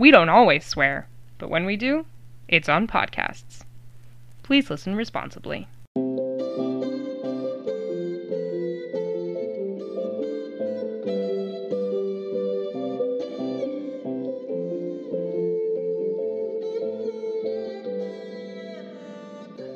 We 0.00 0.12
don't 0.12 0.28
always 0.28 0.64
swear, 0.64 1.08
but 1.38 1.50
when 1.50 1.64
we 1.64 1.76
do, 1.76 2.06
it's 2.46 2.68
on 2.68 2.86
podcasts. 2.86 3.62
Please 4.44 4.70
listen 4.70 4.94
responsibly. 4.94 5.66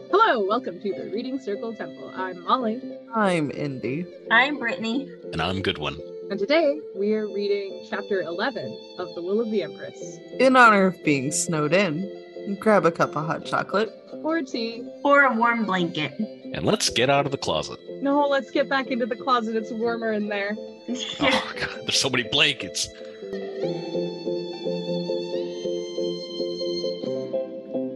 Hello, 0.08 0.46
welcome 0.46 0.80
to 0.80 0.94
the 0.94 1.10
Reading 1.12 1.40
Circle 1.40 1.74
Temple. 1.74 2.12
I'm 2.14 2.44
Molly, 2.44 2.80
I'm 3.12 3.50
Indy. 3.50 4.06
I'm 4.30 4.60
Brittany. 4.60 5.10
And 5.32 5.42
I'm 5.42 5.62
Goodwin. 5.62 6.11
And 6.32 6.38
today 6.38 6.80
we 6.96 7.12
are 7.12 7.26
reading 7.26 7.84
chapter 7.90 8.22
11 8.22 8.94
of 8.96 9.14
The 9.14 9.20
Will 9.20 9.42
of 9.42 9.50
the 9.50 9.62
Empress. 9.62 10.16
In 10.40 10.56
honor 10.56 10.86
of 10.86 11.04
being 11.04 11.30
snowed 11.30 11.74
in, 11.74 12.56
grab 12.58 12.86
a 12.86 12.90
cup 12.90 13.14
of 13.14 13.26
hot 13.26 13.44
chocolate. 13.44 13.90
Or 14.24 14.40
tea. 14.40 14.82
Or 15.04 15.24
a 15.24 15.34
warm 15.34 15.66
blanket. 15.66 16.10
And 16.18 16.64
let's 16.64 16.88
get 16.88 17.10
out 17.10 17.26
of 17.26 17.32
the 17.32 17.36
closet. 17.36 17.78
No, 18.00 18.26
let's 18.26 18.50
get 18.50 18.66
back 18.66 18.86
into 18.86 19.04
the 19.04 19.14
closet. 19.14 19.56
It's 19.56 19.72
warmer 19.72 20.14
in 20.14 20.28
there. 20.28 20.56
Oh, 20.58 21.52
God, 21.60 21.80
there's 21.82 21.98
so 21.98 22.08
many 22.08 22.22
blankets. 22.22 22.88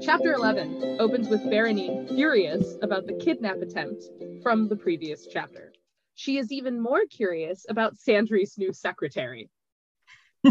Chapter 0.04 0.34
11 0.34 0.98
opens 1.00 1.30
with 1.30 1.40
Berenene 1.44 2.06
furious 2.14 2.76
about 2.82 3.06
the 3.06 3.14
kidnap 3.14 3.62
attempt 3.62 4.04
from 4.42 4.68
the 4.68 4.76
previous 4.76 5.26
chapter. 5.26 5.72
She 6.16 6.38
is 6.38 6.50
even 6.50 6.80
more 6.80 7.04
curious 7.04 7.66
about 7.68 7.98
Sandry's 7.98 8.56
new 8.58 8.72
secretary. 8.72 9.50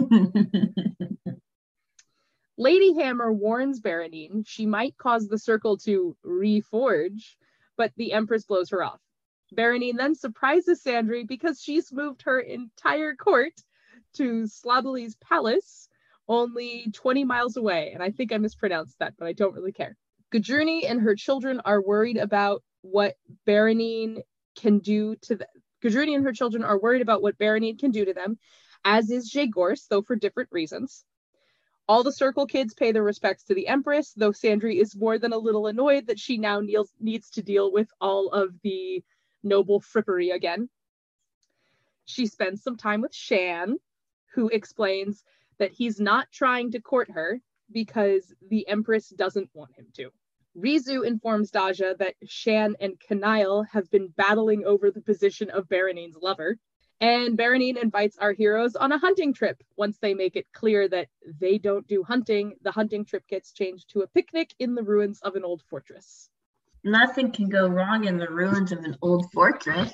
Ladyhammer 2.59 3.35
warns 3.35 3.81
Berenene 3.81 4.45
she 4.47 4.65
might 4.67 4.95
cause 4.97 5.27
the 5.27 5.39
circle 5.39 5.77
to 5.79 6.15
reforge, 6.25 7.35
but 7.77 7.91
the 7.97 8.13
Empress 8.13 8.45
blows 8.45 8.69
her 8.69 8.83
off. 8.83 9.01
Berenene 9.55 9.97
then 9.97 10.13
surprises 10.13 10.83
Sandry 10.83 11.27
because 11.27 11.59
she's 11.59 11.91
moved 11.91 12.21
her 12.21 12.39
entire 12.39 13.15
court 13.15 13.53
to 14.13 14.43
Slabali's 14.43 15.15
palace, 15.15 15.89
only 16.27 16.91
20 16.93 17.23
miles 17.23 17.57
away. 17.57 17.91
And 17.93 18.03
I 18.03 18.11
think 18.11 18.31
I 18.31 18.37
mispronounced 18.37 18.99
that, 18.99 19.15
but 19.17 19.27
I 19.27 19.33
don't 19.33 19.55
really 19.55 19.71
care. 19.71 19.97
Gudruny 20.31 20.89
and 20.89 21.01
her 21.01 21.15
children 21.15 21.59
are 21.65 21.81
worried 21.81 22.17
about 22.17 22.63
what 22.81 23.15
Berenene 23.47 24.21
can 24.55 24.79
do 24.79 25.15
to 25.17 25.35
them. 25.35 25.47
And 25.83 26.23
her 26.23 26.33
children 26.33 26.63
are 26.63 26.79
worried 26.79 27.03
about 27.03 27.21
what 27.21 27.37
Berenene 27.37 27.77
can 27.77 27.91
do 27.91 28.05
to 28.05 28.13
them, 28.13 28.39
as 28.83 29.11
is 29.11 29.31
Zhegorz, 29.31 29.87
though 29.87 30.01
for 30.01 30.15
different 30.15 30.49
reasons. 30.51 31.05
All 31.87 32.01
the 32.01 32.11
circle 32.11 32.47
kids 32.47 32.73
pay 32.73 32.91
their 32.91 33.03
respects 33.03 33.43
to 33.43 33.53
the 33.53 33.67
Empress, 33.67 34.13
though 34.13 34.31
Sandry 34.31 34.81
is 34.81 34.95
more 34.95 35.19
than 35.19 35.33
a 35.33 35.37
little 35.37 35.67
annoyed 35.67 36.07
that 36.07 36.19
she 36.19 36.37
now 36.37 36.59
kneels, 36.59 36.91
needs 36.99 37.29
to 37.31 37.43
deal 37.43 37.71
with 37.71 37.91
all 38.01 38.29
of 38.29 38.59
the 38.63 39.03
noble 39.43 39.79
frippery 39.79 40.33
again. 40.33 40.69
She 42.05 42.25
spends 42.25 42.63
some 42.63 42.77
time 42.77 43.01
with 43.01 43.13
Shan, 43.13 43.77
who 44.33 44.49
explains 44.49 45.23
that 45.59 45.71
he's 45.71 45.99
not 45.99 46.31
trying 46.31 46.71
to 46.71 46.81
court 46.81 47.11
her 47.11 47.39
because 47.71 48.33
the 48.49 48.67
Empress 48.67 49.09
doesn't 49.09 49.49
want 49.53 49.75
him 49.75 49.87
to. 49.97 50.09
Rizu 50.57 51.05
informs 51.05 51.51
Daja 51.51 51.95
that 51.99 52.15
Shan 52.25 52.75
and 52.79 52.99
Kanail 52.99 53.63
have 53.71 53.89
been 53.91 54.07
battling 54.15 54.65
over 54.65 54.89
the 54.89 55.01
position 55.01 55.49
of 55.49 55.67
Berenene's 55.67 56.17
lover. 56.21 56.57
And 57.01 57.37
Berenene 57.37 57.81
invites 57.81 58.17
our 58.19 58.31
heroes 58.31 58.77
on 58.77 58.93
a 58.93 58.97
hunting 58.97 59.33
trip. 59.33 59.61
Once 59.75 59.97
they 59.99 60.13
make 60.13 60.37
it 60.37 60.47
clear 60.53 60.87
that 60.87 61.09
they 61.41 61.57
don't 61.57 61.85
do 61.87 62.03
hunting, 62.03 62.53
the 62.61 62.71
hunting 62.71 63.03
trip 63.03 63.27
gets 63.27 63.51
changed 63.51 63.89
to 63.89 64.01
a 64.01 64.07
picnic 64.07 64.53
in 64.59 64.75
the 64.75 64.83
ruins 64.83 65.19
of 65.21 65.35
an 65.35 65.43
old 65.43 65.61
fortress. 65.69 66.29
Nothing 66.85 67.31
can 67.31 67.49
go 67.49 67.67
wrong 67.67 68.05
in 68.05 68.17
the 68.17 68.29
ruins 68.29 68.71
of 68.71 68.79
an 68.79 68.95
old 69.01 69.29
fortress. 69.33 69.91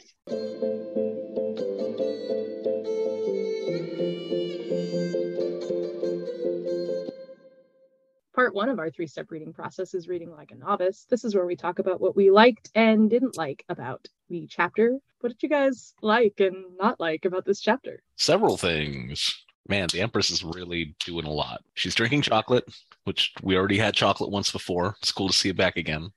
Part 8.41 8.55
one 8.55 8.69
of 8.69 8.79
our 8.79 8.89
three 8.89 9.05
step 9.05 9.29
reading 9.29 9.53
process 9.53 9.93
is 9.93 10.07
reading 10.07 10.31
like 10.31 10.49
a 10.49 10.55
novice. 10.55 11.05
This 11.07 11.23
is 11.23 11.35
where 11.35 11.45
we 11.45 11.55
talk 11.55 11.77
about 11.77 12.01
what 12.01 12.15
we 12.15 12.31
liked 12.31 12.71
and 12.73 13.07
didn't 13.07 13.37
like 13.37 13.63
about 13.69 14.07
the 14.31 14.47
chapter. 14.47 14.97
What 15.19 15.29
did 15.29 15.43
you 15.43 15.47
guys 15.47 15.93
like 16.01 16.39
and 16.39 16.75
not 16.75 16.99
like 16.99 17.25
about 17.25 17.45
this 17.45 17.61
chapter? 17.61 18.01
Several 18.15 18.57
things. 18.57 19.45
Man, 19.67 19.89
the 19.93 20.01
Empress 20.01 20.31
is 20.31 20.43
really 20.43 20.95
doing 21.05 21.27
a 21.27 21.31
lot. 21.31 21.61
She's 21.75 21.93
drinking 21.93 22.23
chocolate, 22.23 22.67
which 23.03 23.31
we 23.43 23.55
already 23.55 23.77
had 23.77 23.93
chocolate 23.93 24.31
once 24.31 24.49
before. 24.51 24.95
It's 25.03 25.11
cool 25.11 25.27
to 25.27 25.37
see 25.37 25.49
it 25.49 25.55
back 25.55 25.77
again. 25.77 26.09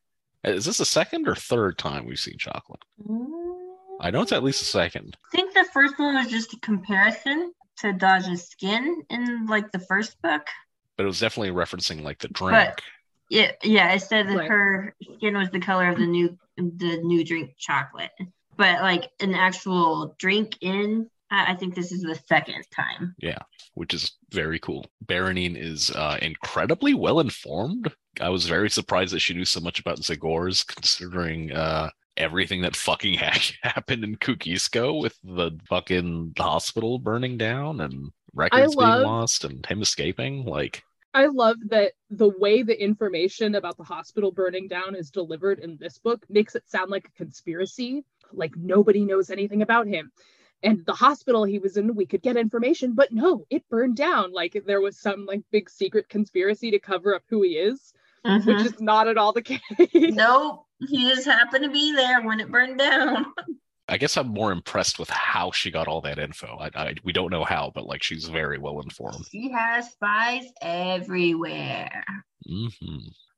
Uh, 0.47 0.53
is 0.53 0.65
this 0.65 0.79
the 0.79 0.87
second 0.87 1.29
or 1.29 1.35
third 1.35 1.77
time 1.77 2.07
we've 2.07 2.19
seen 2.19 2.39
chocolate? 2.39 2.81
I 4.01 4.11
know 4.11 4.23
it's 4.23 4.33
at 4.33 4.43
least 4.43 4.61
the 4.61 4.65
second. 4.65 5.19
I 5.31 5.37
think 5.37 5.53
the 5.53 5.67
first 5.75 5.99
one 5.99 6.15
was 6.15 6.29
just 6.29 6.55
a 6.55 6.61
comparison 6.61 7.53
to 7.81 7.93
Daja's 7.93 8.49
skin 8.49 9.03
in 9.11 9.47
like 9.47 9.71
the 9.73 9.79
first 9.79 10.23
book. 10.23 10.47
But 10.97 11.05
it 11.05 11.07
was 11.07 11.21
definitely 11.21 11.51
referencing 11.51 12.03
like 12.03 12.19
the 12.19 12.29
drink. 12.29 12.53
But 12.53 12.81
yeah, 13.31 13.53
yeah, 13.63 13.93
it 13.93 14.01
said 14.01 14.29
that 14.29 14.37
Right. 14.37 14.51
her 14.51 14.95
skin 15.17 15.37
was 15.37 15.51
the 15.51 15.61
color 15.61 15.89
of 15.89 15.99
the 15.99 16.07
new 16.07 16.39
the 16.57 16.99
new 17.03 17.25
drink 17.25 17.55
chocolate. 17.59 18.13
But 18.57 18.81
like 18.83 19.11
an 19.21 19.35
actual 19.35 20.15
drink 20.19 20.57
in, 20.61 21.11
I, 21.31 21.53
I 21.53 21.57
think 21.57 21.75
this 21.75 21.91
is 21.91 22.03
the 22.03 22.15
second 22.29 22.65
time. 22.75 23.15
Yeah, 23.19 23.39
which 23.75 23.93
is 23.93 24.13
very 24.31 24.61
cool. 24.61 24.87
Berenene 25.05 25.57
is 25.57 25.91
uh, 25.91 26.19
incredibly 26.23 26.95
well 26.95 27.19
informed. 27.19 27.93
I 28.21 28.29
was 28.29 28.47
very 28.47 28.71
surprised 28.71 29.13
that 29.13 29.19
she 29.21 29.35
knew 29.35 29.45
so 29.45 29.59
much 29.59 29.81
about 29.81 29.99
Zhegorz, 29.99 30.65
considering 30.65 31.51
uh, 31.51 31.91
everything 32.17 32.63
that 32.63 32.77
fucking 32.77 33.15
ha- 33.19 33.41
happened 33.63 34.05
in 34.05 34.15
Kugisko 34.17 35.01
with 35.01 35.19
the 35.25 35.59
fucking 35.69 36.35
hospital 36.39 37.01
burning 37.01 37.37
down 37.37 37.81
and 37.81 38.13
records 38.35 38.75
love- 38.75 38.99
being 39.01 39.07
lost 39.07 39.45
and 39.45 39.65
him 39.67 39.83
escaping. 39.83 40.45
Like, 40.45 40.83
I 41.13 41.27
love 41.27 41.57
that 41.69 41.93
the 42.11 42.29
way 42.29 42.63
the 42.63 42.81
information 42.83 43.55
about 43.55 43.77
the 43.77 43.85
hospital 43.85 44.33
burning 44.33 44.67
down 44.69 44.97
is 44.97 45.11
delivered 45.11 45.61
in 45.61 45.77
this 45.77 45.99
book 45.99 46.25
makes 46.29 46.55
it 46.57 46.69
sound 46.69 46.91
like 46.91 47.07
a 47.09 47.13
conspiracy, 47.19 48.05
like 48.33 48.57
nobody 48.57 49.05
knows 49.05 49.31
anything 49.31 49.63
about 49.63 49.87
him. 49.87 50.11
And 50.63 50.85
the 50.87 50.95
hospital 50.95 51.45
he 51.45 51.59
was 51.59 51.77
in, 51.77 51.95
we 51.95 52.07
could 52.07 52.23
get 52.23 52.37
information, 52.37 52.95
but 52.95 53.13
no, 53.13 53.45
it 53.51 53.69
burned 53.69 53.97
down. 53.97 54.33
Like 54.33 54.61
there 54.67 54.81
was 54.81 54.99
some 54.99 55.27
like 55.27 55.43
big 55.53 55.69
secret 55.71 56.09
conspiracy 56.09 56.71
to 56.73 56.79
cover 56.79 57.15
up 57.15 57.23
who 57.29 57.43
he 57.43 57.51
is, 57.59 57.93
Mhm. 58.27 58.47
which 58.47 58.67
is 58.73 58.81
not 58.81 59.07
at 59.07 59.19
all 59.19 59.33
the 59.33 59.43
case. 59.43 59.61
Nope, 59.93 60.65
he 60.89 61.09
just 61.11 61.27
happened 61.27 61.65
to 61.65 61.71
be 61.71 61.93
there 61.95 62.23
when 62.23 62.41
it 62.41 62.51
burned 62.51 62.79
down. 62.79 63.27
I 63.89 63.99
guess 63.99 64.17
I'm 64.17 64.29
more 64.29 64.51
impressed 64.51 64.99
with 64.99 65.11
how 65.11 65.51
she 65.51 65.71
got 65.71 65.89
all 65.89 66.01
that 66.03 66.19
info. 66.19 66.57
I, 66.59 66.71
I 66.75 66.95
we 67.05 67.13
don't 67.13 67.31
know 67.31 67.45
how, 67.45 67.71
but 67.75 67.87
like 67.87 68.03
she's 68.03 68.25
very 68.27 68.59
well 68.59 68.81
informed. 68.81 69.27
She 69.31 69.51
has 69.53 69.91
spies 69.91 70.45
everywhere. 70.63 72.05
hmm 72.47 72.67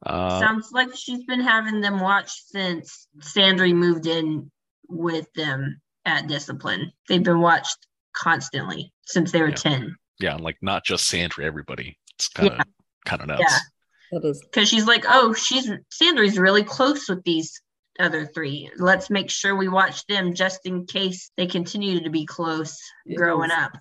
Uh, 0.04 0.40
Sounds 0.40 0.69
like 0.72 0.94
she's 0.94 1.25
been 1.25 1.40
having 1.40 1.81
them 1.81 2.00
watch 2.00 2.31
since 2.46 3.08
Sandry 3.20 3.75
moved 3.75 4.06
in 4.06 4.50
with 4.88 5.32
them 5.34 5.81
at 6.04 6.28
Discipline. 6.28 6.93
They've 7.08 7.22
been 7.22 7.40
watched 7.40 7.78
constantly 8.14 8.93
since 9.06 9.32
they 9.32 9.40
were 9.43 9.48
Yeah. 9.48 9.54
10. 9.56 9.96
Yeah, 10.20 10.34
and 10.37 10.44
like 10.44 10.58
not 10.62 10.84
just 10.84 11.06
Sandra, 11.08 11.44
everybody. 11.44 11.98
It's 12.14 12.28
kind 12.28 12.48
of 12.52 12.58
Yeah. 12.58 12.64
kind 13.04 13.22
of 13.22 13.28
nuts. 13.28 13.43
Yeah. 13.43 13.58
That 14.20 14.28
is 14.28 14.40
Because 14.44 14.69
she's 14.69 14.87
like, 14.87 15.04
oh, 15.08 15.32
she's 15.34 15.69
Sandra's 15.90 16.38
really 16.38 16.62
close 16.62 17.08
with 17.08 17.25
these 17.25 17.60
other 17.98 18.26
three. 18.26 18.70
Let's 18.76 19.10
make 19.10 19.31
sure 19.31 19.56
we 19.56 19.69
watch 19.69 20.06
them 20.06 20.34
just 20.34 20.66
in 20.66 20.87
case 20.87 21.31
they 21.37 21.46
continue 21.46 22.00
to 22.02 22.10
be 22.10 22.25
close 22.26 22.78
It 23.06 23.16
growing 23.16 23.50
up. 23.50 23.72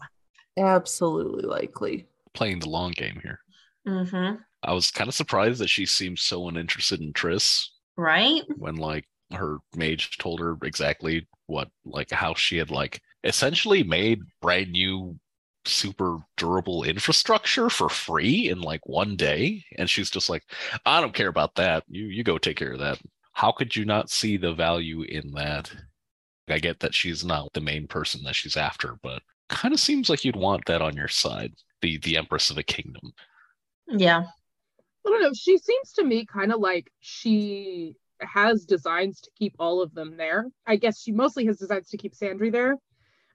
absolutely 0.58 1.44
likely. 1.46 2.08
Playing 2.34 2.60
the 2.60 2.70
long 2.70 2.92
game 2.92 3.20
here. 3.24 3.40
Mm-hmm. 3.88 4.36
I 4.64 4.74
was 4.74 4.92
kind 4.92 5.08
of 5.08 5.14
surprised 5.14 5.60
that 5.62 5.70
she 5.70 5.86
seemed 5.86 6.20
so 6.20 6.48
uninterested 6.48 7.02
in 7.02 7.14
Tris 7.14 7.72
Right? 7.98 8.42
when 8.58 8.76
like 8.76 9.06
her 9.32 9.60
mage 9.76 10.18
told 10.18 10.40
her 10.40 10.58
exactly 10.64 11.28
what 11.48 11.70
like 11.86 12.12
how 12.12 12.34
she 12.34 12.58
had 12.58 12.70
like 12.72 13.02
essentially 13.24 13.84
made 13.84 14.20
brand 14.42 14.72
new 14.72 15.18
super 15.66 16.20
durable 16.38 16.84
infrastructure 16.84 17.70
for 17.70 17.90
free 17.90 18.50
in 18.50 18.62
like 18.62 18.82
one 18.86 19.16
day 19.16 19.64
and 19.80 19.90
she's 19.90 20.12
just 20.12 20.30
like 20.30 20.44
i 20.86 21.02
don't 21.02 21.16
care 21.16 21.28
about 21.28 21.56
that 21.56 21.84
you 21.88 22.06
you 22.06 22.24
go 22.24 22.38
take 22.38 22.56
care 22.58 22.74
of 22.74 22.80
that 22.80 23.00
how 23.36 23.52
could 23.52 23.76
you 23.76 23.86
not 23.86 24.10
see 24.10 24.38
the 24.38 24.54
value 24.54 25.04
in 25.04 25.32
that 25.34 25.72
i 26.50 26.60
get 26.60 26.80
that 26.80 26.94
she's 26.96 27.24
not 27.26 27.54
the 27.54 27.62
main 27.62 27.88
person 27.88 28.24
that 28.24 28.36
she's 28.36 28.58
after 28.58 28.96
but 29.04 29.22
kind 29.50 29.74
of 29.74 29.80
seems 29.80 30.10
like 30.10 30.26
you'd 30.26 30.36
want 30.36 30.66
that 30.66 30.82
on 30.82 30.96
your 30.96 31.08
side 31.10 31.54
the 31.82 31.98
the 32.00 32.18
empress 32.18 32.50
of 32.50 32.58
a 32.58 32.64
kingdom 32.64 33.14
Yeah. 33.88 34.26
I 35.06 35.10
don't 35.10 35.22
know. 35.22 35.34
She 35.34 35.58
seems 35.58 35.94
to 35.94 36.04
me 36.04 36.26
kind 36.26 36.52
of 36.52 36.60
like 36.60 36.92
she 37.00 37.96
has 38.22 38.66
designs 38.66 39.22
to 39.22 39.32
keep 39.38 39.56
all 39.60 39.82
of 39.82 39.94
them 39.94 40.18
there. 40.18 40.48
I 40.66 40.78
guess 40.78 41.02
she 41.02 41.12
mostly 41.12 41.46
has 41.48 41.58
designs 41.60 41.90
to 41.90 41.98
keep 41.98 42.16
Sandry 42.16 42.52
there, 42.52 42.78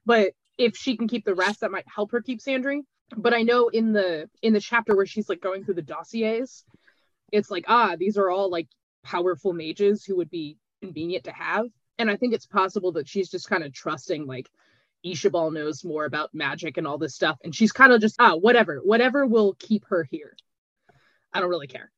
but 0.05 0.33
if 0.57 0.75
she 0.77 0.97
can 0.97 1.07
keep 1.07 1.25
the 1.25 1.35
rest, 1.35 1.61
that 1.61 1.71
might 1.71 1.85
help 1.93 2.11
her 2.11 2.21
keep 2.21 2.41
Sandry. 2.41 2.81
But 3.15 3.33
I 3.33 3.43
know 3.43 3.69
in 3.69 3.93
the 3.93 4.29
in 4.41 4.53
the 4.53 4.59
chapter 4.59 4.95
where 4.95 5.05
she's 5.05 5.29
like 5.29 5.41
going 5.41 5.63
through 5.63 5.75
the 5.75 5.81
dossiers, 5.81 6.65
it's 7.31 7.51
like 7.51 7.65
ah, 7.67 7.95
these 7.97 8.17
are 8.17 8.29
all 8.29 8.49
like 8.49 8.67
powerful 9.03 9.53
mages 9.53 10.03
who 10.03 10.17
would 10.17 10.29
be 10.29 10.57
convenient 10.81 11.25
to 11.25 11.31
have, 11.31 11.67
and 11.97 12.09
I 12.09 12.17
think 12.17 12.33
it's 12.33 12.45
possible 12.45 12.91
that 12.93 13.07
she's 13.07 13.29
just 13.29 13.49
kind 13.49 13.63
of 13.63 13.73
trusting 13.73 14.25
like 14.25 14.49
Ishabal 15.05 15.53
knows 15.53 15.83
more 15.83 16.05
about 16.05 16.33
magic 16.33 16.77
and 16.77 16.87
all 16.87 16.97
this 16.97 17.15
stuff, 17.15 17.37
and 17.43 17.55
she's 17.55 17.71
kind 17.71 17.93
of 17.93 18.01
just 18.01 18.15
ah, 18.19 18.35
whatever, 18.35 18.79
whatever 18.83 19.25
will 19.25 19.55
keep 19.59 19.85
her 19.89 20.03
here. 20.03 20.35
I 21.33 21.39
don't 21.39 21.49
really 21.49 21.67
care. 21.67 21.91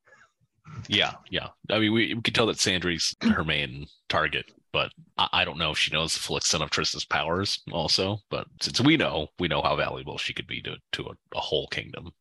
Yeah, 0.88 1.14
yeah. 1.30 1.50
I 1.70 1.80
mean, 1.80 1.94
we, 1.94 2.14
we 2.14 2.22
can 2.22 2.34
tell 2.34 2.46
that 2.48 2.60
Sandry's 2.60 3.16
her 3.22 3.44
main 3.44 3.86
target, 4.10 4.52
but 4.72 4.92
I, 5.18 5.28
I 5.34 5.46
don't 5.46 5.58
know 5.58 5.72
if 5.72 5.78
she 5.78 5.92
knows 5.92 6.14
the 6.14 6.20
full 6.20 6.38
extent 6.38 6.64
of 6.64 6.70
Trista's 6.70 7.06
powers. 7.06 7.62
Also, 7.72 8.20
but 8.30 8.48
since 8.62 8.80
we 8.80 8.98
know, 8.98 9.28
we 9.40 9.48
know 9.48 9.62
how 9.62 9.76
valuable 9.76 10.18
she 10.18 10.34
could 10.34 10.48
be 10.48 10.62
to 10.62 10.76
to 10.94 11.04
a, 11.04 11.38
a 11.38 11.40
whole 11.40 11.68
kingdom. 11.68 12.12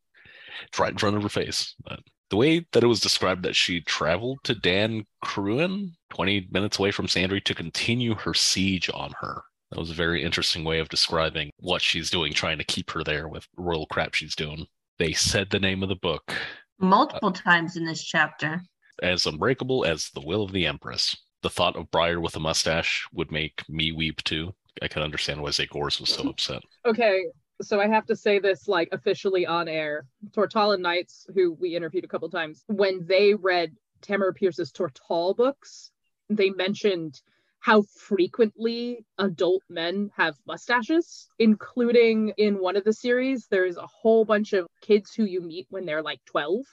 It's 0.69 0.79
right 0.79 0.93
in 0.93 0.99
front 0.99 1.17
of 1.17 1.23
her 1.23 1.29
face. 1.29 1.75
But 1.85 2.01
the 2.31 2.37
way 2.37 2.67
that 2.73 2.83
it 2.83 2.87
was 2.89 3.01
described 3.01 3.43
that 3.45 3.57
she 3.57 3.81
traveled 3.83 4.39
to 4.45 4.55
Dan 4.55 5.05
Cruin, 5.25 5.93
twenty 6.11 6.49
minutes 6.51 6.79
away 6.79 6.91
from 6.91 7.07
Sandry, 7.07 7.43
to 7.45 7.55
continue 7.55 8.15
her 8.15 8.35
siege 8.35 8.91
on 8.93 9.13
her. 9.21 9.43
That 9.71 9.79
was 9.79 9.91
a 9.91 9.95
very 9.95 10.23
interesting 10.23 10.65
way 10.65 10.81
of 10.81 10.89
describing 10.91 11.51
what 11.59 11.81
she's 11.83 12.11
doing, 12.11 12.33
trying 12.35 12.59
to 12.59 12.65
keep 12.65 12.91
her 12.91 13.03
there 13.03 13.29
with 13.29 13.47
royal 13.57 13.87
crap 13.87 14.15
she's 14.15 14.35
doing. 14.37 14.67
They 14.99 15.13
said 15.15 15.49
the 15.51 15.59
name 15.59 15.83
of 15.83 15.89
the 15.89 15.97
book 15.97 16.23
uh, 16.31 16.85
Multiple 16.85 17.33
times 17.33 17.77
in 17.77 17.85
this 17.87 18.05
chapter. 18.05 18.61
as 19.03 19.25
unbreakable 19.27 19.85
as 19.85 20.11
the 20.15 20.21
will 20.21 20.43
of 20.43 20.53
the 20.53 20.67
Empress. 20.67 21.17
The 21.43 21.51
thought 21.51 21.75
of 21.77 21.91
Briar 21.91 22.21
with 22.21 22.37
a 22.37 22.41
mustache 22.41 23.07
would 23.13 23.33
make 23.33 23.67
me 23.69 23.93
weep 23.93 24.23
too. 24.25 24.55
I 24.83 24.89
can 24.89 25.03
understand 25.03 25.41
why 25.43 25.51
Zhegorz 25.51 26.01
was 26.01 26.11
so 26.11 26.29
upset. 26.29 26.63
Okay, 26.87 27.25
so 27.63 27.81
I 27.81 27.89
have 27.89 28.07
to 28.07 28.17
say 28.17 28.39
this 28.39 28.69
like 28.69 28.89
officially 28.93 29.47
on 29.47 29.69
air. 29.69 30.07
Tortala 30.31 30.79
Knights, 30.79 31.27
who 31.35 31.53
we 31.53 31.77
interviewed 31.77 32.05
a 32.05 32.09
couple 32.09 32.29
times, 32.29 32.65
when 32.67 33.07
they 33.07 33.35
read 33.35 33.75
Tamora 34.03 34.35
Pierce's 34.35 34.73
Tortall 34.73 35.37
books, 35.37 35.91
they 36.29 36.51
mentioned 36.51 37.21
how 37.63 37.83
frequently 37.83 39.07
adult 39.19 39.63
men 39.69 40.11
have 40.17 40.35
mustaches, 40.47 41.29
including 41.39 42.31
in 42.37 42.59
one 42.59 42.77
of 42.77 42.83
the 42.83 42.93
series, 42.93 43.47
there's 43.47 43.77
a 43.77 43.87
whole 43.87 44.25
bunch 44.25 44.53
of 44.53 44.67
kids 44.81 45.15
who 45.15 45.25
you 45.25 45.41
meet 45.41 45.69
when 45.71 45.87
they're 45.87 46.03
like 46.03 46.21
12. 46.25 46.65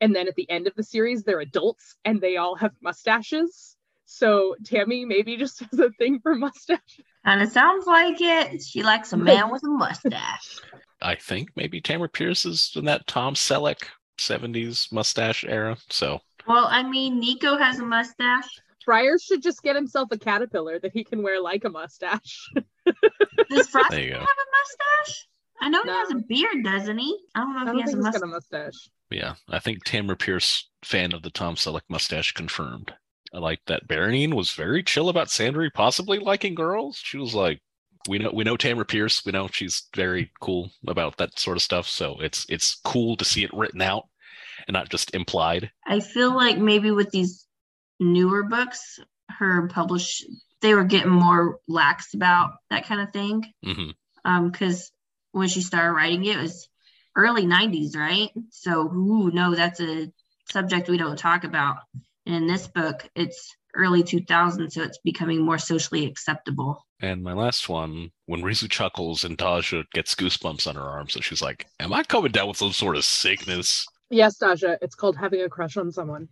And 0.00 0.16
then 0.16 0.26
at 0.26 0.36
the 0.36 0.48
end 0.50 0.66
of 0.66 0.74
the 0.74 0.82
series, 0.82 1.22
they're 1.22 1.40
adults 1.40 1.96
and 2.06 2.18
they 2.18 2.38
all 2.38 2.54
have 2.56 2.72
mustaches. 2.80 3.73
So 4.06 4.54
Tammy 4.64 5.04
maybe 5.04 5.36
just 5.36 5.60
has 5.70 5.78
a 5.80 5.90
thing 5.98 6.20
for 6.22 6.34
mustaches. 6.34 7.04
And 7.24 7.40
it 7.42 7.52
sounds 7.52 7.86
like 7.86 8.20
it. 8.20 8.62
She 8.62 8.82
likes 8.82 9.12
a 9.12 9.16
man 9.16 9.50
with 9.50 9.62
a 9.64 9.68
mustache. 9.68 10.58
I 11.02 11.14
think 11.16 11.50
maybe 11.56 11.80
Tamora 11.80 12.12
Pierce 12.12 12.44
is 12.44 12.72
in 12.76 12.84
that 12.86 13.06
Tom 13.06 13.34
Selleck 13.34 13.84
70s 14.18 14.92
mustache 14.92 15.44
era. 15.44 15.76
So 15.90 16.20
Well, 16.46 16.66
I 16.70 16.82
mean, 16.82 17.22
Niko 17.22 17.58
has 17.58 17.78
a 17.80 17.84
mustache. 17.84 18.46
Briar 18.86 19.18
should 19.18 19.42
just 19.42 19.62
get 19.62 19.76
himself 19.76 20.08
a 20.12 20.18
caterpillar 20.18 20.78
that 20.78 20.92
he 20.92 21.04
can 21.04 21.22
wear 21.22 21.40
like 21.40 21.64
a 21.64 21.70
mustache. 21.70 22.50
Does 23.50 23.68
Frosty 23.68 24.10
have 24.10 24.20
go. 24.20 24.26
a 24.26 25.06
mustache? 25.06 25.26
I 25.62 25.68
know 25.70 25.82
No. 25.82 25.92
he 25.92 25.98
has 25.98 26.10
a 26.10 26.16
beard, 26.28 26.64
doesn't 26.64 26.98
he? 26.98 27.18
I 27.34 27.40
don't 27.40 27.54
know 27.54 27.58
I 27.60 27.62
if 27.62 27.66
don't 27.68 27.76
he 27.76 27.80
has 27.82 27.90
think 27.92 27.94
a 27.94 27.96
he's 27.98 28.04
mustache. 28.04 28.20
got 28.20 28.26
a 28.26 28.30
mustache. 28.30 28.88
Yeah, 29.10 29.34
I 29.48 29.58
think 29.58 29.84
Tamora 29.84 30.18
Pierce, 30.18 30.68
fan 30.82 31.12
of 31.14 31.22
the 31.22 31.30
Tom 31.30 31.54
Selleck 31.54 31.82
mustache, 31.88 32.32
confirmed. 32.32 32.92
I 33.34 33.38
like 33.38 33.60
that 33.66 33.88
Baronine 33.88 34.34
was 34.34 34.52
very 34.52 34.82
chill 34.82 35.08
about 35.08 35.26
Sandry 35.26 35.72
possibly 35.72 36.18
liking 36.18 36.54
girls. 36.54 36.96
She 37.02 37.18
was 37.18 37.34
like, 37.34 37.60
"We 38.08 38.18
know, 38.18 38.30
we 38.32 38.44
know 38.44 38.56
Tamora 38.56 38.86
Pierce. 38.86 39.24
We 39.24 39.32
know 39.32 39.48
she's 39.48 39.88
very 39.94 40.30
cool 40.40 40.70
about 40.86 41.16
that 41.16 41.38
sort 41.38 41.56
of 41.56 41.62
stuff. 41.62 41.88
So 41.88 42.20
it's 42.20 42.46
it's 42.48 42.76
cool 42.84 43.16
to 43.16 43.24
see 43.24 43.42
it 43.42 43.52
written 43.52 43.82
out 43.82 44.06
and 44.68 44.74
not 44.74 44.88
just 44.88 45.14
implied." 45.14 45.72
I 45.86 46.00
feel 46.00 46.34
like 46.34 46.58
maybe 46.58 46.92
with 46.92 47.10
these 47.10 47.46
newer 47.98 48.44
books, 48.44 49.00
her 49.28 49.68
publish 49.68 50.22
they 50.60 50.74
were 50.74 50.84
getting 50.84 51.10
more 51.10 51.58
lax 51.68 52.14
about 52.14 52.54
that 52.70 52.86
kind 52.86 53.00
of 53.00 53.12
thing. 53.12 53.52
hmm 53.64 53.90
Um, 54.24 54.50
because 54.50 54.90
when 55.32 55.48
she 55.48 55.60
started 55.60 55.92
writing 55.92 56.24
it, 56.24 56.36
it 56.36 56.42
was 56.42 56.68
early 57.16 57.46
'90s, 57.46 57.96
right? 57.96 58.30
So, 58.50 58.82
ooh, 58.92 59.30
no, 59.32 59.54
that's 59.54 59.80
a 59.80 60.12
subject 60.50 60.88
we 60.88 60.98
don't 60.98 61.18
talk 61.18 61.44
about. 61.44 61.78
And 62.26 62.34
in 62.34 62.46
this 62.46 62.66
book, 62.66 63.08
it's 63.14 63.54
early 63.74 64.02
2000s, 64.02 64.72
so 64.72 64.82
it's 64.82 64.98
becoming 64.98 65.42
more 65.42 65.58
socially 65.58 66.06
acceptable. 66.06 66.86
And 67.00 67.22
my 67.22 67.32
last 67.32 67.68
one, 67.68 68.10
when 68.26 68.42
Rizu 68.42 68.70
chuckles 68.70 69.24
and 69.24 69.36
Daja 69.36 69.84
gets 69.92 70.14
goosebumps 70.14 70.66
on 70.66 70.76
her 70.76 70.82
arm, 70.82 71.08
so 71.08 71.20
she's 71.20 71.42
like, 71.42 71.66
"Am 71.80 71.92
I 71.92 72.02
coming 72.04 72.32
down 72.32 72.48
with 72.48 72.56
some 72.56 72.72
sort 72.72 72.96
of 72.96 73.04
sickness?" 73.04 73.86
Yes, 74.10 74.36
Dasha, 74.38 74.78
it's 74.80 74.94
called 74.94 75.16
having 75.16 75.42
a 75.42 75.48
crush 75.48 75.76
on 75.76 75.90
someone. 75.92 76.28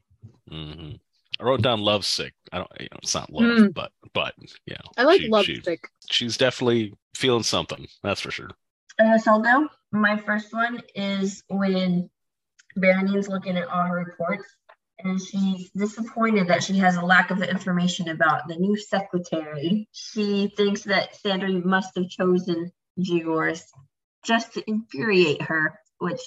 hmm 0.48 0.92
I 1.40 1.44
wrote 1.44 1.62
down 1.62 1.80
love 1.80 2.04
sick. 2.04 2.34
I 2.52 2.58
don't, 2.58 2.70
you 2.78 2.86
know, 2.92 2.98
it's 3.02 3.14
not 3.14 3.32
love, 3.32 3.42
Mm. 3.44 3.74
but 3.74 3.90
but 4.14 4.34
you 4.66 4.74
know, 4.74 4.90
I 4.96 5.02
like 5.04 5.20
she- 5.22 5.28
love 5.28 5.44
she- 5.44 5.60
stick. 5.60 5.88
she's 6.10 6.36
definitely 6.36 6.94
feeling 7.16 7.42
something. 7.42 7.86
That's 8.02 8.20
for 8.20 8.30
sure. 8.30 8.50
Uh, 8.98 9.18
so 9.18 9.32
I'll 9.32 9.40
go. 9.40 9.68
My 9.90 10.16
first 10.16 10.52
one 10.52 10.80
is 10.94 11.42
when 11.48 12.08
Berenene's 12.76 13.28
looking 13.28 13.56
at 13.56 13.66
all 13.68 13.84
her 13.84 13.96
reports 13.96 14.44
and 15.04 15.20
she's 15.20 15.70
disappointed 15.70 16.48
that 16.48 16.62
she 16.62 16.78
has 16.78 16.96
a 16.96 17.04
lack 17.04 17.30
of 17.30 17.42
information 17.42 18.08
about 18.08 18.48
the 18.48 18.56
new 18.56 18.76
secretary. 18.76 19.88
She 19.92 20.52
thinks 20.56 20.82
that 20.82 21.16
Sandra 21.16 21.50
must 21.50 21.96
have 21.96 22.08
chosen 22.08 22.72
Zhegorz 22.98 23.62
just 24.24 24.54
to 24.54 24.62
infuriate 24.68 25.42
her, 25.42 25.78
which 25.98 26.20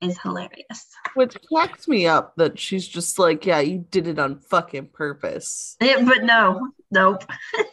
is 0.00 0.18
hilarious. 0.20 0.88
Which 1.14 1.36
cracks 1.50 1.88
me 1.88 2.06
up 2.06 2.34
that 2.36 2.58
she's 2.58 2.86
just 2.86 3.18
like, 3.18 3.46
yeah, 3.46 3.60
you 3.60 3.84
did 3.90 4.06
it 4.06 4.18
on 4.18 4.38
fucking 4.38 4.88
purpose. 4.88 5.76
Eh, 5.80 6.04
but 6.04 6.24
no, 6.24 6.70
nope. 6.90 7.24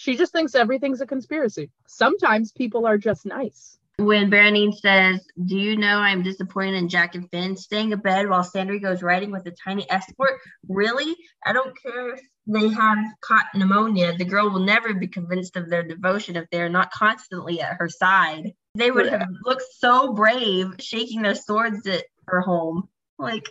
She 0.00 0.16
just 0.16 0.32
thinks 0.32 0.54
everything's 0.54 1.02
a 1.02 1.06
conspiracy. 1.06 1.70
Sometimes 1.86 2.52
people 2.52 2.86
are 2.86 2.96
just 2.96 3.26
nice. 3.26 3.76
When 4.00 4.30
Berenene 4.30 4.74
says, 4.74 5.26
Do 5.44 5.56
you 5.56 5.76
know 5.76 5.98
I'm 5.98 6.22
disappointed 6.22 6.74
in 6.74 6.88
Jack 6.88 7.14
and 7.14 7.30
Finn 7.30 7.56
staying 7.56 7.92
abed 7.92 8.28
while 8.28 8.42
Sandry 8.42 8.80
goes 8.80 9.02
riding 9.02 9.30
with 9.30 9.46
a 9.46 9.50
tiny 9.62 9.88
escort? 9.90 10.40
Really? 10.68 11.14
I 11.44 11.52
don't 11.52 11.76
care 11.82 12.14
if 12.14 12.20
they 12.46 12.68
have 12.68 12.98
caught 13.20 13.44
pneumonia. 13.54 14.16
The 14.16 14.24
girl 14.24 14.50
will 14.50 14.60
never 14.60 14.94
be 14.94 15.06
convinced 15.06 15.56
of 15.56 15.68
their 15.68 15.82
devotion 15.82 16.36
if 16.36 16.48
they're 16.50 16.68
not 16.70 16.90
constantly 16.90 17.60
at 17.60 17.76
her 17.78 17.88
side. 17.88 18.52
They 18.74 18.90
would 18.90 19.08
have 19.08 19.28
looked 19.44 19.64
so 19.78 20.14
brave 20.14 20.74
shaking 20.78 21.22
their 21.22 21.34
swords 21.34 21.86
at 21.86 22.04
her 22.26 22.40
home. 22.40 22.88
Like, 23.18 23.48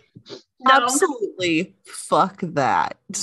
no, 0.60 0.72
Absolutely. 0.84 1.76
Fuck 1.84 2.40
that. 2.42 2.98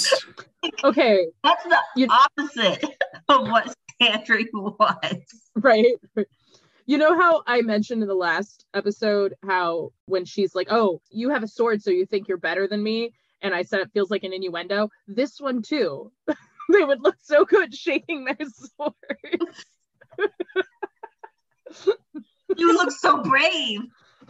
Okay, 0.83 1.27
that's 1.43 1.63
the 1.63 1.77
You- 1.95 2.07
opposite 2.09 2.83
of 3.29 3.47
what 3.47 3.73
Sandry 4.01 4.45
was. 4.53 5.21
right? 5.55 5.85
You 6.87 6.97
know 6.97 7.19
how 7.19 7.43
I 7.45 7.61
mentioned 7.63 8.01
in 8.01 8.07
the 8.07 8.15
last 8.15 8.65
episode 8.73 9.35
how 9.45 9.91
when 10.05 10.23
she's 10.23 10.55
like, 10.55 10.69
"Oh, 10.71 11.01
you 11.09 11.29
have 11.29 11.43
a 11.43 11.47
sword, 11.47 11.83
so 11.83 11.91
you 11.91 12.05
think 12.05 12.29
you're 12.29 12.37
better 12.37 12.65
than 12.65 12.81
me," 12.81 13.13
and 13.41 13.53
I 13.53 13.63
said 13.63 13.81
it 13.81 13.91
feels 13.93 14.09
like 14.09 14.23
an 14.23 14.31
innuendo. 14.31 14.89
This 15.05 15.41
one 15.41 15.61
too. 15.61 16.13
they 16.71 16.85
would 16.85 17.03
look 17.03 17.17
so 17.21 17.43
good 17.43 17.75
shaking 17.75 18.23
their 18.23 18.37
swords. 18.77 19.65
You 22.55 22.73
look 22.73 22.91
so 22.91 23.21
brave. 23.21 23.81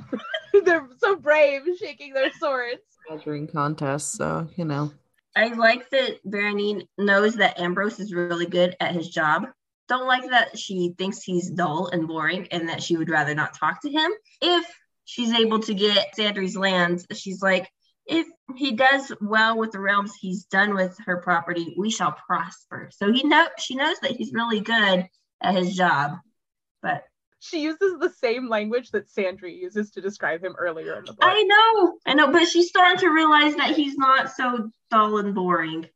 They're 0.65 0.89
so 0.97 1.15
brave, 1.15 1.61
shaking 1.79 2.13
their 2.13 2.31
swords. 2.39 2.81
Measuring 3.07 3.47
contest, 3.47 4.13
so 4.13 4.49
you 4.55 4.65
know. 4.65 4.91
I 5.35 5.49
like 5.49 5.91
that 5.91 6.25
Berenene 6.25 6.87
knows 6.97 7.35
that 7.35 7.59
Ambrose 7.59 7.99
is 7.99 8.15
really 8.15 8.47
good 8.47 8.75
at 8.79 8.95
his 8.95 9.09
job. 9.09 9.45
Don't 9.87 10.07
like 10.07 10.29
that 10.29 10.57
she 10.57 10.93
thinks 10.97 11.23
he's 11.23 11.49
dull 11.49 11.87
and 11.87 12.07
boring 12.07 12.47
and 12.51 12.69
that 12.69 12.83
she 12.83 12.97
would 12.97 13.09
rather 13.09 13.33
not 13.33 13.53
talk 13.53 13.81
to 13.81 13.89
him. 13.89 14.11
If 14.41 14.65
she's 15.05 15.33
able 15.33 15.59
to 15.61 15.73
get 15.73 16.15
Sandry's 16.15 16.57
lands, 16.57 17.05
she's 17.13 17.41
like, 17.41 17.69
if 18.05 18.27
he 18.55 18.73
does 18.73 19.11
well 19.21 19.57
with 19.57 19.71
the 19.71 19.79
realms 19.79 20.15
he's 20.15 20.45
done 20.45 20.73
with 20.73 20.97
her 21.05 21.17
property, 21.17 21.75
we 21.77 21.89
shall 21.89 22.11
prosper. 22.11 22.89
So 22.91 23.11
he 23.11 23.23
know 23.23 23.47
she 23.59 23.75
knows 23.75 23.99
that 24.01 24.11
he's 24.11 24.33
really 24.33 24.61
good 24.61 25.07
at 25.41 25.55
his 25.55 25.75
job. 25.75 26.13
But 26.81 27.03
She 27.39 27.61
uses 27.61 27.99
the 27.99 28.09
same 28.09 28.49
language 28.49 28.91
that 28.91 29.09
Sandry 29.09 29.57
uses 29.57 29.91
to 29.91 30.01
describe 30.01 30.43
him 30.43 30.55
earlier 30.57 30.97
in 30.97 31.05
the 31.05 31.13
book. 31.13 31.19
I 31.21 31.43
know, 31.43 31.97
I 32.05 32.13
know, 32.13 32.31
but 32.31 32.47
she's 32.47 32.69
starting 32.69 32.99
to 32.99 33.09
realize 33.09 33.55
that 33.55 33.75
he's 33.75 33.97
not 33.97 34.31
so 34.31 34.71
dull 34.89 35.17
and 35.17 35.35
boring. 35.35 35.87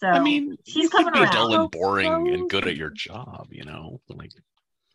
So 0.00 0.08
I 0.08 0.18
mean, 0.18 0.56
she's 0.66 0.88
coming 0.88 1.12
be 1.12 1.20
around. 1.20 1.32
dull 1.32 1.54
and 1.54 1.70
boring 1.70 2.06
So 2.06 2.32
and 2.32 2.50
good 2.50 2.66
at 2.66 2.76
your 2.76 2.90
job, 2.90 3.48
you 3.50 3.64
know? 3.64 4.00
Like 4.08 4.32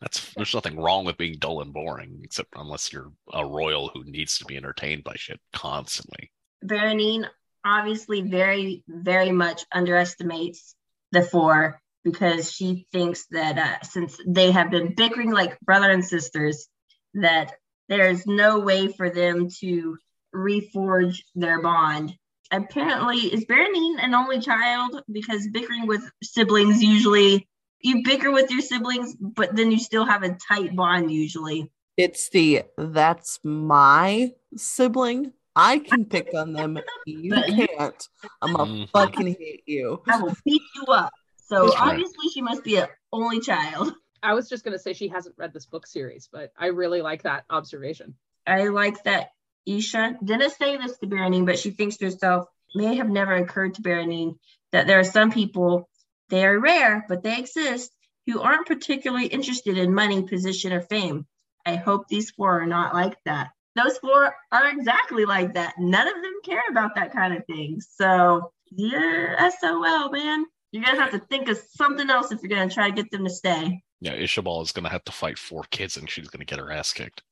that's 0.01 0.33
there's 0.33 0.53
nothing 0.53 0.79
wrong 0.79 1.05
with 1.05 1.17
being 1.17 1.37
dull 1.37 1.61
and 1.61 1.71
boring, 1.71 2.21
except 2.23 2.49
unless 2.55 2.91
you're 2.91 3.11
a 3.31 3.45
royal 3.45 3.89
who 3.89 4.03
needs 4.03 4.39
to 4.39 4.45
be 4.45 4.57
entertained 4.57 5.03
by 5.03 5.13
shit 5.15 5.39
constantly. 5.53 6.31
Berenene 6.65 7.27
obviously 7.63 8.21
very, 8.21 8.83
very 8.87 9.31
much 9.31 9.65
underestimates 9.71 10.75
the 11.11 11.21
four 11.21 11.79
because 12.03 12.51
she 12.51 12.87
thinks 12.91 13.25
that 13.31 13.57
uh, 13.57 13.83
since 13.85 14.17
they 14.27 14.51
have 14.51 14.71
been 14.71 14.93
bickering 14.95 15.31
like 15.31 15.59
brother 15.61 15.89
and 15.89 16.05
sisters, 16.05 16.67
that 17.15 17.53
there's 17.89 18.25
no 18.25 18.59
way 18.59 18.87
for 18.87 19.09
them 19.09 19.49
to 19.59 19.97
reforge 20.33 21.21
their 21.35 21.61
bond. 21.61 22.13
Apparently, 22.51 23.17
is 23.17 23.45
Berenene 23.45 24.03
an 24.03 24.13
only 24.13 24.39
child? 24.39 25.01
Because 25.11 25.47
bickering 25.51 25.87
with 25.87 26.03
siblings 26.23 26.83
usually 26.83 27.47
you 27.85 28.01
bicker 28.03 28.31
with 28.31 28.49
your 28.49 28.61
siblings, 28.61 29.15
but 29.15 29.55
then 29.55 29.69
you 29.71 29.77
still 29.77 30.05
have 30.05 30.23
a 30.23 30.35
tight 30.47 30.75
bond 30.75 31.11
usually. 31.11 31.71
It's 31.97 32.29
the 32.29 32.63
that's 32.77 33.39
my 33.43 34.31
sibling. 34.57 35.33
I 35.55 35.77
can 35.79 36.05
pick 36.05 36.33
on 36.33 36.53
them. 36.53 36.79
You 37.05 37.31
can't. 37.33 38.09
I'm 38.41 38.53
gonna 38.53 38.71
Mhm. 38.71 38.89
fucking 38.89 39.27
hate 39.39 39.63
you. 39.67 40.01
I 40.07 40.19
will 40.19 40.35
beat 40.43 40.63
you 40.75 40.85
up. 40.91 41.13
So 41.37 41.67
right. 41.67 41.91
obviously 41.91 42.29
she 42.33 42.41
must 42.41 42.63
be 42.63 42.77
an 42.77 42.87
only 43.13 43.39
child. 43.39 43.93
I 44.23 44.33
was 44.33 44.49
just 44.49 44.65
gonna 44.65 44.79
say 44.79 44.93
she 44.93 45.07
hasn't 45.07 45.35
read 45.37 45.53
this 45.53 45.67
book 45.67 45.85
series, 45.85 46.27
but 46.31 46.51
I 46.57 46.67
really 46.67 47.03
like 47.03 47.21
that 47.23 47.45
observation. 47.51 48.15
I 48.47 48.69
like 48.69 49.03
that 49.03 49.29
Isha 49.65 50.17
didn't 50.23 50.51
say 50.51 50.77
this 50.77 50.97
to 50.97 51.07
Berenene, 51.07 51.45
but 51.45 51.59
she 51.59 51.71
thinks 51.71 51.97
to 51.97 52.05
herself, 52.05 52.47
may 52.73 52.95
have 52.95 53.09
never 53.09 53.33
occurred 53.33 53.75
to 53.75 53.81
Berenene 53.81 54.37
that 54.71 54.87
there 54.87 54.99
are 54.99 55.03
some 55.03 55.31
people, 55.31 55.89
they 56.29 56.45
are 56.45 56.59
rare, 56.59 57.05
but 57.07 57.23
they 57.23 57.37
exist, 57.39 57.91
who 58.27 58.41
aren't 58.41 58.67
particularly 58.67 59.27
interested 59.27 59.77
in 59.77 59.93
money, 59.93 60.23
position, 60.23 60.73
or 60.73 60.81
fame. 60.81 61.25
I 61.65 61.75
hope 61.75 62.07
these 62.07 62.31
four 62.31 62.61
are 62.61 62.67
not 62.67 62.93
like 62.93 63.17
that. 63.25 63.49
Those 63.75 63.97
four 63.97 64.33
are 64.51 64.69
exactly 64.69 65.25
like 65.25 65.55
that. 65.55 65.73
None 65.77 66.07
of 66.07 66.13
them 66.13 66.33
care 66.43 66.63
about 66.69 66.95
that 66.95 67.11
kind 67.11 67.35
of 67.35 67.45
thing. 67.45 67.81
So 67.81 68.51
you're 68.71 69.37
SOL, 69.59 70.11
man. 70.11 70.45
You're 70.71 70.83
gonna 70.83 71.01
have 71.01 71.11
to 71.11 71.19
think 71.19 71.49
of 71.49 71.57
something 71.57 72.09
else 72.09 72.31
if 72.31 72.41
you're 72.41 72.49
gonna 72.49 72.69
try 72.69 72.89
to 72.89 72.95
get 72.95 73.11
them 73.11 73.25
to 73.25 73.29
stay. 73.29 73.81
Yeah, 74.01 74.15
Ishabal 74.15 74.61
is 74.63 74.71
gonna 74.71 74.89
have 74.89 75.03
to 75.05 75.11
fight 75.11 75.37
four 75.37 75.63
kids 75.71 75.97
and 75.97 76.09
she's 76.09 76.27
gonna 76.27 76.45
get 76.45 76.59
her 76.59 76.71
ass 76.71 76.93
kicked. 76.93 77.23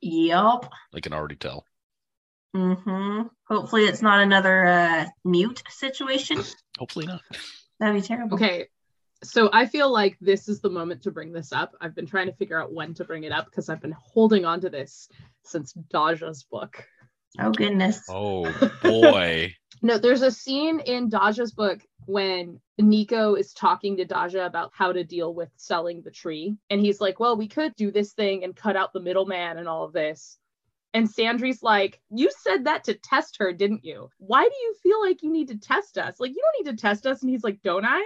Yep. 0.00 0.70
I 0.94 1.00
can 1.00 1.12
already 1.12 1.36
tell. 1.36 1.64
Mm-hmm. 2.54 3.28
Hopefully 3.48 3.84
it's 3.84 4.02
not 4.02 4.20
another 4.20 4.66
uh, 4.66 5.06
mute 5.24 5.62
situation. 5.68 6.42
Hopefully 6.78 7.06
not. 7.06 7.22
That'd 7.78 8.00
be 8.00 8.06
terrible. 8.06 8.34
Okay. 8.34 8.68
So 9.22 9.50
I 9.52 9.66
feel 9.66 9.92
like 9.92 10.16
this 10.20 10.48
is 10.48 10.60
the 10.60 10.70
moment 10.70 11.02
to 11.02 11.10
bring 11.10 11.32
this 11.32 11.52
up. 11.52 11.74
I've 11.80 11.94
been 11.94 12.06
trying 12.06 12.26
to 12.26 12.32
figure 12.32 12.60
out 12.60 12.72
when 12.72 12.94
to 12.94 13.04
bring 13.04 13.24
it 13.24 13.32
up 13.32 13.46
because 13.46 13.68
I've 13.68 13.82
been 13.82 13.94
holding 13.98 14.44
on 14.44 14.62
to 14.62 14.70
this 14.70 15.08
since 15.44 15.74
Daja's 15.92 16.44
book. 16.44 16.86
Oh 17.38 17.52
goodness. 17.52 18.02
Oh 18.08 18.50
boy. 18.82 19.54
No, 19.82 19.96
there's 19.96 20.20
a 20.20 20.30
scene 20.30 20.80
in 20.80 21.08
Daja's 21.08 21.52
book 21.52 21.80
when 22.04 22.60
Niko 22.78 23.38
is 23.38 23.54
talking 23.54 23.96
to 23.96 24.04
Daja 24.04 24.44
about 24.44 24.72
how 24.74 24.92
to 24.92 25.04
deal 25.04 25.32
with 25.32 25.48
selling 25.56 26.02
the 26.02 26.10
tree. 26.10 26.56
And 26.68 26.80
he's 26.80 27.00
like, 27.00 27.18
Well, 27.18 27.36
we 27.36 27.48
could 27.48 27.74
do 27.76 27.90
this 27.90 28.12
thing 28.12 28.44
and 28.44 28.54
cut 28.54 28.76
out 28.76 28.92
the 28.92 29.00
middleman 29.00 29.58
and 29.58 29.68
all 29.68 29.84
of 29.84 29.92
this. 29.92 30.38
And 30.92 31.08
Sandry's 31.08 31.62
like, 31.62 32.00
You 32.10 32.30
said 32.40 32.64
that 32.64 32.84
to 32.84 32.94
test 32.94 33.38
her, 33.38 33.52
didn't 33.52 33.84
you? 33.84 34.10
Why 34.18 34.42
do 34.42 34.54
you 34.54 34.74
feel 34.82 35.00
like 35.00 35.22
you 35.22 35.30
need 35.30 35.48
to 35.48 35.58
test 35.58 35.96
us? 35.96 36.20
Like, 36.20 36.30
you 36.30 36.42
don't 36.42 36.66
need 36.66 36.76
to 36.76 36.82
test 36.82 37.06
us. 37.06 37.22
And 37.22 37.30
he's 37.30 37.44
like, 37.44 37.62
Don't 37.62 37.86
I? 37.86 38.02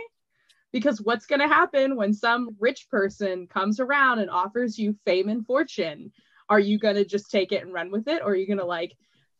Because 0.72 1.00
what's 1.00 1.26
going 1.26 1.40
to 1.40 1.48
happen 1.48 1.96
when 1.96 2.12
some 2.12 2.56
rich 2.60 2.88
person 2.88 3.46
comes 3.46 3.80
around 3.80 4.18
and 4.18 4.30
offers 4.30 4.78
you 4.78 4.96
fame 5.04 5.28
and 5.28 5.46
fortune? 5.46 6.12
Are 6.48 6.60
you 6.60 6.78
going 6.78 6.96
to 6.96 7.04
just 7.04 7.30
take 7.30 7.52
it 7.52 7.62
and 7.62 7.72
run 7.72 7.90
with 7.90 8.06
it? 8.06 8.22
Or 8.22 8.32
are 8.32 8.36
you 8.36 8.46
going 8.46 8.58
to 8.58 8.64
like 8.64 8.92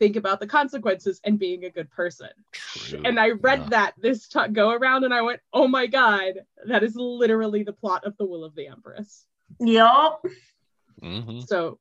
think 0.05 0.17
about 0.17 0.39
the 0.39 0.47
consequences 0.47 1.19
and 1.25 1.39
being 1.39 1.65
a 1.65 1.71
good 1.71 1.91
person? 1.91 2.29
True. 2.53 3.01
and 3.05 3.19
I 3.19 3.31
read 3.31 3.61
Yeah. 3.61 3.69
that 3.71 3.95
this 3.99 4.29
t- 4.29 4.49
go 4.53 4.71
around 4.71 5.05
and 5.05 5.15
I 5.15 5.23
went, 5.23 5.41
oh 5.53 5.67
my 5.67 5.87
God, 5.87 6.35
that 6.67 6.83
is 6.83 6.95
literally 6.97 7.63
the 7.63 7.73
plot 7.73 8.05
of 8.05 8.17
The 8.19 8.27
Will 8.27 8.45
of 8.45 8.55
the 8.55 8.67
Empress. 8.69 9.25
Yup. 9.61 10.23
Mhm. 11.03 11.47
So 11.47 11.79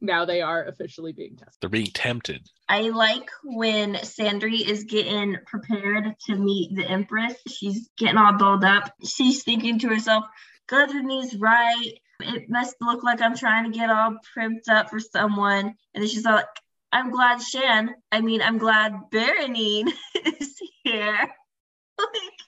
now 0.00 0.24
they 0.24 0.40
are 0.40 0.64
officially 0.64 1.12
being 1.12 1.36
tested. 1.36 1.58
They're 1.60 1.68
being 1.68 1.86
tempted. 1.92 2.48
I 2.68 2.88
like 2.90 3.28
when 3.44 3.94
Sandry 3.96 4.60
is 4.66 4.84
getting 4.84 5.36
prepared 5.46 6.14
to 6.26 6.36
meet 6.36 6.74
the 6.74 6.84
Empress. 6.88 7.34
She's 7.48 7.90
getting 7.98 8.16
all 8.16 8.36
dolled 8.38 8.64
up. 8.64 8.94
She's 9.04 9.42
thinking 9.42 9.78
to 9.80 9.88
herself, 9.88 10.24
Gudruny's 10.68 11.34
right. 11.36 11.92
It 12.20 12.48
must 12.48 12.76
look 12.80 13.02
like 13.02 13.20
I'm 13.20 13.36
trying 13.36 13.70
to 13.70 13.76
get 13.78 13.90
all 13.90 14.16
primped 14.36 14.68
up 14.68 14.88
for 14.90 15.00
someone. 15.00 15.66
And 15.94 16.02
then 16.02 16.08
she's 16.08 16.24
like, 16.24 16.46
I'm 16.92 17.10
glad 17.10 17.42
Shan, 17.42 17.94
I 18.10 18.20
mean, 18.20 18.40
I'm 18.40 18.58
glad 18.58 18.94
Berenene 19.12 19.92
is 20.40 20.60
here. 20.84 21.18
like, 21.98 22.38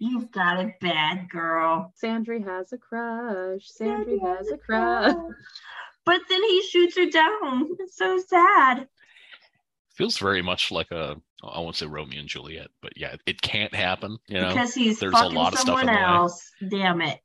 you've 0.00 0.30
got 0.32 0.60
it 0.60 0.80
bad, 0.80 1.28
girl. 1.28 1.92
Sandry 2.02 2.44
has 2.44 2.72
a 2.72 2.78
crush. 2.78 3.68
Sandry 3.78 4.20
has 4.20 4.50
a 4.50 4.56
crush. 4.56 5.14
But 6.06 6.20
then 6.28 6.42
he 6.42 6.62
shoots 6.62 6.96
her 6.96 7.10
down. 7.10 7.68
It's 7.80 7.96
so 7.96 8.18
sad. 8.18 8.88
Feels 9.94 10.16
very 10.16 10.40
much 10.40 10.70
like 10.70 10.90
a 10.90 11.16
I 11.42 11.60
won't 11.60 11.76
say 11.76 11.86
Romeo 11.86 12.20
and 12.20 12.28
Juliet, 12.28 12.68
but 12.82 12.92
yeah, 12.96 13.14
it 13.26 13.40
can't 13.42 13.74
happen. 13.74 14.18
You 14.26 14.40
know, 14.40 14.48
because 14.48 14.74
he's 14.74 14.98
there's 14.98 15.14
a 15.14 15.18
fucking 15.18 15.36
lot 15.36 15.52
of 15.52 15.60
stuff 15.60 15.80
someone 15.80 15.88
in 15.88 15.94
the 15.94 16.00
way. 16.00 16.16
else. 16.16 16.50
Damn 16.68 17.00
it. 17.02 17.20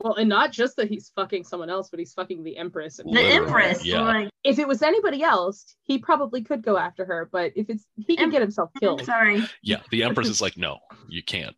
Well, 0.00 0.14
and 0.14 0.28
not 0.28 0.52
just 0.52 0.76
that 0.76 0.88
he's 0.88 1.10
fucking 1.16 1.44
someone 1.44 1.70
else, 1.70 1.88
but 1.88 1.98
he's 1.98 2.12
fucking 2.12 2.44
the 2.44 2.58
Empress. 2.58 2.98
The 2.98 3.04
Literally, 3.04 3.36
Empress. 3.36 3.86
yeah. 3.86 4.02
Like, 4.02 4.28
if 4.42 4.58
it 4.58 4.68
was 4.68 4.82
anybody 4.82 5.22
else, 5.22 5.64
he 5.84 5.96
probably 5.98 6.42
could 6.42 6.62
go 6.62 6.76
after 6.76 7.06
her. 7.06 7.28
But 7.32 7.52
if 7.56 7.70
it's 7.70 7.86
he 7.96 8.16
can 8.16 8.24
Em- 8.26 8.30
get 8.30 8.42
himself 8.42 8.70
killed. 8.78 9.02
sorry. 9.04 9.42
yeah, 9.62 9.80
the 9.90 10.02
Empress 10.02 10.28
is 10.28 10.42
like, 10.42 10.58
no, 10.58 10.80
you 11.08 11.22
can't. 11.22 11.56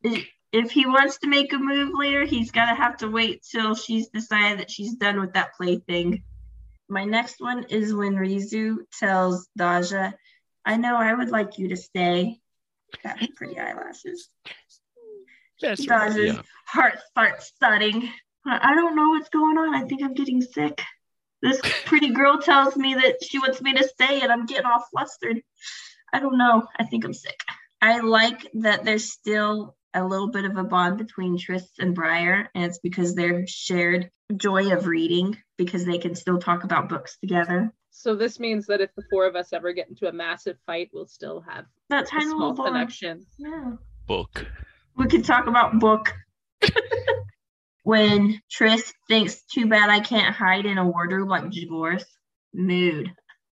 If 0.52 0.70
he 0.70 0.86
wants 0.86 1.18
to 1.18 1.26
make 1.28 1.52
a 1.52 1.58
move 1.58 1.90
later, 1.94 2.24
he's 2.24 2.52
gonna 2.52 2.76
have 2.76 2.96
to 2.98 3.08
wait 3.10 3.44
till 3.50 3.74
she's 3.74 4.08
decided 4.10 4.60
that 4.60 4.70
she's 4.70 4.94
done 4.94 5.18
with 5.20 5.32
that 5.32 5.54
plaything. 5.56 6.22
My 6.88 7.04
next 7.04 7.40
one 7.40 7.64
is 7.64 7.92
when 7.92 8.14
Rizu 8.14 8.76
tells 8.96 9.48
Daja, 9.58 10.14
I 10.64 10.76
know 10.76 10.94
I 10.96 11.12
would 11.14 11.30
like 11.30 11.58
you 11.58 11.70
to 11.70 11.76
stay. 11.76 12.38
Got 13.02 13.18
pretty 13.34 13.58
eyelashes. 13.58 14.28
That's 15.60 15.88
right, 15.88 16.10
Daja's 16.10 16.34
yeah. 16.34 16.42
heart 16.66 16.98
starts 17.10 17.52
thudding. 17.60 18.08
I 18.46 18.72
I 18.72 18.74
don't 18.74 18.96
know 18.96 19.10
what's 19.10 19.28
going 19.28 19.58
on. 19.58 19.74
I 19.74 19.86
think 19.86 20.02
I'm 20.02 20.14
getting 20.14 20.42
sick. 20.42 20.82
This 21.42 21.60
pretty 21.84 22.10
girl 22.10 22.38
tells 22.38 22.76
me 22.76 22.94
that 22.94 23.22
she 23.22 23.38
wants 23.38 23.60
me 23.60 23.74
to 23.74 23.88
stay, 23.88 24.20
and 24.20 24.32
I'm 24.32 24.46
getting 24.46 24.66
all 24.66 24.84
flustered. 24.90 25.42
I 26.12 26.20
don't 26.20 26.38
know. 26.38 26.66
I 26.78 26.84
think 26.84 27.04
I'm 27.04 27.14
sick. 27.14 27.38
I 27.82 28.00
like 28.00 28.48
that 28.54 28.84
there's 28.84 29.12
still 29.12 29.76
a 29.94 30.04
little 30.04 30.28
bit 30.28 30.44
of 30.44 30.56
a 30.56 30.64
bond 30.64 30.98
between 30.98 31.38
Tris 31.38 31.68
and 31.78 31.94
Briar, 31.94 32.48
and 32.54 32.64
it's 32.64 32.78
because 32.78 33.14
their 33.14 33.46
shared 33.46 34.10
joy 34.36 34.72
of 34.72 34.86
reading, 34.86 35.36
because 35.56 35.84
they 35.84 35.98
can 35.98 36.14
still 36.14 36.38
talk 36.38 36.64
about 36.64 36.88
books 36.88 37.16
together. 37.18 37.72
So 37.90 38.14
this 38.14 38.38
means 38.38 38.66
that 38.66 38.82
if 38.82 38.94
the 38.94 39.04
four 39.10 39.26
of 39.26 39.36
us 39.36 39.52
ever 39.52 39.72
get 39.72 39.88
into 39.88 40.06
a 40.06 40.12
massive 40.12 40.58
fight, 40.66 40.90
we'll 40.92 41.06
still 41.06 41.40
have 41.48 41.64
That 41.88 42.04
a 42.04 42.06
tiny 42.06 42.26
small 42.26 42.50
little 42.50 42.66
connection. 42.66 43.24
Yeah. 43.38 43.72
Book. 44.06 44.46
We 44.96 45.06
could 45.06 45.24
talk 45.24 45.46
about 45.46 45.78
book. 45.78 46.14
when 47.82 48.40
Tris 48.50 48.92
thinks, 49.08 49.42
too 49.42 49.66
bad 49.66 49.90
I 49.90 50.00
can't 50.00 50.34
hide 50.34 50.66
in 50.66 50.78
a 50.78 50.84
wardrobe 50.84 51.28
like 51.28 51.44
Zhegorz. 51.44 52.04
Mood. 52.54 53.12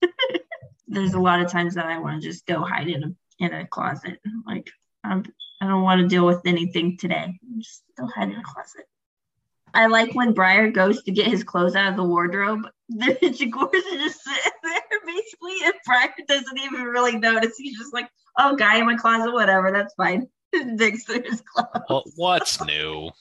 There's 0.89 1.15
a 1.15 1.21
lot 1.21 1.41
of 1.41 1.51
times 1.51 1.75
that 1.75 1.87
I 1.87 1.99
want 1.99 2.23
to 2.23 2.29
just 2.29 2.47
go 2.47 2.63
hide 2.63 2.89
in 2.89 3.05
a 3.05 3.15
in 3.39 3.53
a 3.53 3.67
closet. 3.67 4.19
Like 4.47 4.71
I'm 5.05 5.25
I 5.61 5.67
don't 5.67 5.83
want 5.83 6.01
to 6.01 6.09
deal 6.09 6.27
with 6.27 6.41
anything 6.47 6.97
today. 6.97 7.39
Just 7.59 7.83
go 7.99 8.07
hide 8.07 8.31
in 8.31 8.37
a 8.37 8.43
closet. 8.43 8.87
I 9.75 9.87
like 9.87 10.15
when 10.15 10.33
Briar 10.33 10.71
goes 10.71 11.03
to 11.03 11.13
get 11.13 11.27
his 11.27 11.45
clothes 11.45 11.77
out 11.77 11.91
of 11.91 11.97
the 11.97 12.05
wardrobe. 12.05 12.67
The 12.89 13.17
Zhegorz 13.21 13.75
are 13.75 13.99
just 13.99 14.25
sitting 14.25 14.53
there 14.63 15.01
basically, 15.05 15.57
and 15.65 15.75
Briar 15.85 16.15
doesn't 16.27 16.59
even 16.59 16.83
really 16.83 17.19
notice. 17.19 17.57
He's 17.59 17.77
just 17.77 17.93
like, 17.93 18.09
"Oh, 18.39 18.55
guy 18.55 18.79
in 18.79 18.87
my 18.87 18.97
closet, 18.97 19.33
whatever, 19.33 19.73
that's 19.73 19.93
fine." 19.95 20.29
Digs 20.77 21.05
through 21.05 21.23
clothes. 21.23 21.83
Well, 21.89 22.05
what's 22.17 22.63
new? 22.65 23.11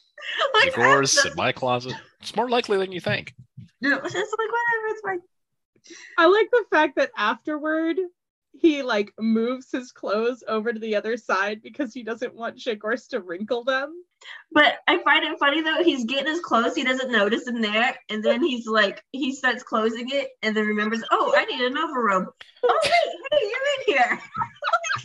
Like, 0.56 0.74
Zagor's 0.74 1.24
in 1.24 1.36
my 1.36 1.52
closet. 1.52 1.94
It's 2.20 2.36
more 2.36 2.50
likely 2.50 2.78
than 2.78 2.92
you 2.92 3.00
think. 3.00 3.36
No, 3.80 3.98
It's 3.98 4.04
like 4.04 4.14
whatever, 4.14 4.88
it's 4.88 5.02
fine. 5.02 5.20
I 6.18 6.26
like 6.26 6.50
the 6.52 6.64
fact 6.72 6.96
that 6.96 7.12
afterward 7.16 7.98
he 8.58 8.82
like 8.82 9.12
moves 9.20 9.72
his 9.72 9.92
clothes 9.92 10.44
over 10.48 10.72
to 10.72 10.80
the 10.80 10.96
other 10.96 11.18
side 11.18 11.62
because 11.62 11.94
he 11.94 12.04
doesn't 12.04 12.34
want 12.34 12.58
Zhegorz 12.58 13.08
to 13.10 13.20
wrinkle 13.20 13.64
them. 13.64 13.94
But 14.52 14.78
I 14.88 14.98
find 15.04 15.26
it 15.26 15.38
funny 15.38 15.62
though. 15.62 15.84
He's 15.84 16.06
getting 16.06 16.28
his 16.32 16.40
clothes. 16.40 16.76
He 16.76 16.84
doesn't 16.84 17.12
notice 17.12 17.46
them 17.46 17.62
there, 17.62 17.96
and 18.10 18.24
then 18.24 18.42
he's 18.42 18.66
like, 18.66 19.04
he 19.12 19.34
starts 19.34 19.62
closing 19.62 20.10
it, 20.10 20.30
and 20.42 20.56
then 20.56 20.66
remembers, 20.66 21.04
oh, 21.12 21.34
I 21.38 21.46
need 21.46 21.62
an 21.62 21.76
overrobe. 21.76 22.28
Oh 22.64 22.80
wait, 22.84 22.92
hey, 23.32 23.40
you're 23.42 23.98
in 24.08 24.08
here. 24.08 24.22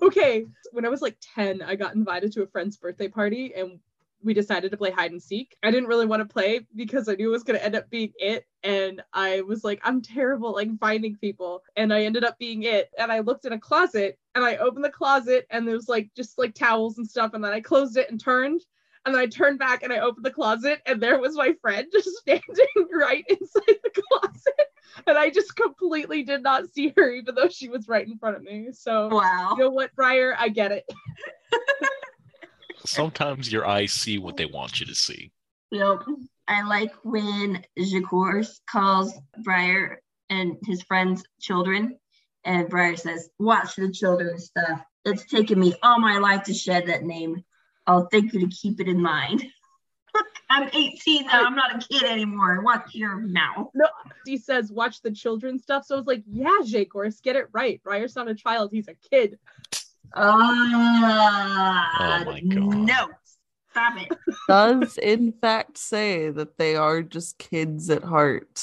Okay, 0.00 0.46
when 0.72 0.86
I 0.86 0.88
was 0.88 1.02
like 1.02 1.16
10, 1.34 1.62
I 1.62 1.74
got 1.74 1.94
invited 1.94 2.32
to 2.32 2.42
a 2.42 2.46
friend's 2.46 2.76
birthday 2.76 3.08
party 3.08 3.54
and 3.54 3.78
we 4.24 4.34
decided 4.34 4.70
to 4.70 4.76
play 4.76 4.90
hide 4.90 5.10
and 5.10 5.22
seek. 5.22 5.56
I 5.62 5.70
didn't 5.70 5.88
really 5.88 6.06
want 6.06 6.20
to 6.20 6.32
play 6.32 6.66
because 6.76 7.08
I 7.08 7.14
knew 7.14 7.28
it 7.28 7.32
was 7.32 7.42
going 7.42 7.58
to 7.58 7.64
end 7.64 7.74
up 7.74 7.90
being 7.90 8.12
it. 8.18 8.46
And 8.62 9.02
I 9.12 9.40
was 9.42 9.64
like, 9.64 9.80
I'm 9.82 10.00
terrible 10.00 10.52
like 10.52 10.68
finding 10.78 11.16
people. 11.16 11.62
And 11.76 11.92
I 11.92 12.04
ended 12.04 12.24
up 12.24 12.38
being 12.38 12.62
it. 12.62 12.90
And 12.98 13.10
I 13.10 13.20
looked 13.20 13.44
in 13.44 13.52
a 13.52 13.58
closet 13.58 14.18
and 14.34 14.44
I 14.44 14.56
opened 14.56 14.84
the 14.84 14.90
closet 14.90 15.46
and 15.50 15.66
there 15.66 15.74
was 15.74 15.88
like 15.88 16.10
just 16.16 16.38
like 16.38 16.54
towels 16.54 16.98
and 16.98 17.08
stuff. 17.08 17.34
And 17.34 17.44
then 17.44 17.52
I 17.52 17.60
closed 17.60 17.96
it 17.96 18.10
and 18.10 18.20
turned. 18.20 18.62
And 19.04 19.14
then 19.14 19.20
I 19.20 19.26
turned 19.26 19.58
back 19.58 19.82
and 19.82 19.92
I 19.92 19.98
opened 19.98 20.24
the 20.24 20.30
closet 20.30 20.80
and 20.86 21.00
there 21.00 21.18
was 21.18 21.34
my 21.34 21.54
friend 21.60 21.86
just 21.92 22.16
standing 22.18 22.88
right 22.92 23.24
inside 23.28 23.78
the 23.82 24.02
closet. 24.08 24.71
And 25.06 25.16
I 25.18 25.30
just 25.30 25.56
completely 25.56 26.22
did 26.22 26.42
not 26.42 26.72
see 26.72 26.92
her, 26.96 27.10
even 27.10 27.34
though 27.34 27.48
she 27.48 27.68
was 27.68 27.88
right 27.88 28.06
in 28.06 28.18
front 28.18 28.36
of 28.36 28.42
me. 28.42 28.68
So, 28.72 29.08
Wow. 29.08 29.54
you 29.56 29.64
know 29.64 29.70
what, 29.70 29.94
Briar? 29.94 30.34
I 30.38 30.48
get 30.48 30.72
it. 30.72 30.84
Sometimes 32.84 33.52
your 33.52 33.66
eyes 33.66 33.92
see 33.92 34.18
what 34.18 34.36
they 34.36 34.46
want 34.46 34.80
you 34.80 34.86
to 34.86 34.94
see. 34.94 35.32
Yep. 35.70 36.02
I 36.48 36.62
like 36.62 36.92
when 37.04 37.64
Zhegorz 37.78 38.60
calls 38.68 39.14
Briar 39.42 40.02
and 40.30 40.56
his 40.64 40.82
friends 40.82 41.22
children, 41.40 41.98
and 42.44 42.68
Briar 42.68 42.96
says, 42.96 43.30
Watch 43.38 43.76
the 43.76 43.90
children 43.90 44.38
stuff. 44.38 44.82
It's 45.04 45.24
taken 45.26 45.58
me 45.60 45.74
all 45.82 46.00
my 46.00 46.18
life 46.18 46.42
to 46.44 46.54
shed 46.54 46.86
that 46.86 47.04
name. 47.04 47.42
I'll 47.86 48.08
thank 48.10 48.32
you 48.32 48.40
to 48.40 48.48
keep 48.48 48.80
it 48.80 48.88
in 48.88 49.00
mind. 49.00 49.44
I'm 50.50 50.68
18 50.72 51.26
now. 51.26 51.44
I'm 51.44 51.54
not 51.54 51.74
a 51.76 51.78
kid 51.86 52.02
anymore. 52.02 52.60
Watch 52.62 52.94
your 52.94 53.16
mouth. 53.16 53.70
No, 53.74 53.86
he 54.26 54.36
says, 54.36 54.70
watch 54.70 55.00
the 55.00 55.10
children 55.10 55.58
stuff. 55.58 55.86
So 55.86 55.94
I 55.94 55.98
was 55.98 56.06
like, 56.06 56.22
yeah, 56.30 56.58
Zhegorz, 56.62 57.22
get 57.22 57.36
it 57.36 57.46
right. 57.52 57.80
Briar's 57.82 58.14
not 58.16 58.28
a 58.28 58.34
child, 58.34 58.70
he's 58.72 58.88
a 58.88 58.94
kid. 59.10 59.38
Ah, 60.14 61.88
Oh 61.98 62.24
my 62.30 62.40
God. 62.40 62.74
No. 62.76 63.08
Stop 63.70 63.94
it. 63.96 64.18
Does 64.48 64.98
in 64.98 65.32
fact 65.32 65.78
say 65.78 66.28
that 66.30 66.58
they 66.58 66.76
are 66.76 67.02
just 67.02 67.38
kids 67.38 67.88
at 67.88 68.04
heart 68.04 68.62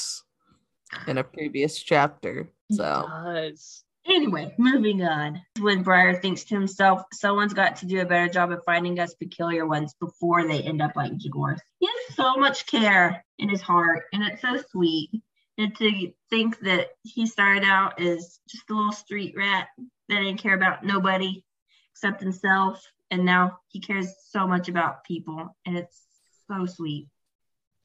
in 1.08 1.18
a 1.18 1.24
previous 1.24 1.82
chapter. 1.82 2.48
So 2.70 3.06
does. 3.08 3.82
Anyway, 4.10 4.52
moving 4.58 5.04
on. 5.04 5.40
When 5.60 5.84
Briar 5.84 6.20
thinks 6.20 6.42
to 6.44 6.56
himself, 6.56 7.02
someone's 7.12 7.54
got 7.54 7.76
to 7.76 7.86
do 7.86 8.00
a 8.00 8.04
better 8.04 8.28
job 8.28 8.50
of 8.50 8.64
finding 8.64 8.98
us 8.98 9.14
peculiar 9.14 9.66
ones 9.66 9.94
before 10.00 10.48
they 10.48 10.62
end 10.62 10.82
up 10.82 10.96
like 10.96 11.12
Jagor. 11.12 11.56
He 11.78 11.86
has 11.86 12.16
so 12.16 12.34
much 12.34 12.66
care 12.66 13.24
in 13.38 13.48
his 13.48 13.60
heart, 13.60 14.02
and 14.12 14.24
it's 14.24 14.42
so 14.42 14.60
sweet. 14.72 15.10
And 15.58 15.76
to 15.76 16.12
think 16.28 16.58
that 16.60 16.88
he 17.04 17.26
started 17.26 17.62
out 17.62 18.00
as 18.00 18.40
just 18.48 18.68
a 18.68 18.74
little 18.74 18.92
street 18.92 19.34
rat 19.36 19.68
that 20.08 20.20
didn't 20.20 20.38
care 20.38 20.54
about 20.54 20.84
nobody 20.84 21.44
except 21.92 22.20
himself, 22.20 22.84
and 23.12 23.24
now 23.24 23.58
he 23.68 23.78
cares 23.78 24.12
so 24.30 24.44
much 24.44 24.68
about 24.68 25.04
people, 25.04 25.56
and 25.64 25.76
it's 25.76 26.02
so 26.48 26.66
sweet. 26.66 27.06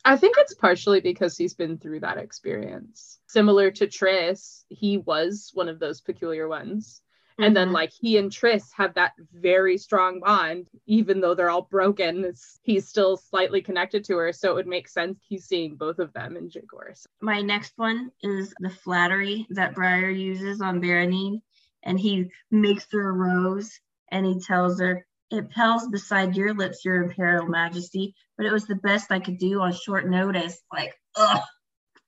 I 0.07 0.15
think 0.17 0.35
it's 0.37 0.53
partially 0.53 1.01
because 1.01 1.35
he's 1.35 1.55
been 1.55 1.79
through 1.79 2.01
that 2.01 2.17
experience. 2.17 3.19
Similar 3.27 3.71
to 3.71 3.87
Tris, 3.87 4.63
he 4.69 4.99
was 4.99 5.49
one 5.55 5.67
of 5.67 5.79
those 5.79 5.99
peculiar 5.99 6.47
ones. 6.47 7.01
And 7.39 7.57
then, 7.57 7.69
Mhm. 7.69 7.73
like, 7.73 7.91
he 7.91 8.17
and 8.17 8.31
Tris 8.31 8.71
have 8.73 8.93
that 8.93 9.13
very 9.33 9.77
strong 9.77 10.21
bond, 10.21 10.69
even 10.85 11.19
though 11.19 11.33
they're 11.33 11.49
all 11.49 11.67
broken. 11.69 12.33
He's 12.61 12.87
still 12.87 13.17
slightly 13.17 13.61
connected 13.61 14.05
to 14.05 14.15
her. 14.17 14.31
So 14.31 14.51
it 14.51 14.55
would 14.55 14.67
make 14.67 14.87
sense 14.87 15.19
he's 15.27 15.45
seeing 15.45 15.75
both 15.75 15.99
of 15.99 16.13
them 16.13 16.37
in 16.37 16.49
Zhegorz. 16.49 17.07
My 17.19 17.41
next 17.41 17.73
one 17.77 18.11
is 18.21 18.53
the 18.59 18.69
flattery 18.69 19.47
that 19.49 19.75
Briar 19.75 20.11
uses 20.11 20.61
on 20.61 20.79
Beranine, 20.79 21.41
and 21.83 21.99
he 21.99 22.31
makes 22.51 22.87
her 22.91 23.09
a 23.09 23.11
rose 23.11 23.81
and 24.09 24.25
he 24.25 24.39
tells 24.39 24.79
her, 24.79 25.05
It 25.31 25.49
pales 25.49 25.87
beside 25.87 26.35
your 26.35 26.53
lips, 26.53 26.85
your 26.85 27.03
imperial 27.03 27.47
majesty, 27.47 28.13
but 28.37 28.45
it 28.45 28.53
was 28.53 28.67
the 28.67 28.75
best 28.75 29.11
I 29.11 29.19
could 29.19 29.39
do 29.39 29.59
on 29.61 29.73
short 29.73 30.07
notice. 30.07 30.61
Like, 30.71 30.93
ugh, 31.15 31.41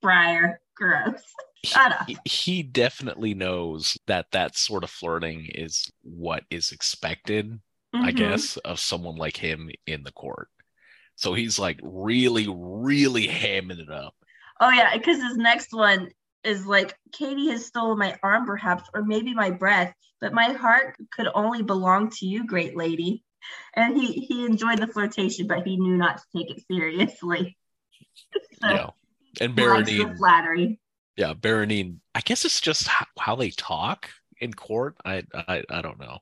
Briar, 0.02 0.62
gross. 0.76 1.24
Shut 1.66 1.92
up. 1.92 2.08
He, 2.08 2.18
he 2.26 2.64
definitely 2.64 3.34
knows 3.34 3.98
that 4.06 4.28
that 4.32 4.56
sort 4.56 4.84
of 4.84 4.90
flirting 4.90 5.50
is 5.56 5.92
what 6.04 6.44
is 6.52 6.72
expected, 6.72 7.60
I 7.94 8.12
Mhm. 8.12 8.16
guess, 8.16 8.58
of 8.58 8.80
someone 8.80 9.16
like 9.16 9.38
him 9.38 9.72
in 9.88 10.04
the 10.04 10.12
court. 10.12 10.50
So 11.16 11.34
he's 11.34 11.58
like 11.58 11.80
really, 11.82 12.48
really 12.48 13.28
hamming 13.28 13.80
it 13.80 13.90
up. 13.90 14.14
Oh, 14.60 14.70
yeah, 14.70 14.96
because 14.96 15.22
his 15.22 15.38
next 15.38 15.74
one 15.74 16.10
is 16.43 16.65
like, 16.65 16.95
Katie 17.12 17.50
has 17.50 17.65
stolen 17.65 17.97
my 17.97 18.17
arm, 18.23 18.45
perhaps, 18.45 18.84
or 18.93 19.04
maybe 19.04 19.34
my 19.34 19.52
breath, 19.52 19.93
but 20.21 20.34
my 20.34 20.52
heart 20.54 20.95
could 21.12 21.28
only 21.34 21.63
belong 21.63 22.10
to 22.12 22.26
you, 22.26 22.45
great 22.45 22.76
lady. 22.76 23.23
And 23.76 23.95
he, 23.95 24.13
he 24.13 24.45
enjoyed 24.45 24.80
the 24.80 24.88
flirtation, 24.88 25.47
but 25.47 25.65
he 25.65 25.78
knew 25.78 25.97
not 25.97 26.17
to 26.17 26.23
take 26.36 26.52
it 26.52 26.63
seriously. 26.69 27.58
So, 28.62 28.69
Yeah. 28.69 28.89
And 29.39 29.56
Baronine, 29.56 30.17
flattery. 30.17 30.80
yeah, 31.15 31.34
Baronine, 31.36 32.00
I 32.15 32.21
guess 32.21 32.43
it's 32.43 32.60
just 32.60 32.88
how, 32.88 33.06
how 33.19 33.36
they 33.36 33.52
talk 33.52 34.10
in 34.39 34.52
court. 34.54 34.95
I, 35.06 35.23
I 35.36 35.63
I 35.69 35.82
don't 35.84 36.00
know. 36.00 36.17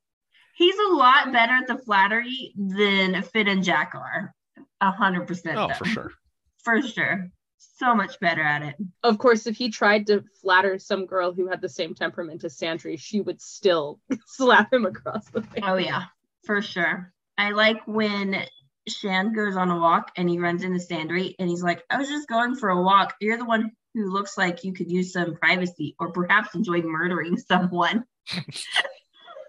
He's 0.57 0.75
a 0.77 0.93
lot 0.93 1.31
better 1.31 1.53
at 1.53 1.67
the 1.67 1.77
flattery 1.77 2.53
than 2.57 3.21
Finn 3.23 3.47
and 3.47 3.63
Jack 3.63 3.93
are. 3.95 4.33
A 4.81 4.91
hundred 4.91 5.27
percent. 5.27 5.57
Oh, 5.57 5.67
though. 5.69 5.73
for 5.75 5.85
sure. 5.85 6.11
For 6.65 6.81
sure. 6.81 7.29
So 7.77 7.93
much 7.93 8.19
better 8.19 8.41
at 8.41 8.61
it. 8.61 8.75
Of 9.03 9.17
course, 9.17 9.47
if 9.47 9.57
he 9.57 9.69
tried 9.69 10.07
to 10.07 10.23
flatter 10.41 10.79
some 10.79 11.05
girl 11.05 11.33
who 11.33 11.47
had 11.47 11.61
the 11.61 11.69
same 11.69 11.93
temperament 11.93 12.43
as 12.43 12.57
Sandry, 12.57 12.99
she 12.99 13.21
would 13.21 13.41
still 13.41 13.99
slap 14.25 14.71
him 14.71 14.85
across 14.85 15.29
the 15.29 15.41
face. 15.41 15.63
Oh 15.63 15.75
yeah, 15.75 16.03
for 16.45 16.61
sure. 16.61 17.11
I 17.37 17.51
like 17.51 17.85
when 17.85 18.45
Shan 18.87 19.33
goes 19.33 19.57
on 19.57 19.71
a 19.71 19.77
walk 19.77 20.11
and 20.15 20.29
he 20.29 20.39
runs 20.39 20.63
into 20.63 20.79
Sandry 20.79 21.35
and 21.39 21.49
he's 21.49 21.63
like, 21.63 21.83
I 21.89 21.97
was 21.97 22.07
just 22.07 22.29
going 22.29 22.55
for 22.55 22.69
a 22.69 22.81
walk. 22.81 23.15
You're 23.19 23.37
the 23.37 23.45
one 23.45 23.71
who 23.93 24.11
looks 24.11 24.37
like 24.37 24.63
you 24.63 24.73
could 24.73 24.91
use 24.91 25.13
some 25.13 25.35
privacy 25.35 25.95
or 25.99 26.11
perhaps 26.11 26.53
enjoy 26.53 26.81
murdering 26.81 27.37
someone. 27.37 28.03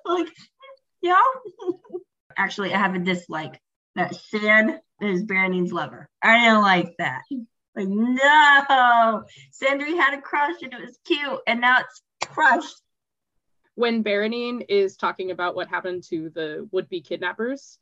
like, 0.04 0.28
yeah. 1.02 1.20
Actually, 2.36 2.74
I 2.74 2.78
have 2.78 2.94
a 2.94 2.98
dislike 2.98 3.60
that 3.94 4.14
Shan 4.30 4.80
is 5.00 5.24
Baronine's 5.24 5.72
lover. 5.72 6.08
I 6.22 6.40
didn't 6.40 6.62
like 6.62 6.94
that. 6.98 7.22
Like, 7.76 7.88
no. 7.88 9.24
Sandry 9.52 9.96
had 9.96 10.14
a 10.14 10.20
crush 10.20 10.62
and 10.62 10.72
it 10.72 10.80
was 10.80 10.98
cute 11.04 11.40
and 11.46 11.60
now 11.60 11.78
it's 11.80 12.02
crushed. 12.24 12.82
when 13.74 14.02
Baronine 14.02 14.64
is 14.68 14.96
talking 14.96 15.30
about 15.30 15.54
what 15.54 15.68
happened 15.68 16.02
to 16.04 16.30
the 16.30 16.66
would-be 16.72 17.02
kidnappers, 17.02 17.78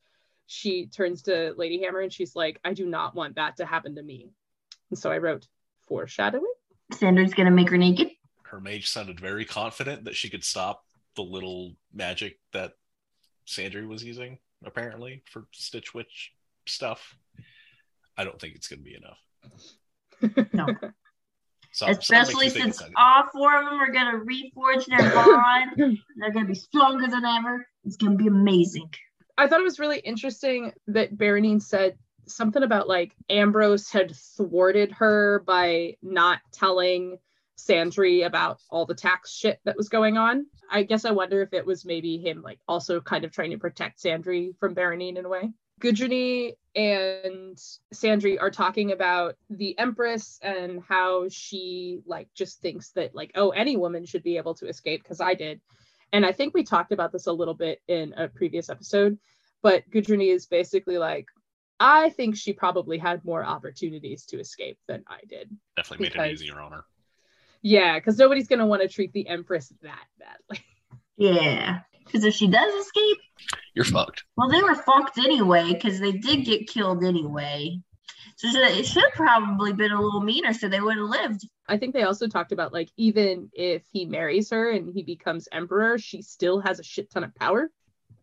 she 0.46 0.88
turns 0.88 1.22
to 1.22 1.54
Ladyhammer 1.56 2.02
and 2.02 2.12
she's 2.12 2.36
like, 2.36 2.60
I 2.64 2.74
do 2.74 2.86
not 2.86 3.14
want 3.14 3.36
that 3.36 3.56
to 3.58 3.64
happen 3.64 3.94
to 3.94 4.02
me. 4.02 4.28
And 4.90 4.98
so 4.98 5.10
I 5.10 5.18
wrote 5.18 5.46
foreshadowing. 5.86 6.52
Sandry's 6.92 7.32
gonna 7.32 7.50
make 7.50 7.70
her 7.70 7.78
naked. 7.78 8.10
Her 8.42 8.60
mage 8.60 8.88
sounded 8.88 9.18
very 9.20 9.44
confident 9.44 10.04
that 10.04 10.16
she 10.16 10.28
could 10.28 10.44
stop 10.44 10.84
the 11.16 11.22
little 11.22 11.76
magic 11.92 12.38
that 12.52 12.72
Sandry 13.46 13.86
was 13.86 14.02
using, 14.02 14.38
apparently, 14.64 15.22
for 15.30 15.46
Stitch 15.52 15.94
Witch 15.94 16.32
stuff. 16.66 17.16
I 18.16 18.24
don't 18.24 18.40
think 18.40 18.54
it's 18.54 18.68
going 18.68 18.80
to 18.80 18.84
be 18.84 18.96
enough. 18.96 19.18
No. 20.52 20.66
So, 21.76 21.86
so 21.86 21.92
that 21.92 21.96
makes 21.96 22.08
me 22.08 22.16
Especially 22.16 22.50
since 22.50 22.82
all 22.96 23.24
four 23.32 23.58
of 23.58 23.64
them 23.64 23.80
are 23.80 23.90
gonna 23.90 24.18
reforge 24.18 24.86
their 24.86 25.10
bond. 25.12 25.98
They're 26.16 26.30
gonna 26.30 26.46
be 26.46 26.54
stronger 26.54 27.08
than 27.08 27.24
ever. 27.24 27.66
It's 27.82 27.96
gonna 27.96 28.14
be 28.14 28.28
amazing. 28.28 28.90
I 29.36 29.48
thought 29.48 29.58
it 29.58 29.64
was 29.64 29.80
really 29.80 29.98
interesting 29.98 30.72
that 30.86 31.18
Baronine 31.18 31.60
said 31.60 31.98
something 32.26 32.62
about 32.62 32.88
like 32.88 33.12
Ambrose 33.28 33.90
had 33.90 34.14
thwarted 34.36 34.92
her 34.92 35.42
by 35.48 35.96
not 36.00 36.38
telling 36.52 37.18
Sandry 37.58 38.24
about 38.24 38.60
all 38.70 38.86
the 38.86 38.94
tax 38.94 39.32
shit 39.32 39.60
that 39.64 39.76
was 39.76 39.88
going 39.88 40.16
on. 40.16 40.46
I 40.70 40.84
guess 40.84 41.04
I 41.04 41.10
wonder 41.10 41.42
if 41.42 41.52
it 41.52 41.66
was 41.66 41.84
maybe 41.84 42.18
him 42.18 42.42
like 42.42 42.58
also 42.68 43.00
kind 43.00 43.24
of 43.24 43.32
trying 43.32 43.50
to 43.50 43.58
protect 43.58 44.02
Sandry 44.02 44.56
from 44.58 44.74
Baronine 44.74 45.16
in 45.16 45.24
a 45.24 45.28
way. 45.28 45.52
Gudruny 45.80 46.52
and 46.74 47.56
Sandry 47.94 48.40
are 48.40 48.50
talking 48.50 48.92
about 48.92 49.36
the 49.48 49.78
Empress 49.78 50.38
and 50.42 50.82
how 50.82 51.28
she 51.28 52.00
like 52.06 52.28
just 52.34 52.60
thinks 52.60 52.90
that 52.92 53.14
like 53.14 53.30
oh 53.36 53.50
any 53.50 53.76
woman 53.76 54.04
should 54.04 54.22
be 54.22 54.36
able 54.36 54.54
to 54.54 54.68
escape 54.68 55.02
because 55.02 55.20
I 55.20 55.34
did. 55.34 55.60
And 56.12 56.24
I 56.24 56.32
think 56.32 56.54
we 56.54 56.62
talked 56.62 56.92
about 56.92 57.12
this 57.12 57.26
a 57.26 57.32
little 57.32 57.54
bit 57.54 57.80
in 57.88 58.12
a 58.16 58.28
previous 58.28 58.70
episode, 58.70 59.18
but 59.62 59.88
Gudruny 59.90 60.32
is 60.32 60.46
basically 60.46 60.98
like 60.98 61.26
I 61.78 62.10
think 62.10 62.36
she 62.36 62.52
probably 62.52 62.98
had 62.98 63.24
more 63.24 63.44
opportunities 63.44 64.26
to 64.26 64.38
escape 64.38 64.78
than 64.86 65.04
I 65.08 65.20
did. 65.28 65.50
Definitely 65.76 66.10
made 66.16 66.28
it 66.28 66.32
easier 66.32 66.60
on 66.60 66.72
her. 66.72 66.84
Yeah, 67.62 67.98
because 67.98 68.18
nobody's 68.18 68.48
gonna 68.48 68.66
want 68.66 68.82
to 68.82 68.88
treat 68.88 69.12
the 69.12 69.28
Empress 69.28 69.72
that 69.82 70.06
badly. 70.18 70.64
Yeah. 71.16 71.80
Because 72.04 72.24
if 72.24 72.34
she 72.34 72.46
does 72.46 72.72
escape, 72.74 73.18
You're 73.74 73.84
fucked. 73.84 74.24
well, 74.36 74.48
they 74.48 74.62
were 74.62 74.74
fucked 74.74 75.18
anyway, 75.18 75.72
because 75.72 75.98
they 76.00 76.12
did 76.12 76.44
get 76.44 76.68
killed 76.68 77.02
anyway. 77.04 77.78
So 78.36 78.48
it 78.48 78.84
should 78.84 79.04
have 79.04 79.12
probably 79.12 79.72
been 79.72 79.92
a 79.92 80.00
little 80.00 80.20
meaner 80.20 80.52
so 80.52 80.68
they 80.68 80.80
would 80.80 80.96
have 80.96 81.08
lived. 81.08 81.48
I 81.68 81.78
think 81.78 81.94
they 81.94 82.02
also 82.02 82.26
talked 82.26 82.52
about 82.52 82.72
like 82.72 82.90
even 82.96 83.48
if 83.54 83.82
he 83.92 84.04
marries 84.06 84.50
her 84.50 84.70
and 84.70 84.92
he 84.92 85.02
becomes 85.02 85.48
emperor, 85.52 85.98
she 85.98 86.20
still 86.20 86.60
has 86.60 86.80
a 86.80 86.82
shit 86.84 87.10
ton 87.10 87.24
of 87.24 87.34
power. 87.36 87.70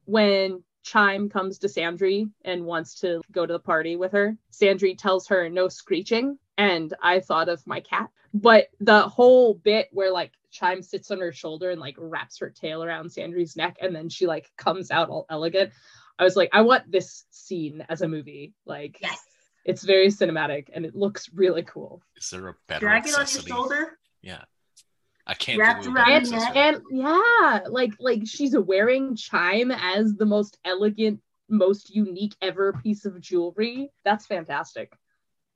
When 0.05 0.63
Chime 0.83 1.29
comes 1.29 1.59
to 1.59 1.67
Sandry 1.67 2.29
and 2.43 2.65
wants 2.65 2.99
to 3.01 3.21
go 3.31 3.45
to 3.45 3.53
the 3.53 3.59
party 3.59 3.95
with 3.95 4.11
her, 4.11 4.35
Sandry 4.51 4.97
tells 4.97 5.27
her 5.27 5.47
no 5.49 5.69
screeching, 5.69 6.37
and 6.57 6.93
I 7.01 7.19
thought 7.21 7.49
of 7.49 7.65
my 7.65 7.79
cat. 7.79 8.09
But 8.33 8.67
the 8.79 9.01
whole 9.03 9.53
bit 9.53 9.89
where 9.91 10.11
like 10.11 10.31
Chime 10.51 10.81
sits 10.81 11.09
on 11.11 11.19
her 11.19 11.31
shoulder 11.31 11.69
and 11.71 11.79
like 11.81 11.95
wraps 11.97 12.39
her 12.39 12.49
tail 12.49 12.83
around 12.83 13.11
Sandry's 13.11 13.55
neck, 13.55 13.77
and 13.81 13.95
then 13.95 14.09
she 14.09 14.27
like 14.27 14.51
comes 14.57 14.91
out 14.91 15.09
all 15.09 15.25
elegant. 15.29 15.71
I 16.19 16.23
was 16.23 16.35
like, 16.35 16.49
I 16.53 16.61
want 16.61 16.91
this 16.91 17.25
scene 17.31 17.83
as 17.89 18.01
a 18.01 18.07
movie. 18.07 18.53
Like, 18.65 18.99
Yes. 19.01 19.19
it's 19.65 19.83
very 19.83 20.07
cinematic 20.09 20.67
and 20.73 20.85
it 20.85 20.95
looks 20.95 21.29
really 21.33 21.63
cool. 21.63 22.03
Is 22.17 22.29
there 22.29 22.47
a 22.49 22.55
better 22.67 22.81
Dragon 22.85 23.13
on 23.15 23.19
your 23.21 23.27
shoulder. 23.27 23.97
Yeah. 24.21 24.43
I 25.25 25.33
can't 25.35 25.59
Wrapped 25.59 25.83
do 25.83 25.91
a 25.91 25.93
around 25.93 26.27
your 26.27 26.39
neck. 26.39 26.55
and 26.55 26.81
yeah 26.91 27.59
like 27.69 27.93
like 27.99 28.23
she's 28.25 28.57
wearing 28.57 29.15
chime 29.15 29.71
as 29.71 30.15
the 30.15 30.25
most 30.25 30.57
elegant 30.65 31.21
most 31.47 31.93
unique 31.95 32.35
ever 32.41 32.73
piece 32.73 33.05
of 33.05 33.19
jewelry 33.21 33.91
that's 34.03 34.25
fantastic 34.25 34.91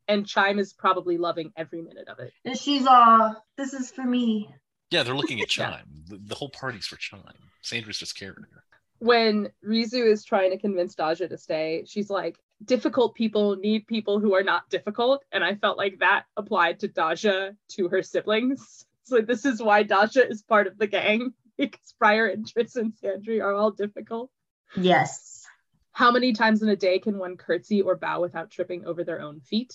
and 0.08 0.26
chime 0.28 0.60
is 0.60 0.72
probably 0.72 1.18
loving 1.18 1.52
every 1.58 1.82
minute 1.82 2.08
of 2.08 2.20
it 2.20 2.32
And 2.46 2.56
she's 2.58 2.86
uh 2.86 3.34
this 3.58 3.74
is 3.74 3.92
for 3.92 4.04
me. 4.04 4.54
Yeah, 4.96 5.04
they're 5.04 5.16
looking 5.22 5.42
at 5.42 5.50
Yeah. 5.58 5.72
Chime. 5.72 5.90
The, 6.10 6.18
the 6.32 6.36
whole 6.36 6.50
party's 6.50 6.88
for 6.88 6.96
Chime. 6.98 7.22
Sandra's 7.62 7.98
just 7.98 8.18
carrying 8.18 8.46
her. 8.54 8.62
when 9.00 9.50
rizu 9.74 10.02
is 10.14 10.24
trying 10.24 10.52
to 10.52 10.58
convince 10.58 10.96
daja 10.96 11.28
to 11.28 11.38
stay 11.38 11.84
she's 11.86 12.10
like 12.10 12.36
difficult 12.64 13.14
people 13.14 13.58
need 13.58 13.86
people 13.88 14.20
who 14.22 14.32
are 14.38 14.44
not 14.44 14.70
difficult 14.70 15.20
and 15.34 15.44
i 15.44 15.54
felt 15.64 15.78
like 15.78 15.96
that 16.00 16.24
applied 16.38 16.80
to 16.80 16.88
daja 16.88 17.52
to 17.68 17.90
her 17.90 18.02
siblings 18.02 18.86
so 19.04 19.20
this 19.32 19.44
is 19.52 19.62
why 19.62 19.84
daja 19.84 20.24
is 20.34 20.42
part 20.54 20.66
of 20.68 20.78
the 20.78 20.88
gang 20.88 21.34
because 21.58 21.94
Briar 22.00 22.28
and 22.28 22.48
Tris 22.48 22.76
and 22.78 22.94
sandry 23.04 23.42
are 23.44 23.54
all 23.54 23.72
difficult 23.72 24.30
Yes. 24.78 25.44
How 25.92 26.12
many 26.12 26.34
times 26.34 26.62
in 26.64 26.70
a 26.70 26.76
day 26.88 27.00
can 27.00 27.18
one 27.18 27.38
curtsy 27.38 27.82
or 27.82 27.96
bow 27.96 28.18
without 28.22 28.50
tripping 28.52 28.86
over 28.86 29.04
their 29.06 29.22
own 29.22 29.40
feet? 29.40 29.72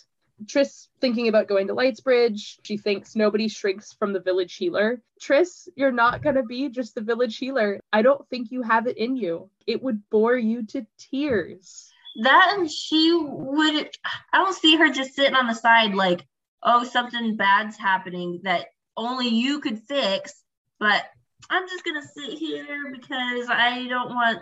Tris 0.46 0.88
thinking 1.00 1.28
about 1.28 1.48
going 1.48 1.68
to 1.68 1.74
Lightsbridge. 1.74 2.58
She 2.62 2.76
thinks 2.76 3.16
nobody 3.16 3.48
shrinks 3.48 3.92
from 3.92 4.12
the 4.12 4.20
village 4.20 4.54
healer. 4.56 5.00
Tris, 5.20 5.68
you're 5.76 5.92
not 5.92 6.22
going 6.22 6.36
to 6.36 6.42
be 6.42 6.68
just 6.68 6.94
the 6.94 7.00
village 7.00 7.36
healer. 7.36 7.80
I 7.92 8.02
don't 8.02 8.28
think 8.28 8.50
you 8.50 8.62
have 8.62 8.86
it 8.86 8.96
in 8.96 9.16
you. 9.16 9.50
It 9.66 9.82
would 9.82 10.08
bore 10.10 10.36
you 10.36 10.66
to 10.66 10.86
tears. 10.98 11.90
That 12.22 12.56
and 12.58 12.70
she 12.70 13.16
would 13.22 13.90
I 14.32 14.38
don't 14.38 14.56
see 14.56 14.76
her 14.76 14.90
just 14.90 15.14
sitting 15.14 15.36
on 15.36 15.46
the 15.46 15.54
side 15.54 15.94
like, 15.94 16.26
oh, 16.62 16.84
something 16.84 17.36
bad's 17.36 17.76
happening 17.76 18.40
that 18.42 18.66
only 18.96 19.28
you 19.28 19.60
could 19.60 19.78
fix, 19.78 20.42
but 20.78 21.04
I'm 21.48 21.68
just 21.68 21.84
gonna 21.84 22.02
sit 22.02 22.38
here 22.38 22.90
because 22.92 23.48
I 23.48 23.86
don't 23.88 24.10
want 24.10 24.40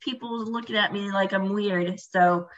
people 0.00 0.44
looking 0.44 0.76
at 0.76 0.92
me 0.92 1.10
like 1.10 1.32
I'm 1.32 1.52
weird. 1.52 1.98
So 2.00 2.48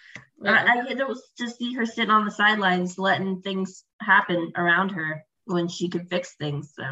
I, 0.44 0.84
I 0.90 0.94
don't 0.94 1.18
just 1.36 1.58
see 1.58 1.74
her 1.74 1.86
sitting 1.86 2.10
on 2.10 2.24
the 2.24 2.30
sidelines 2.30 2.98
letting 2.98 3.40
things 3.42 3.84
happen 4.00 4.52
around 4.56 4.90
her 4.90 5.24
when 5.44 5.68
she 5.68 5.88
could 5.88 6.08
fix 6.08 6.34
things. 6.34 6.72
So 6.76 6.84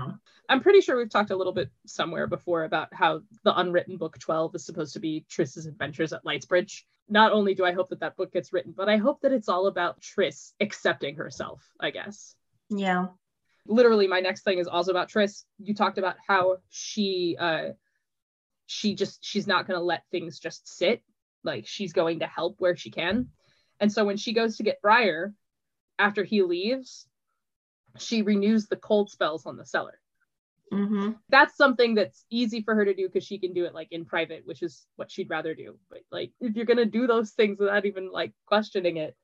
I'm 0.48 0.60
pretty 0.60 0.80
sure 0.80 0.96
we've 0.96 1.10
talked 1.10 1.30
a 1.30 1.36
little 1.36 1.52
bit 1.52 1.70
somewhere 1.86 2.26
before 2.26 2.64
about 2.64 2.88
how 2.92 3.20
the 3.44 3.58
unwritten 3.58 3.96
book 3.96 4.18
12 4.18 4.54
is 4.54 4.64
supposed 4.66 4.94
to 4.94 5.00
be 5.00 5.24
Tris's 5.28 5.66
adventures 5.66 6.12
at 6.12 6.24
Lightsbridge. 6.24 6.86
Not 7.08 7.32
only 7.32 7.54
do 7.54 7.64
I 7.64 7.72
hope 7.72 7.90
that 7.90 8.00
that 8.00 8.16
book 8.16 8.32
gets 8.32 8.52
written, 8.52 8.72
but 8.76 8.88
I 8.88 8.96
hope 8.96 9.20
that 9.20 9.32
it's 9.32 9.48
all 9.48 9.66
about 9.66 10.00
Tris 10.00 10.54
accepting 10.60 11.16
herself, 11.16 11.62
I 11.78 11.90
guess. 11.90 12.34
yeah. 12.70 13.06
literally 13.66 14.08
my 14.08 14.20
next 14.20 14.42
thing 14.42 14.58
is 14.58 14.66
also 14.66 14.90
about 14.90 15.08
Tris. 15.08 15.44
You 15.58 15.74
talked 15.74 15.98
about 15.98 16.16
how 16.26 16.58
she 16.70 17.36
uh 17.38 17.70
she 18.66 18.94
just 18.94 19.24
she's 19.24 19.46
not 19.46 19.66
going 19.66 19.78
to 19.78 19.84
let 19.84 20.02
things 20.10 20.38
just 20.38 20.68
sit. 20.68 21.02
Like 21.44 21.66
she's 21.66 21.92
going 21.92 22.20
to 22.20 22.26
help 22.26 22.56
where 22.58 22.76
she 22.76 22.90
can. 22.90 23.28
And 23.80 23.92
so 23.92 24.04
when 24.04 24.16
she 24.16 24.32
goes 24.32 24.56
to 24.56 24.62
get 24.62 24.82
Briar 24.82 25.32
after 25.98 26.24
he 26.24 26.42
leaves, 26.42 27.06
she 27.98 28.22
renews 28.22 28.66
the 28.66 28.76
cold 28.76 29.10
spells 29.10 29.46
on 29.46 29.56
the 29.56 29.64
cellar. 29.66 30.00
hmm 30.72 31.12
That's 31.28 31.56
something 31.56 31.94
that's 31.94 32.24
easy 32.30 32.62
for 32.62 32.74
her 32.74 32.84
to 32.84 32.94
do 32.94 33.08
because 33.08 33.24
she 33.24 33.38
can 33.38 33.52
do 33.52 33.64
it 33.64 33.74
like 33.74 33.88
in 33.92 34.04
private, 34.04 34.42
which 34.46 34.62
is 34.62 34.86
what 34.96 35.10
she'd 35.10 35.30
rather 35.30 35.54
do. 35.54 35.78
But 35.90 36.00
like 36.10 36.32
if 36.40 36.56
you're 36.56 36.66
going 36.66 36.76
to 36.78 36.86
do 36.86 37.06
those 37.06 37.30
things 37.30 37.58
without 37.58 37.86
even 37.86 38.10
like 38.10 38.32
questioning 38.46 38.96
it, 38.96 39.16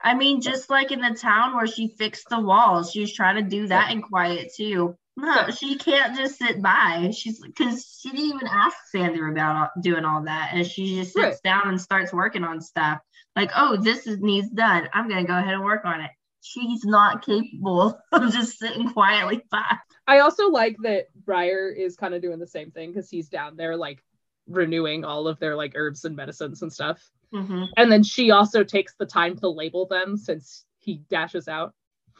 I 0.00 0.14
mean, 0.14 0.40
just 0.42 0.70
like 0.70 0.92
in 0.92 1.00
the 1.00 1.16
town 1.18 1.56
where 1.56 1.66
she 1.66 1.88
fixed 1.88 2.28
the 2.28 2.40
walls, 2.40 2.90
she 2.92 3.00
was 3.00 3.12
trying 3.12 3.36
to 3.42 3.48
do 3.48 3.68
that 3.68 3.90
in 3.90 4.02
quiet 4.02 4.52
too. 4.56 4.96
No, 5.16 5.48
she 5.50 5.76
can't 5.76 6.16
just 6.16 6.38
sit 6.38 6.60
by. 6.60 7.10
She's 7.14 7.40
because 7.40 8.00
she 8.00 8.10
didn't 8.10 8.26
even 8.34 8.48
ask 8.48 8.76
Sandra 8.90 9.30
about 9.30 9.70
doing 9.80 10.04
all 10.04 10.22
that, 10.24 10.50
and 10.52 10.66
she 10.66 10.96
just 10.96 11.12
sits 11.12 11.22
Right. 11.24 11.42
down 11.44 11.68
and 11.68 11.80
starts 11.80 12.12
working 12.12 12.42
on 12.42 12.60
stuff. 12.60 12.98
Like, 13.36 13.50
oh, 13.54 13.76
this 13.76 14.06
is 14.06 14.18
needs 14.18 14.50
done. 14.50 14.88
I'm 14.92 15.08
gonna 15.08 15.24
go 15.24 15.36
ahead 15.38 15.54
and 15.54 15.62
work 15.64 15.84
on 15.84 16.00
it. 16.00 16.10
She's 16.40 16.84
not 16.84 17.24
capable 17.24 17.98
of 18.12 18.32
just 18.32 18.58
sitting 18.58 18.92
quietly 18.92 19.42
by. 19.50 19.78
I 20.06 20.18
also 20.18 20.48
like 20.48 20.76
that 20.82 21.06
Briar 21.14 21.68
is 21.68 21.96
kind 21.96 22.14
of 22.14 22.20
doing 22.20 22.38
the 22.40 22.46
same 22.46 22.70
thing 22.72 22.90
because 22.92 23.08
he's 23.08 23.28
down 23.28 23.56
there 23.56 23.76
like 23.76 24.02
renewing 24.48 25.04
all 25.04 25.26
of 25.28 25.38
their 25.38 25.54
like 25.56 25.72
herbs 25.76 26.04
and 26.04 26.16
medicines 26.16 26.60
and 26.62 26.72
stuff. 26.72 27.00
hmm 27.32 27.64
And 27.76 27.90
then 27.90 28.02
she 28.02 28.30
also 28.32 28.64
takes 28.64 28.94
the 28.98 29.06
time 29.06 29.36
to 29.38 29.48
label 29.48 29.86
them 29.86 30.16
since 30.16 30.64
he 30.80 31.02
dashes 31.08 31.48
out. 31.48 31.72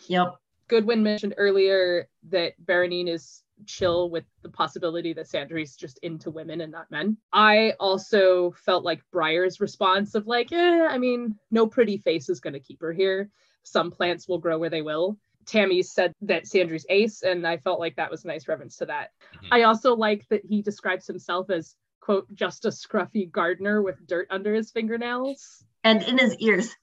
Yep. 0.09 0.37
Goodwin 0.69 1.03
mentioned 1.03 1.35
earlier 1.37 2.09
that 2.31 2.55
Baronine 2.65 3.09
is 3.09 3.43
chill 3.67 4.11
with 4.11 4.25
the 4.43 4.49
possibility 4.49 5.13
that 5.13 5.29
Sandry's 5.29 5.77
just 5.77 5.99
into 5.99 6.31
women 6.31 6.61
and 6.61 6.73
not 6.73 6.91
men. 6.91 7.17
I 7.33 7.75
also 7.79 8.53
felt 8.53 8.85
like 8.85 9.03
Briar's 9.13 9.61
response 9.61 10.15
of 10.15 10.27
like, 10.27 10.53
eh, 10.53 10.87
I 10.89 10.99
mean, 10.99 11.39
no 11.51 11.67
pretty 11.67 11.99
face 11.99 12.29
is 12.29 12.41
going 12.41 12.55
to 12.55 12.61
keep 12.61 12.81
her 12.81 12.93
here. 12.93 13.31
Some 13.63 13.91
plants 13.91 14.29
will 14.29 14.39
grow 14.39 14.59
where 14.59 14.71
they 14.71 14.83
will. 14.83 15.19
Tammy 15.47 15.83
said 15.83 16.13
that 16.23 16.47
Sandry's 16.47 16.87
ace, 16.89 17.23
and 17.23 17.47
I 17.47 17.59
felt 17.59 17.79
like 17.79 17.97
that 17.97 18.11
was 18.11 18.25
a 18.25 18.29
nice 18.29 18.49
reference 18.49 18.77
to 18.79 18.87
that. 18.87 19.11
Mhm. 19.35 19.49
I 19.53 19.63
also 19.63 19.95
like 19.95 20.27
that 20.29 20.45
he 20.45 20.63
describes 20.63 21.07
himself 21.07 21.51
as, 21.51 21.77
quote, 22.01 22.33
just 22.35 22.65
a 22.65 22.69
scruffy 22.69 23.31
gardener 23.31 23.83
with 23.83 24.07
dirt 24.07 24.27
under 24.31 24.55
his 24.55 24.71
fingernails. 24.71 25.65
And 25.85 26.03
in 26.03 26.19
his 26.19 26.35
ears. 26.39 26.75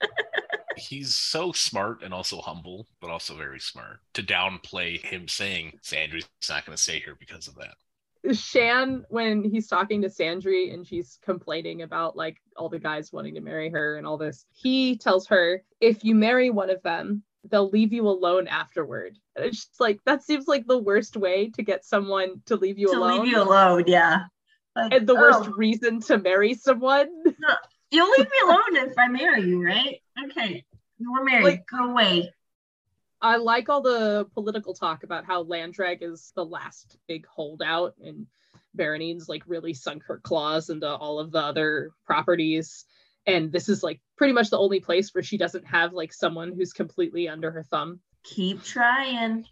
He's 0.78 1.14
so 1.14 1.52
smart 1.52 2.02
and 2.02 2.12
also 2.14 2.40
humble, 2.40 2.86
but 3.00 3.10
also 3.10 3.34
very 3.34 3.60
smart. 3.60 4.00
To 4.14 4.22
downplay 4.22 5.00
him 5.00 5.28
saying 5.28 5.78
Sandra's 5.82 6.28
not 6.48 6.64
going 6.64 6.76
to 6.76 6.82
stay 6.82 7.00
here 7.00 7.16
because 7.18 7.48
of 7.48 7.56
that. 7.56 7.74
Shan, 8.34 9.04
when 9.08 9.44
he's 9.44 9.68
talking 9.68 10.02
to 10.02 10.08
Sandry 10.08 10.74
and 10.74 10.86
she's 10.86 11.18
complaining 11.22 11.82
about 11.82 12.16
like 12.16 12.38
all 12.56 12.68
the 12.68 12.78
guys 12.78 13.12
wanting 13.12 13.34
to 13.34 13.40
marry 13.40 13.70
her 13.70 13.96
and 13.96 14.06
all 14.06 14.18
this, 14.18 14.44
he 14.52 14.96
tells 14.96 15.26
her, 15.28 15.62
if 15.80 16.04
you 16.04 16.14
marry 16.14 16.50
one 16.50 16.70
of 16.70 16.82
them, 16.82 17.22
they'll 17.50 17.70
leave 17.70 17.92
you 17.92 18.08
alone 18.08 18.48
afterward. 18.48 19.16
And 19.36 19.44
it's 19.44 19.66
just 19.66 19.80
like 19.80 20.00
that 20.04 20.22
seems 20.22 20.48
like 20.48 20.66
the 20.66 20.78
worst 20.78 21.16
way 21.16 21.50
to 21.50 21.62
get 21.62 21.84
someone 21.84 22.42
to 22.46 22.56
leave 22.56 22.78
you 22.78 22.88
to 22.88 22.98
alone. 22.98 23.22
leave 23.22 23.32
you 23.32 23.40
alone, 23.40 23.84
yeah. 23.86 24.24
Like, 24.74 24.92
and 24.92 25.06
the 25.06 25.14
oh. 25.14 25.20
worst 25.20 25.48
oh, 25.50 25.54
reason 25.56 26.00
to 26.02 26.18
marry 26.18 26.54
someone. 26.54 27.08
You'll 27.90 28.10
leave 28.10 28.26
me 28.26 28.38
alone 28.44 28.88
if 28.88 28.98
I 28.98 29.08
marry 29.08 29.42
you, 29.42 29.64
right? 29.64 30.02
Okay. 30.26 30.64
We're 31.00 31.24
married. 31.24 31.44
Like- 31.44 31.66
Go 31.66 31.90
away. 31.90 32.32
I 33.20 33.36
like 33.38 33.68
all 33.68 33.82
the 33.82 34.26
political 34.32 34.74
talk 34.74 35.02
about 35.02 35.24
how 35.24 35.42
Landreg 35.42 36.02
is 36.02 36.32
the 36.36 36.44
last 36.44 36.96
big 37.08 37.26
holdout 37.26 37.96
and 38.00 38.28
Baronine's 38.74 39.28
like 39.28 39.42
really 39.46 39.74
sunk 39.74 40.04
her 40.04 40.18
claws 40.18 40.70
into 40.70 40.88
all 40.88 41.18
of 41.18 41.32
the 41.32 41.40
other 41.40 41.90
properties. 42.06 42.84
And 43.26 43.50
this 43.50 43.68
is 43.68 43.82
like 43.82 44.00
pretty 44.16 44.32
much 44.32 44.50
the 44.50 44.58
only 44.58 44.78
place 44.78 45.12
where 45.12 45.24
she 45.24 45.36
doesn't 45.36 45.66
have 45.66 45.92
like 45.92 46.12
someone 46.12 46.52
who's 46.52 46.72
completely 46.72 47.28
under 47.28 47.50
her 47.50 47.64
thumb. 47.64 47.98
Keep 48.22 48.62
trying. 48.62 49.46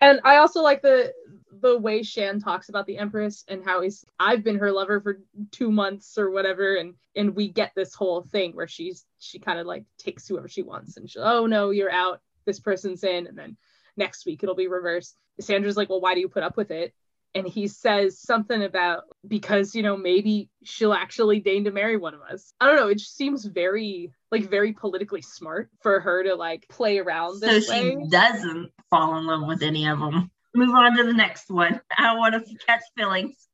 And 0.00 0.20
I 0.24 0.36
also 0.36 0.62
like 0.62 0.82
the 0.82 1.12
the 1.60 1.78
way 1.78 2.02
Shan 2.02 2.40
talks 2.40 2.68
about 2.68 2.86
the 2.86 2.98
Empress 2.98 3.44
and 3.48 3.64
how 3.64 3.80
he's 3.80 4.04
I've 4.18 4.44
been 4.44 4.58
her 4.58 4.70
lover 4.70 5.00
for 5.00 5.20
two 5.50 5.70
months 5.70 6.16
or 6.18 6.30
whatever, 6.30 6.76
and 6.76 6.94
and 7.16 7.34
we 7.34 7.48
get 7.48 7.72
this 7.74 7.94
whole 7.94 8.22
thing 8.22 8.52
where 8.54 8.68
she's 8.68 9.04
she 9.18 9.38
kind 9.38 9.58
of 9.58 9.66
like 9.66 9.84
takes 9.98 10.26
whoever 10.28 10.48
she 10.48 10.62
wants 10.62 10.96
and 10.96 11.10
she 11.10 11.18
oh 11.18 11.46
no 11.46 11.70
you're 11.70 11.90
out 11.90 12.20
this 12.44 12.60
person's 12.60 13.02
in 13.04 13.26
and 13.26 13.36
then 13.36 13.56
next 13.96 14.24
week 14.26 14.42
it'll 14.42 14.54
be 14.54 14.68
reversed. 14.68 15.16
Sandra's 15.40 15.76
like 15.76 15.88
well 15.88 16.00
why 16.00 16.14
do 16.14 16.20
you 16.20 16.28
put 16.28 16.42
up 16.42 16.56
with 16.56 16.70
it? 16.70 16.94
And 17.34 17.46
he 17.46 17.68
says 17.68 18.20
something 18.20 18.62
about 18.62 19.04
because 19.26 19.74
you 19.74 19.82
know 19.82 19.96
maybe 19.96 20.48
she'll 20.64 20.94
actually 20.94 21.40
deign 21.40 21.64
to 21.64 21.70
marry 21.70 21.96
one 21.96 22.14
of 22.14 22.20
us. 22.22 22.52
I 22.60 22.66
don't 22.66 22.76
know. 22.76 22.88
It 22.88 22.98
just 22.98 23.16
seems 23.16 23.44
very 23.44 24.12
like 24.32 24.48
very 24.48 24.72
politically 24.72 25.22
smart 25.22 25.70
for 25.82 26.00
her 26.00 26.22
to 26.24 26.34
like 26.34 26.66
play 26.68 26.98
around 26.98 27.36
So 27.38 27.60
she 27.60 27.68
way. 27.70 28.06
doesn't 28.10 28.70
fall 28.90 29.16
in 29.18 29.26
love 29.26 29.46
with 29.46 29.62
any 29.62 29.86
of 29.86 29.98
them. 29.98 30.30
Move 30.54 30.74
on 30.74 30.96
to 30.96 31.04
the 31.04 31.12
next 31.12 31.50
one. 31.50 31.80
I 31.98 32.04
don't 32.04 32.18
want 32.18 32.34
to 32.34 32.54
catch 32.66 32.82
feelings. 32.96 33.46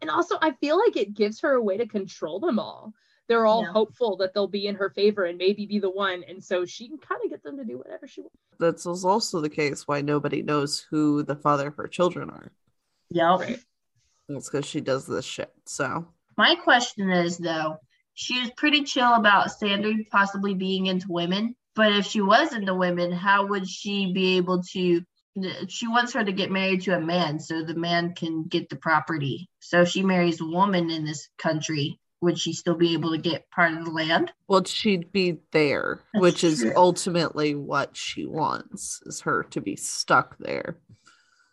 And 0.00 0.10
also, 0.10 0.36
I 0.40 0.52
feel 0.52 0.78
like 0.78 0.96
it 0.96 1.14
gives 1.14 1.40
her 1.40 1.52
a 1.52 1.62
way 1.62 1.76
to 1.78 1.86
control 1.86 2.40
them 2.40 2.58
all. 2.58 2.92
They're 3.28 3.46
all 3.46 3.62
Yeah. 3.62 3.72
hopeful 3.72 4.16
that 4.18 4.34
they'll 4.34 4.46
be 4.46 4.66
in 4.66 4.76
her 4.76 4.90
favor 4.90 5.24
and 5.24 5.36
maybe 5.38 5.66
be 5.66 5.78
the 5.78 5.90
one. 5.90 6.22
And 6.28 6.42
so 6.42 6.64
she 6.64 6.88
can 6.88 6.98
kind 6.98 7.20
of 7.24 7.30
get 7.30 7.42
them 7.42 7.56
to 7.56 7.64
do 7.64 7.78
whatever 7.78 8.06
she 8.06 8.20
wants. 8.20 8.36
That's 8.58 8.86
also 8.86 9.40
the 9.40 9.48
case 9.48 9.86
why 9.86 10.00
nobody 10.02 10.42
knows 10.42 10.86
who 10.90 11.22
the 11.22 11.36
father 11.36 11.68
of 11.68 11.76
her 11.76 11.88
children 11.88 12.30
are. 12.30 12.52
Yep. 13.10 13.40
Right. 13.40 13.58
It's 14.28 14.50
because 14.50 14.66
she 14.66 14.80
does 14.80 15.06
this 15.06 15.24
shit. 15.24 15.52
So 15.66 16.06
My 16.36 16.54
question 16.56 17.10
is 17.10 17.38
though, 17.38 17.76
she 18.14 18.40
was 18.40 18.50
pretty 18.56 18.82
chill 18.82 19.14
about 19.14 19.52
Sandra 19.52 19.92
possibly 20.10 20.54
being 20.54 20.86
into 20.86 21.06
women, 21.10 21.54
but 21.74 21.92
if 21.92 22.06
she 22.06 22.20
was 22.20 22.52
into 22.54 22.74
women, 22.74 23.12
how 23.12 23.46
would 23.46 23.68
she 23.68 24.12
be 24.12 24.36
able 24.38 24.62
to? 24.72 25.02
She 25.68 25.86
wants 25.86 26.14
her 26.14 26.24
to 26.24 26.32
get 26.32 26.50
married 26.50 26.80
to 26.82 26.96
a 26.96 27.00
man 27.00 27.38
so 27.38 27.62
the 27.62 27.74
man 27.74 28.14
can 28.14 28.44
get 28.44 28.70
the 28.70 28.76
property. 28.76 29.50
So 29.60 29.82
if 29.82 29.90
she 29.90 30.02
marries 30.02 30.40
a 30.40 30.46
woman 30.46 30.88
in 30.90 31.04
this 31.04 31.28
country, 31.36 32.00
would 32.22 32.38
she 32.38 32.54
still 32.54 32.74
be 32.74 32.94
able 32.94 33.10
to 33.10 33.18
get 33.18 33.50
part 33.50 33.74
of 33.74 33.84
the 33.84 33.90
land? 33.90 34.32
well 34.48 34.64
she'd 34.64 35.12
be 35.12 35.36
there, 35.52 36.00
That's 36.14 36.22
which 36.22 36.42
is 36.42 36.64
ultimately 36.74 37.54
what 37.54 37.94
she 37.94 38.24
wants, 38.24 39.02
is 39.04 39.20
her 39.20 39.42
to 39.50 39.60
be 39.60 39.76
stuck 39.76 40.38
there. 40.38 40.78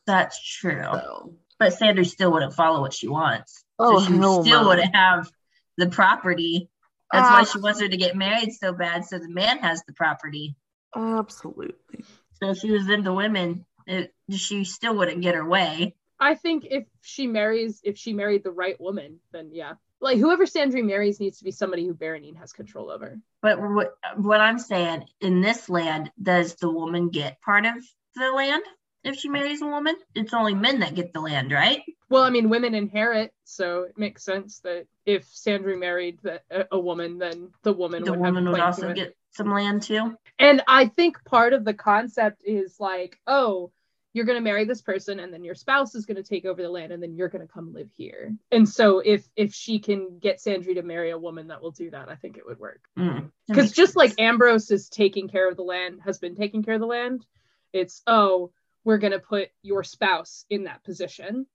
That's 0.07 0.41
true. 0.41 0.81
So 0.81 1.33
But 1.63 1.71
Sandra 1.71 2.04
still 2.04 2.30
wouldn't 2.34 2.54
follow 2.56 2.82
what 2.82 2.91
she 2.93 3.08
wants. 3.08 3.63
Oh, 3.80 3.99
so 3.99 4.06
she 4.06 4.17
hell 4.17 4.43
still 4.43 4.63
no. 4.63 4.67
wouldn't 4.67 4.93
have 4.93 5.32
the 5.78 5.88
property. 5.88 6.69
That's 7.13 7.30
why 7.30 7.39
Ah. 7.39 7.43
she 7.45 7.58
wants 7.60 7.80
her 7.80 7.88
to 7.88 7.95
get 7.95 8.17
married 8.17 8.52
so 8.52 8.73
bad, 8.73 9.06
so 9.06 9.17
the 9.17 9.30
man 9.30 9.60
has 9.60 9.82
the 9.88 9.93
property. 9.93 10.58
absolutely. 10.93 12.04
So 12.34 12.49
if 12.49 12.58
she 12.58 12.69
was 12.71 12.89
into 12.89 13.13
women, 13.13 13.65
it, 13.88 14.13
she 14.30 14.65
still 14.65 14.93
wouldn't 14.97 15.21
get 15.21 15.36
her 15.36 15.47
way. 15.47 15.95
I 16.19 16.36
think 16.36 16.65
if 16.69 16.84
she 17.02 17.28
marries, 17.28 17.80
if 17.86 17.97
she 17.97 18.12
married 18.12 18.43
the 18.43 18.52
right 18.52 18.80
woman, 18.82 19.21
then 19.32 19.49
yeah. 19.54 19.76
Like 20.02 20.17
whoever 20.17 20.45
Sandry 20.45 20.84
marries 20.84 21.21
needs 21.21 21.38
to 21.38 21.45
be 21.45 21.52
somebody 21.52 21.88
who 21.88 21.93
Baronine 21.93 22.36
has 22.36 22.52
control 22.52 22.91
over. 22.91 23.17
But 23.41 23.62
what, 23.62 23.93
what 24.17 24.41
I'm 24.41 24.60
saying, 24.60 25.06
in 25.21 25.39
this 25.39 25.69
land, 25.69 26.12
does 26.21 26.56
the 26.56 26.69
woman 26.69 27.08
get 27.10 27.39
part 27.41 27.65
of 27.65 27.76
the 28.15 28.32
land 28.34 28.63
if 29.03 29.17
she 29.17 29.29
marries 29.29 29.61
a 29.61 29.67
woman? 29.67 29.95
It's 30.15 30.33
only 30.33 30.53
men 30.53 30.79
that 30.79 30.95
get 30.95 31.13
the 31.13 31.21
land, 31.21 31.51
right? 31.51 31.81
Well, 32.09 32.23
I 32.23 32.29
mean, 32.29 32.49
women 32.49 32.75
inherit, 32.75 33.33
so 33.43 33.83
it 33.83 33.97
makes 33.97 34.23
sense 34.23 34.59
that 34.59 34.85
if 35.05 35.25
Sandry 35.25 35.79
married 35.79 36.19
the, 36.21 36.41
a, 36.51 36.65
a 36.73 36.79
woman, 36.79 37.17
then 37.17 37.49
the 37.63 37.73
woman 37.73 38.03
The 38.03 38.11
would 38.11 38.19
woman 38.19 38.49
would 38.51 38.59
also 38.59 38.93
get 38.93 39.15
some 39.31 39.51
land 39.51 39.81
too. 39.83 40.15
And 40.37 40.61
I 40.67 40.87
think 40.87 41.23
part 41.25 41.53
of 41.53 41.65
the 41.65 41.73
concept 41.73 42.43
is 42.45 42.79
like, 42.79 43.19
oh, 43.25 43.71
you're 44.15 44.25
going 44.25 44.37
to 44.37 44.43
marry 44.43 44.63
this 44.63 44.83
person 44.83 45.19
and 45.19 45.33
then 45.33 45.43
your 45.43 45.55
spouse 45.55 45.95
is 45.95 46.05
going 46.05 46.17
to 46.17 46.23
take 46.23 46.45
over 46.45 46.61
the 46.61 46.69
land 46.69 46.91
and 46.91 47.01
then 47.01 47.15
you're 47.15 47.29
going 47.29 47.41
to 47.41 47.51
come 47.51 47.73
live 47.73 47.89
here. 47.97 48.31
And 48.51 48.69
so 48.69 48.99
if 48.99 49.27
if 49.35 49.55
she 49.55 49.79
can 49.79 50.19
get 50.19 50.37
Sandry 50.37 50.75
to 50.75 50.83
marry 50.83 51.09
a 51.09 51.17
woman 51.17 51.47
that 51.47 51.63
will 51.63 51.71
do 51.71 51.89
that, 51.89 52.09
I 52.09 52.15
think 52.15 52.37
it 52.37 52.45
would 52.45 52.59
work. 52.59 52.81
Mm, 52.97 53.31
Because 53.47 53.65
makes 53.65 53.73
just 53.73 53.95
like. 53.95 54.13
Ambrose 54.19 54.69
is 54.69 54.87
taking 54.87 55.27
care 55.29 55.49
of 55.49 55.57
the 55.57 55.63
land, 55.63 56.01
has 56.05 56.19
been 56.19 56.35
taking 56.35 56.61
care 56.61 56.75
of 56.75 56.79
the 56.79 56.85
land, 56.85 57.25
it's, 57.73 58.03
oh, 58.05 58.51
we're 58.83 58.97
going 58.97 59.13
to 59.13 59.19
put 59.19 59.49
your 59.61 59.83
spouse 59.83 60.45
in 60.49 60.65
that 60.65 60.83
position. 60.83 61.45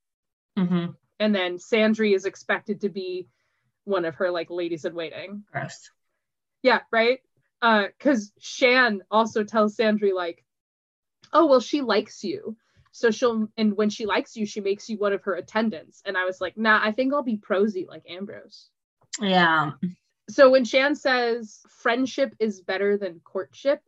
Mhm, 0.57 0.95
And 1.19 1.33
then 1.35 1.57
Sandry 1.57 2.15
is 2.15 2.25
expected 2.25 2.81
to 2.81 2.89
be 2.89 3.27
one 3.85 4.05
of 4.05 4.15
her 4.15 4.31
like 4.31 4.49
ladies 4.49 4.85
in 4.85 4.93
waiting. 4.95 5.43
gross. 5.51 5.89
Yeah, 6.61 6.81
right. 6.91 7.21
Uh, 7.61 7.87
because 7.87 8.31
Shan 8.39 9.03
also 9.11 9.43
tells 9.43 9.75
Sandry 9.75 10.13
like, 10.13 10.43
oh 11.33 11.45
well, 11.47 11.59
she 11.59 11.81
likes 11.81 12.23
you, 12.23 12.57
so 12.91 13.11
she'll 13.11 13.47
and 13.57 13.75
when 13.77 13.89
she 13.89 14.05
likes 14.05 14.35
you, 14.35 14.45
she 14.45 14.61
makes 14.61 14.89
you 14.89 14.97
one 14.97 15.13
of 15.13 15.23
her 15.23 15.35
attendants. 15.35 16.01
And 16.05 16.17
I 16.17 16.25
was 16.25 16.41
like, 16.41 16.57
nah, 16.57 16.79
I 16.81 16.91
think 16.91 17.13
I'll 17.13 17.23
be 17.23 17.37
prosy 17.37 17.85
like 17.87 18.03
Ambrose. 18.09 18.69
Yeah. 19.21 19.71
So 20.29 20.49
when 20.51 20.63
Shan 20.65 20.95
says 20.95 21.59
friendship 21.69 22.35
is 22.39 22.61
better 22.61 22.97
than 22.97 23.21
courtship, 23.23 23.81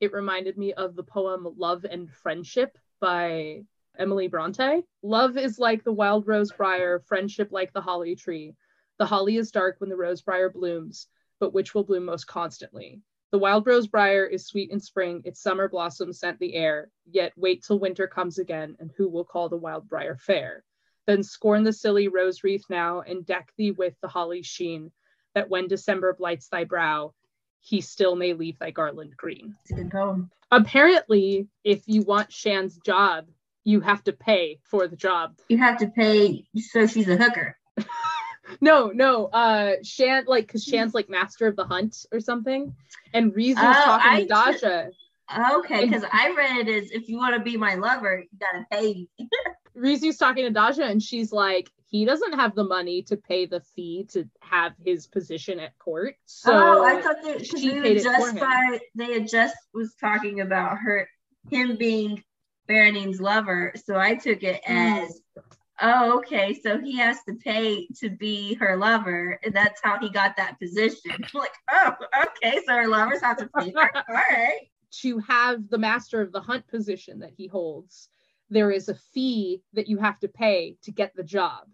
it 0.00 0.12
reminded 0.12 0.56
me 0.56 0.72
of 0.74 0.94
the 0.94 1.02
poem 1.02 1.48
Love 1.56 1.84
and 1.84 2.10
Friendship 2.10 2.78
by 3.00 3.64
Emily 3.98 4.28
Bronte. 4.28 4.84
Love 5.02 5.36
is 5.36 5.58
like 5.58 5.82
the 5.82 5.92
wild 5.92 6.26
rose 6.26 6.52
briar, 6.52 7.00
friendship 7.00 7.48
like 7.50 7.72
the 7.72 7.80
holly 7.80 8.14
tree. 8.14 8.54
The 8.98 9.06
holly 9.06 9.36
is 9.36 9.50
dark 9.50 9.76
when 9.80 9.90
the 9.90 9.96
rose 9.96 10.22
briar 10.22 10.50
blooms, 10.50 11.08
but 11.40 11.52
which 11.52 11.74
will 11.74 11.84
bloom 11.84 12.04
most 12.04 12.26
constantly? 12.26 13.00
The 13.30 13.38
wild 13.38 13.66
rose 13.66 13.86
briar 13.86 14.24
is 14.24 14.46
sweet 14.46 14.70
in 14.70 14.80
spring, 14.80 15.22
its 15.24 15.42
summer 15.42 15.68
blossoms 15.68 16.20
scent 16.20 16.38
the 16.38 16.54
air. 16.54 16.90
Yet 17.10 17.32
wait 17.36 17.64
till 17.64 17.78
winter 17.78 18.06
comes 18.06 18.38
again, 18.38 18.76
and 18.78 18.90
who 18.96 19.08
will 19.08 19.24
call 19.24 19.48
the 19.48 19.56
wild 19.56 19.88
briar 19.88 20.16
fair? 20.16 20.64
Then 21.06 21.22
scorn 21.22 21.64
the 21.64 21.72
silly 21.72 22.08
rose 22.08 22.44
wreath 22.44 22.64
now, 22.70 23.00
and 23.00 23.26
deck 23.26 23.52
thee 23.56 23.72
with 23.72 23.94
the 24.00 24.08
holly's 24.08 24.46
sheen, 24.46 24.92
that 25.34 25.50
when 25.50 25.68
December 25.68 26.14
blights 26.14 26.48
thy 26.48 26.64
brow, 26.64 27.14
he 27.60 27.80
still 27.80 28.16
may 28.16 28.32
leave 28.32 28.58
thy 28.58 28.70
garland 28.70 29.16
green. 29.16 29.54
It's 29.68 29.78
a 29.78 29.84
good. 29.84 30.28
Apparently, 30.50 31.48
if 31.64 31.82
you 31.86 32.02
want 32.02 32.32
Shan's 32.32 32.78
job, 32.78 33.26
you 33.64 33.80
have 33.80 34.02
to 34.04 34.12
pay 34.12 34.60
for 34.62 34.88
the 34.88 34.96
job. 34.96 35.38
You 35.48 35.58
have 35.58 35.78
to 35.78 35.88
pay, 35.88 36.46
so 36.56 36.86
she's 36.86 37.08
a 37.08 37.16
hooker. 37.16 37.56
No, 38.60 38.88
no, 38.88 39.26
uh 39.26 39.72
Shan 39.82 40.24
like 40.26 40.46
because 40.46 40.64
Shan's 40.64 40.94
like 40.94 41.10
master 41.10 41.46
of 41.46 41.56
the 41.56 41.64
hunt 41.64 42.06
or 42.10 42.18
something. 42.18 42.74
And 43.12 43.32
Rizu's 43.34 43.56
Oh, 43.58 43.84
talking 43.84 44.10
I 44.10 44.20
to 44.22 44.26
Dasha. 44.26 44.90
Okay, 45.58 45.84
because 45.84 46.04
I 46.10 46.34
read 46.34 46.66
it 46.66 46.84
as 46.84 46.90
if 46.90 47.08
you 47.10 47.18
want 47.18 47.34
to 47.34 47.42
be 47.42 47.58
my 47.58 47.74
lover, 47.74 48.20
you 48.20 48.38
gotta 48.40 48.64
pay 48.70 49.06
me. 49.18 49.28
Rizu's 49.76 50.16
talking 50.16 50.44
to 50.44 50.50
Dasha 50.50 50.84
and 50.84 51.02
she's 51.02 51.30
like, 51.30 51.70
he 51.90 52.04
doesn't 52.04 52.34
have 52.34 52.54
the 52.54 52.64
money 52.64 53.02
to 53.02 53.16
pay 53.16 53.46
the 53.46 53.60
fee 53.60 54.06
to 54.10 54.28
have 54.40 54.72
his 54.84 55.06
position 55.06 55.58
at 55.58 55.78
court. 55.78 56.16
So 56.26 56.52
oh, 56.52 56.84
I 56.84 57.00
thought 57.00 57.16
that 57.22 57.46
she 57.46 57.68
they 57.70 57.80
paid 57.80 57.96
it 57.98 58.02
just 58.02 58.28
him. 58.34 58.38
by 58.38 58.78
they 58.94 59.14
had 59.14 59.28
just 59.28 59.56
was 59.72 59.94
talking 60.00 60.40
about 60.40 60.78
her 60.78 61.08
him 61.50 61.76
being 61.76 62.22
Baronine's 62.66 63.20
lover. 63.20 63.72
So 63.84 63.98
I 63.98 64.14
took 64.14 64.42
it 64.42 64.62
Mm. 64.64 65.02
as 65.02 65.20
oh, 65.80 66.18
okay, 66.18 66.58
so 66.62 66.78
he 66.78 66.96
has 66.96 67.18
to 67.28 67.34
pay 67.34 67.86
to 68.00 68.10
be 68.10 68.54
her 68.54 68.76
lover, 68.76 69.38
and 69.42 69.54
that's 69.54 69.80
how 69.82 69.98
he 69.98 70.10
got 70.10 70.36
that 70.36 70.58
position. 70.58 71.10
I'm 71.12 71.40
like, 71.40 71.54
oh, 71.70 71.92
okay, 72.26 72.60
so 72.66 72.74
her 72.74 72.88
lovers 72.88 73.22
have 73.22 73.36
to 73.38 73.48
pay 73.58 73.70
her. 73.70 73.90
All 74.08 74.14
right. 74.14 74.68
to 75.00 75.18
have 75.20 75.68
the 75.70 75.78
master 75.78 76.20
of 76.20 76.32
the 76.32 76.40
hunt 76.40 76.66
position 76.66 77.20
that 77.20 77.32
he 77.36 77.46
holds, 77.46 78.08
there 78.50 78.70
is 78.70 78.88
a 78.88 78.94
fee 79.14 79.62
that 79.72 79.88
you 79.88 79.98
have 79.98 80.18
to 80.20 80.28
pay 80.28 80.76
to 80.82 80.90
get 80.90 81.14
the 81.14 81.22
job. 81.22 81.68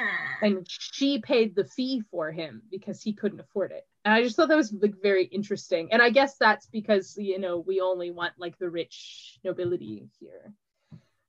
Ah, 0.00 0.38
and 0.42 0.64
she 0.68 1.18
paid 1.18 1.54
the 1.56 1.64
fee 1.64 2.02
for 2.10 2.30
him 2.30 2.62
because 2.70 3.02
he 3.02 3.12
couldn't 3.12 3.40
afford 3.40 3.72
it. 3.72 3.84
And 4.04 4.14
i 4.14 4.22
just 4.22 4.36
thought 4.36 4.48
that 4.48 4.56
was 4.56 4.72
like 4.72 4.94
very 5.02 5.24
interesting. 5.24 5.88
And 5.92 6.00
i 6.00 6.10
guess 6.10 6.36
that's 6.38 6.66
because 6.66 7.16
you 7.18 7.38
know 7.38 7.58
we 7.58 7.80
only 7.80 8.10
want 8.10 8.34
like 8.38 8.56
the 8.58 8.70
rich 8.70 9.38
nobility 9.44 10.08
here. 10.20 10.52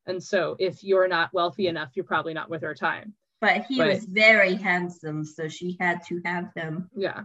And 0.05 0.21
so 0.23 0.55
if 0.60 0.84
you're 0.84 1.08
not 1.08 1.34
wealthy 1.34 1.67
enough 1.67 1.91
you're 1.95 2.05
probably 2.05 2.34
not 2.34 2.49
worth 2.49 2.63
our 2.63 2.75
time. 2.75 3.13
But 3.41 3.65
he 3.67 3.77
But- 3.77 3.88
was 3.89 4.03
very 4.05 4.55
handsome, 4.55 5.23
so 5.25 5.47
she 5.47 5.77
had 5.79 6.03
to 6.08 6.21
have 6.25 6.51
him. 6.55 6.89
yeah. 6.95 7.23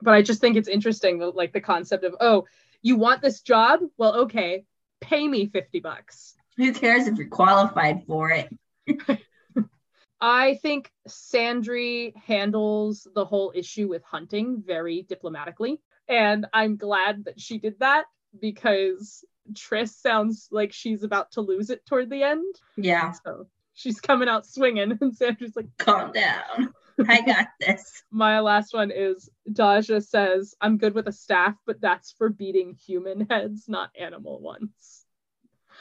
But 0.00 0.14
i 0.14 0.22
just 0.22 0.40
think 0.40 0.56
it's 0.56 0.68
interesting 0.68 1.18
like 1.34 1.52
the 1.52 1.60
concept 1.60 2.04
of 2.04 2.14
oh 2.20 2.44
you 2.82 2.96
want 2.96 3.20
this 3.22 3.40
job? 3.40 3.80
Well 3.98 4.14
okay 4.26 4.64
pay 5.00 5.26
me 5.26 5.46
50 5.46 5.80
bucks. 5.80 6.34
Who 6.56 6.72
cares 6.72 7.06
if 7.08 7.18
you're 7.18 7.28
qualified 7.28 8.04
for 8.06 8.30
it? 8.30 8.48
I 10.26 10.54
think 10.62 10.90
Sandry 11.06 12.16
handles 12.16 13.06
the 13.14 13.26
whole 13.26 13.52
issue 13.54 13.88
with 13.88 14.02
hunting 14.04 14.62
very 14.66 15.02
diplomatically. 15.02 15.82
And 16.08 16.46
I'm 16.54 16.78
glad 16.78 17.26
that 17.26 17.38
she 17.38 17.58
did 17.58 17.78
that 17.80 18.06
because 18.40 19.22
Tris 19.54 19.94
sounds 19.94 20.48
like 20.50 20.72
she's 20.72 21.02
about 21.02 21.32
to 21.32 21.42
lose 21.42 21.68
it 21.68 21.84
toward 21.84 22.08
the 22.08 22.22
end. 22.22 22.54
Yeah, 22.78 23.12
So 23.12 23.48
she's 23.74 24.00
coming 24.00 24.30
out 24.30 24.46
swinging. 24.46 24.98
And 25.02 25.14
Sandra's 25.14 25.56
like, 25.56 25.68
calm 25.76 26.12
down. 26.12 26.72
I 27.06 27.20
got 27.26 27.48
this. 27.60 28.02
my 28.10 28.40
last 28.40 28.72
one 28.72 28.90
is 28.90 29.28
Daja 29.52 30.00
says, 30.00 30.54
I'm 30.58 30.78
good 30.78 30.94
with 30.94 31.06
a 31.06 31.12
staff, 31.12 31.54
but 31.66 31.82
that's 31.82 32.12
for 32.12 32.30
beating 32.30 32.78
human 32.86 33.26
heads, 33.28 33.68
not 33.68 33.90
animal 33.94 34.40
ones. 34.40 35.04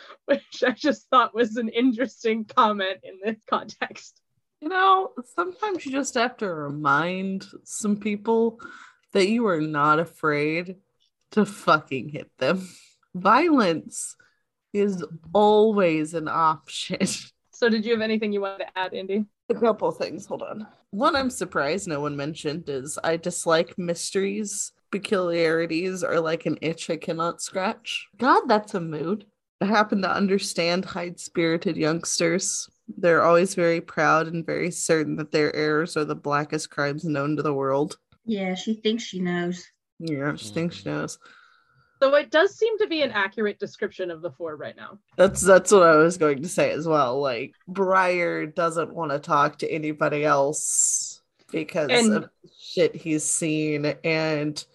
which 0.25 0.63
I 0.65 0.71
just 0.71 1.07
thought 1.09 1.33
was 1.33 1.55
an 1.55 1.69
interesting 1.69 2.45
comment 2.45 2.99
in 3.03 3.19
this 3.23 3.41
context. 3.49 4.19
You 4.63 4.69
know, 4.69 5.11
sometimes 5.35 5.85
you 5.85 5.91
just 5.91 6.13
have 6.13 6.37
to 6.37 6.47
remind 6.47 7.45
some 7.65 7.97
people 7.97 8.61
that 9.11 9.27
you 9.27 9.45
are 9.47 9.59
not 9.59 9.99
afraid 9.99 10.77
to 11.31 11.45
fucking 11.45 12.07
hit 12.07 12.31
them. 12.37 12.65
Violence 13.13 14.15
is 14.71 15.03
always 15.33 16.13
an 16.13 16.29
option. 16.29 16.99
So, 17.55 17.69
did 17.69 17.85
you 17.85 17.91
have 17.91 18.01
anything 18.01 18.33
you 18.33 18.41
wanted 18.41 18.65
to 18.65 18.77
add, 18.77 18.93
Indy? 18.93 19.25
A 19.47 19.53
couple 19.53 19.89
things, 19.91 20.25
hold 20.25 20.41
on. 20.41 20.67
One 20.89 21.15
I'm 21.15 21.29
surprised 21.29 21.87
no 21.87 22.01
one 22.01 22.17
mentioned 22.17 22.67
is 22.67 22.97
I 23.03 23.15
dislike 23.15 23.77
mysteries. 23.77 24.73
Peculiarities 24.91 26.03
are 26.03 26.19
like 26.19 26.45
an 26.45 26.57
itch 26.61 26.89
I 26.89 26.97
cannot 26.97 27.41
scratch. 27.41 28.07
God, 28.17 28.47
that's 28.47 28.73
a 28.73 28.81
mood. 28.81 29.27
I 29.61 29.65
happen 29.65 30.01
to 30.01 30.11
understand 30.11 30.83
high 30.83 31.13
spirited 31.15 31.77
youngsters. 31.77 32.67
They're 32.97 33.23
always 33.23 33.55
very 33.55 33.81
proud 33.81 34.27
and 34.27 34.45
very 34.45 34.71
certain 34.71 35.15
that 35.17 35.31
their 35.31 35.55
errors 35.55 35.97
are 35.97 36.05
the 36.05 36.15
blackest 36.15 36.69
crimes 36.69 37.03
known 37.03 37.35
to 37.35 37.43
the 37.43 37.53
world. 37.53 37.97
Yeah, 38.25 38.55
she 38.55 38.75
thinks 38.75 39.03
she 39.03 39.19
knows. 39.19 39.65
Yeah, 39.99 40.35
she 40.35 40.49
thinks 40.49 40.77
she 40.77 40.83
mm. 40.83 40.93
knows. 40.93 41.19
So, 42.01 42.13
it 42.15 42.31
does 42.31 42.57
seem 42.57 42.77
to 42.79 42.87
be 42.87 43.01
an 43.01 43.11
accurate 43.11 43.59
description 43.59 44.11
of 44.11 44.21
the 44.21 44.31
four 44.31 44.57
right 44.57 44.75
now. 44.75 44.99
That's 45.15 45.39
that's 45.39 45.71
what 45.71 45.83
I 45.83 45.95
was 45.95 46.17
going 46.17 46.41
to 46.41 46.49
say 46.49 46.71
as 46.71 46.85
well. 46.85 47.21
Like 47.21 47.53
Briar 47.67 48.45
doesn't 48.45 48.93
want 48.93 49.11
to 49.11 49.19
talk 49.19 49.59
to 49.59 49.71
anybody 49.71 50.25
else 50.25 51.21
because 51.51 51.89
And- 51.89 52.13
of 52.13 52.29
shit 52.59 52.95
he's 52.95 53.23
seen, 53.23 53.85
and 54.03 54.65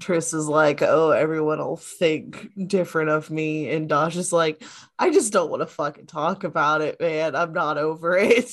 Tris 0.00 0.32
is 0.32 0.48
like, 0.48 0.82
"Oh, 0.82 1.10
everyone 1.10 1.58
will 1.58 1.76
think 1.76 2.50
different 2.66 3.10
of 3.10 3.30
me," 3.30 3.70
and 3.70 3.88
Daja 3.88 4.18
is 4.18 4.32
like, 4.32 4.62
"I 4.98 5.10
just 5.10 5.32
don't 5.32 5.50
want 5.50 5.62
to 5.62 5.66
fucking 5.66 6.06
talk 6.06 6.44
about 6.44 6.80
it, 6.80 7.00
man. 7.00 7.34
I'm 7.34 7.52
not 7.52 7.78
over 7.78 8.16
it." 8.16 8.50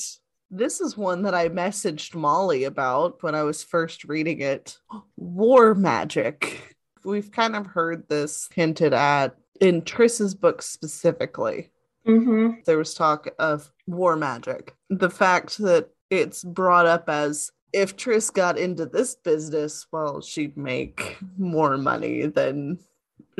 This 0.51 0.81
is 0.81 0.97
one 0.97 1.23
that 1.23 1.35
I 1.35 1.49
messaged 1.49 2.15
Molly 2.15 2.63
about 2.63 3.21
when 3.21 3.35
I 3.35 3.43
was 3.43 3.63
first 3.63 4.05
reading 4.05 4.41
it. 4.41 4.77
War 5.17 5.75
magic. 5.75 6.75
We've 7.03 7.31
kind 7.31 7.55
of 7.55 7.67
heard 7.67 8.09
this 8.09 8.49
hinted 8.53 8.93
at 8.93 9.35
in 9.61 9.83
Tris's 9.83 10.35
book 10.35 10.61
specifically. 10.61 11.71
Mm-hmm. 12.07 12.61
There 12.65 12.77
was 12.77 12.93
talk 12.93 13.29
of 13.37 13.71
war 13.87 14.15
magic. 14.15 14.73
The 14.89 15.09
fact 15.09 15.57
that 15.59 15.89
it's 16.09 16.43
brought 16.43 16.85
up 16.85 17.07
as 17.07 17.51
if 17.73 17.95
Tris 17.95 18.29
got 18.29 18.57
into 18.57 18.85
this 18.85 19.15
business, 19.15 19.87
well, 19.91 20.21
she'd 20.21 20.57
make 20.57 21.17
more 21.37 21.77
money 21.77 22.25
than 22.27 22.79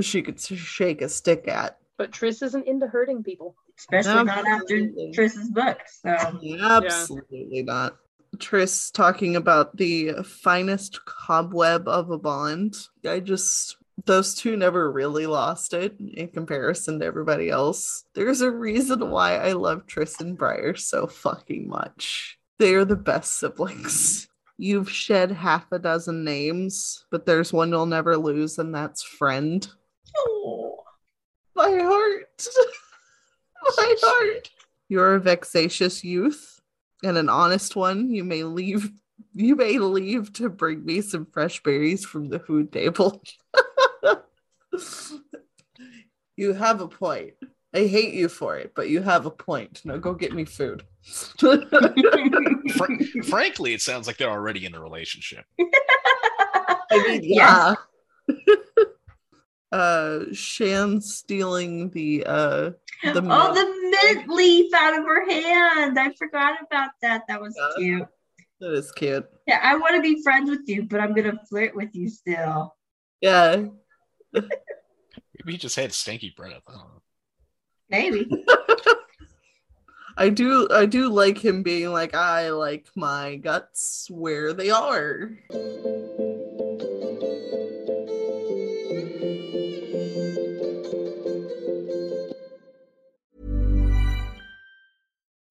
she 0.01 0.21
could 0.21 0.39
shake 0.39 1.01
a 1.01 1.09
stick 1.09 1.47
at. 1.47 1.77
But 1.97 2.11
Tris 2.11 2.41
isn't 2.41 2.67
into 2.67 2.87
hurting 2.87 3.23
people. 3.23 3.55
Especially 3.77 4.23
not 4.25 4.45
after 4.45 4.77
Tris's 4.77 5.15
Triss's 5.15 5.49
book. 5.49 5.79
So 5.87 6.09
Absolutely 6.61 7.63
not. 7.63 7.97
Tris 8.37 8.91
talking 8.91 9.35
about 9.35 9.75
the 9.77 10.11
finest 10.23 11.03
cobweb 11.05 11.87
of 11.87 12.11
a 12.11 12.17
bond. 12.17 12.75
I 13.07 13.19
just 13.19 13.77
those 14.05 14.35
two 14.35 14.55
never 14.55 14.91
really 14.91 15.27
lost 15.27 15.73
it 15.73 15.95
in 15.99 16.27
comparison 16.29 16.99
to 16.99 17.05
everybody 17.05 17.49
else. 17.49 18.05
There's 18.13 18.41
a 18.41 18.51
reason 18.51 19.09
why 19.09 19.35
I 19.37 19.53
love 19.53 19.85
Triss 19.87 20.19
and 20.21 20.37
Briar 20.37 20.75
so 20.75 21.07
fucking 21.07 21.67
much. 21.67 22.38
They 22.59 22.75
are 22.75 22.85
the 22.85 22.97
best 22.97 23.39
siblings. 23.39 24.27
You've 24.57 24.91
shed 24.91 25.31
half 25.31 25.71
a 25.71 25.79
dozen 25.79 26.25
names, 26.25 27.05
but 27.09 27.25
there's 27.25 27.53
one 27.53 27.69
you'll 27.69 27.85
never 27.85 28.17
lose, 28.17 28.59
and 28.59 28.75
that's 28.75 29.01
friend. 29.01 29.65
Oh, 30.17 30.83
My 31.55 31.69
heart. 31.69 32.47
My 33.77 33.95
heart. 34.01 34.49
You're 34.89 35.15
a 35.15 35.19
vexatious 35.19 36.03
youth 36.03 36.59
and 37.01 37.17
an 37.17 37.29
honest 37.29 37.77
one. 37.77 38.11
You 38.11 38.25
may 38.25 38.43
leave 38.43 38.91
you 39.35 39.55
may 39.55 39.77
leave 39.79 40.33
to 40.33 40.49
bring 40.49 40.85
me 40.85 41.01
some 41.01 41.25
fresh 41.25 41.61
berries 41.63 42.05
from 42.05 42.29
the 42.29 42.39
food 42.39 42.71
table. 42.71 43.21
you 46.35 46.53
have 46.53 46.81
a 46.81 46.87
point. 46.87 47.35
I 47.73 47.85
hate 47.85 48.13
you 48.15 48.29
for 48.29 48.57
it, 48.57 48.73
but 48.75 48.89
you 48.89 49.01
have 49.03 49.25
a 49.27 49.31
point. 49.31 49.81
Now 49.85 49.97
go 49.97 50.13
get 50.13 50.33
me 50.33 50.45
food. 50.45 50.83
Fr- 51.03 51.55
frankly, 53.29 53.73
it 53.73 53.81
sounds 53.81 54.07
like 54.07 54.17
they're 54.17 54.29
already 54.29 54.65
in 54.65 54.73
a 54.73 54.81
relationship. 54.81 55.45
I 56.91 57.07
mean, 57.07 57.21
yeah. 57.23 57.75
uh 59.71 60.19
Shan 60.33 60.99
stealing 61.01 61.91
the 61.91 62.23
uh 62.25 62.71
the 63.03 63.21
oh, 63.23 63.53
the 63.53 63.89
mint 64.15 64.27
leaf 64.29 64.73
out 64.73 64.97
of 64.97 65.05
her 65.05 65.29
hand. 65.29 65.99
I 65.99 66.11
forgot 66.13 66.57
about 66.65 66.89
that. 67.03 67.23
That 67.27 67.39
was 67.39 67.55
Yeah. 67.55 67.69
cute. 67.77 68.07
that 68.61 68.73
is 68.73 68.91
cute. 68.91 69.25
Yeah, 69.45 69.59
I 69.61 69.75
want 69.75 69.95
to 69.95 70.01
be 70.01 70.23
friends 70.23 70.49
with 70.49 70.67
you, 70.67 70.83
but 70.83 70.99
I'm 70.99 71.13
gonna 71.13 71.39
flirt 71.47 71.75
with 71.75 71.89
you 71.93 72.09
still. 72.09 72.75
Yeah. 73.21 73.65
Maybe 74.33 74.47
he 75.45 75.57
just 75.57 75.75
had 75.75 75.91
stanky 75.91 76.35
breath. 76.35 76.63
I 76.67 76.71
don't 76.71 76.81
know. 76.81 77.01
Maybe. 77.89 78.29
I 80.17 80.29
do 80.29 80.67
I 80.69 80.85
do 80.85 81.09
like 81.09 81.37
him 81.37 81.63
being 81.63 81.91
like 81.93 82.13
I 82.13 82.49
like 82.49 82.87
my 82.95 83.37
guts 83.37 84.07
where 84.11 84.53
they 84.53 84.69
are. 84.69 85.31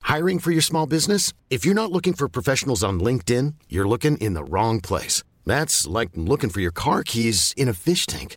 Hiring 0.03 0.39
for 0.39 0.51
your 0.51 0.63
small 0.63 0.87
business? 0.87 1.33
If 1.49 1.65
you're 1.65 1.75
not 1.75 1.93
looking 1.93 2.13
for 2.13 2.29
professionals 2.29 2.83
on 2.83 2.99
LinkedIn, 2.99 3.55
you're 3.69 3.89
looking 3.89 4.17
in 4.19 4.35
the 4.35 4.45
wrong 4.45 4.81
place. 4.81 5.23
That's 5.47 5.87
like 5.87 6.11
looking 6.15 6.51
for 6.51 6.61
your 6.61 6.73
car 6.73 7.03
keys 7.05 7.55
in 7.57 7.69
a 7.69 7.75
fish 7.75 8.07
tank. 8.07 8.37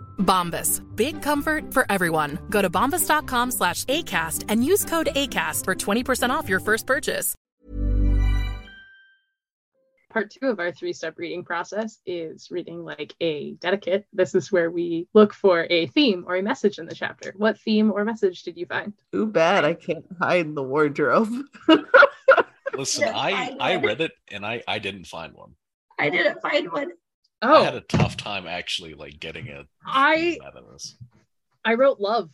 Bombas. 0.17 0.81
Big 0.95 1.21
comfort 1.21 1.73
for 1.73 1.85
everyone. 1.89 2.39
Go 2.49 2.61
to 2.61 2.69
bombas.com 2.69 3.51
slash 3.51 3.83
ACAST 3.85 4.45
and 4.47 4.63
use 4.63 4.85
code 4.85 5.09
ACAST 5.15 5.65
for 5.65 5.75
20% 5.75 6.29
off 6.29 6.47
your 6.47 6.61
first 6.61 6.87
purchase. 6.87 7.35
Part 10.11 10.29
two 10.29 10.47
of 10.49 10.59
our 10.59 10.73
three 10.73 10.91
step 10.91 11.13
reading 11.17 11.41
process 11.45 11.99
is 12.05 12.51
reading 12.51 12.83
like 12.83 13.15
a 13.21 13.53
dedicate. 13.53 14.05
This 14.11 14.35
is 14.35 14.51
where 14.51 14.69
we 14.69 15.07
look 15.13 15.33
for 15.33 15.65
a 15.69 15.87
theme 15.87 16.25
or 16.27 16.35
a 16.35 16.43
message 16.43 16.79
in 16.79 16.85
the 16.85 16.93
chapter. 16.93 17.33
What 17.37 17.57
theme 17.57 17.93
or 17.93 18.03
message 18.03 18.43
did 18.43 18.57
you 18.57 18.65
find? 18.65 18.91
Too 19.13 19.25
bad 19.25 19.63
I 19.63 19.73
can't 19.73 20.05
hide 20.19 20.47
in 20.47 20.55
the 20.55 20.63
wardrobe. 20.63 21.31
Listen, 22.75 23.07
I 23.15 23.55
I 23.57 23.75
read 23.77 24.01
it 24.01 24.11
and 24.29 24.45
I 24.45 24.61
I 24.67 24.79
didn't 24.79 25.05
find 25.05 25.33
one. 25.33 25.55
I 25.97 26.09
didn't 26.09 26.41
find 26.41 26.69
one. 26.69 26.91
I 27.41 27.49
oh. 27.49 27.63
had 27.63 27.75
a 27.75 27.81
tough 27.81 28.17
time 28.17 28.45
actually 28.45 28.93
like 28.93 29.19
getting 29.19 29.49
a 29.49 29.65
I 29.85 30.37
out 30.45 30.55
of 30.55 30.71
this. 30.71 30.95
I 31.65 31.73
wrote 31.73 31.99
love. 31.99 32.29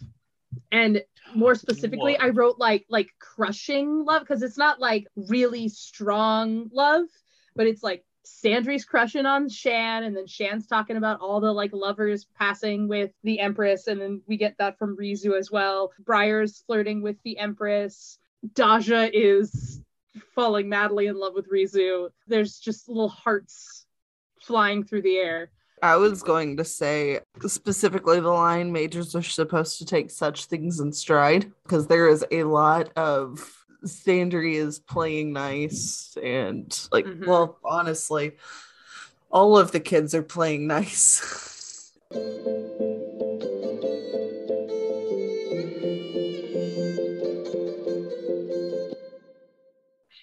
And 0.72 1.04
more 1.36 1.56
specifically, 1.56 2.14
What? 2.14 2.24
I 2.24 2.30
wrote 2.30 2.58
like 2.58 2.86
like 2.90 3.10
crushing 3.20 4.06
love 4.06 4.22
because 4.22 4.44
it's 4.44 4.58
not 4.58 4.80
like 4.80 5.08
really 5.16 5.70
strong 5.70 6.70
love, 6.74 7.06
but 7.56 7.68
it's 7.68 7.84
like 7.84 8.04
Sandry's 8.26 8.84
crushing 8.84 9.26
on 9.26 9.48
Shan, 9.48 10.04
and 10.04 10.16
then 10.16 10.28
Shan's 10.28 10.68
talking 10.68 10.98
about 10.98 11.22
all 11.22 11.40
the 11.40 11.52
like 11.52 11.72
lovers 11.74 12.26
passing 12.38 12.88
with 12.88 13.12
the 13.24 13.40
Empress, 13.40 13.88
and 13.88 14.02
then 14.02 14.22
we 14.28 14.36
get 14.38 14.58
that 14.60 14.78
from 14.78 14.98
Rizu 14.98 15.38
as 15.38 15.50
well. 15.50 15.92
Briar's 16.00 16.64
flirting 16.68 17.02
with 17.02 17.18
the 17.24 17.38
Empress. 17.38 18.20
Daja 18.54 19.10
is 19.14 19.82
falling 20.36 20.70
madly 20.70 21.08
in 21.08 21.18
love 21.18 21.34
with 21.34 21.50
Rizu. 21.50 22.10
There's 22.28 22.60
just 22.60 22.90
little 22.90 23.10
hearts 23.10 23.87
flying 24.48 24.84
through 24.84 25.02
the 25.02 25.18
air. 25.18 25.50
I 25.84 25.98
was 25.98 26.24
going 26.24 26.58
to 26.58 26.64
say 26.64 27.20
specifically 27.46 28.20
the 28.20 28.30
line 28.30 28.72
majors 28.72 29.16
are 29.16 29.22
supposed 29.22 29.78
to 29.78 29.86
take 29.86 30.10
such 30.10 30.46
things 30.46 30.80
in 30.80 30.92
stride 30.92 31.52
because 31.64 31.86
there 31.86 32.08
is 32.08 32.26
a 32.32 32.46
lot 32.46 32.90
of 32.98 33.54
Sandry 33.86 34.56
is 34.56 34.80
playing 34.80 35.34
nice 35.34 36.18
and 36.24 36.68
like 36.92 37.06
Mhm. 37.06 37.28
well 37.28 37.60
honestly 37.64 38.38
all 39.30 39.56
of 39.56 39.72
the 39.72 39.80
kids 39.80 40.16
are 40.16 40.24
playing 40.24 40.66
nice. 40.66 41.94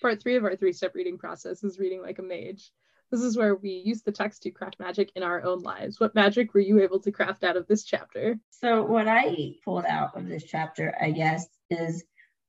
Part 0.02 0.20
three 0.22 0.36
of 0.36 0.44
our 0.44 0.56
three 0.56 0.72
step 0.72 0.94
reading 0.94 1.16
process 1.16 1.64
is 1.64 1.78
reading 1.78 2.02
like 2.02 2.18
a 2.18 2.22
mage. 2.22 2.70
This 3.14 3.22
is 3.22 3.36
where 3.36 3.54
we 3.54 3.70
use 3.70 4.02
the 4.02 4.10
text 4.10 4.42
to 4.42 4.50
craft 4.50 4.80
magic 4.80 5.12
in 5.14 5.22
our 5.22 5.40
own 5.44 5.60
lives. 5.60 6.00
What 6.00 6.16
magic 6.16 6.52
were 6.52 6.58
you 6.58 6.82
able 6.82 6.98
to 6.98 7.12
craft 7.12 7.44
out 7.44 7.56
of 7.56 7.68
this 7.68 7.84
chapter? 7.84 8.40
So 8.50 8.82
what 8.82 9.06
I 9.06 9.52
pulled 9.64 9.84
out 9.84 10.16
of 10.16 10.26
this 10.26 10.42
chapter, 10.42 10.92
I 11.00 11.12
guess, 11.12 11.46
is 11.70 12.02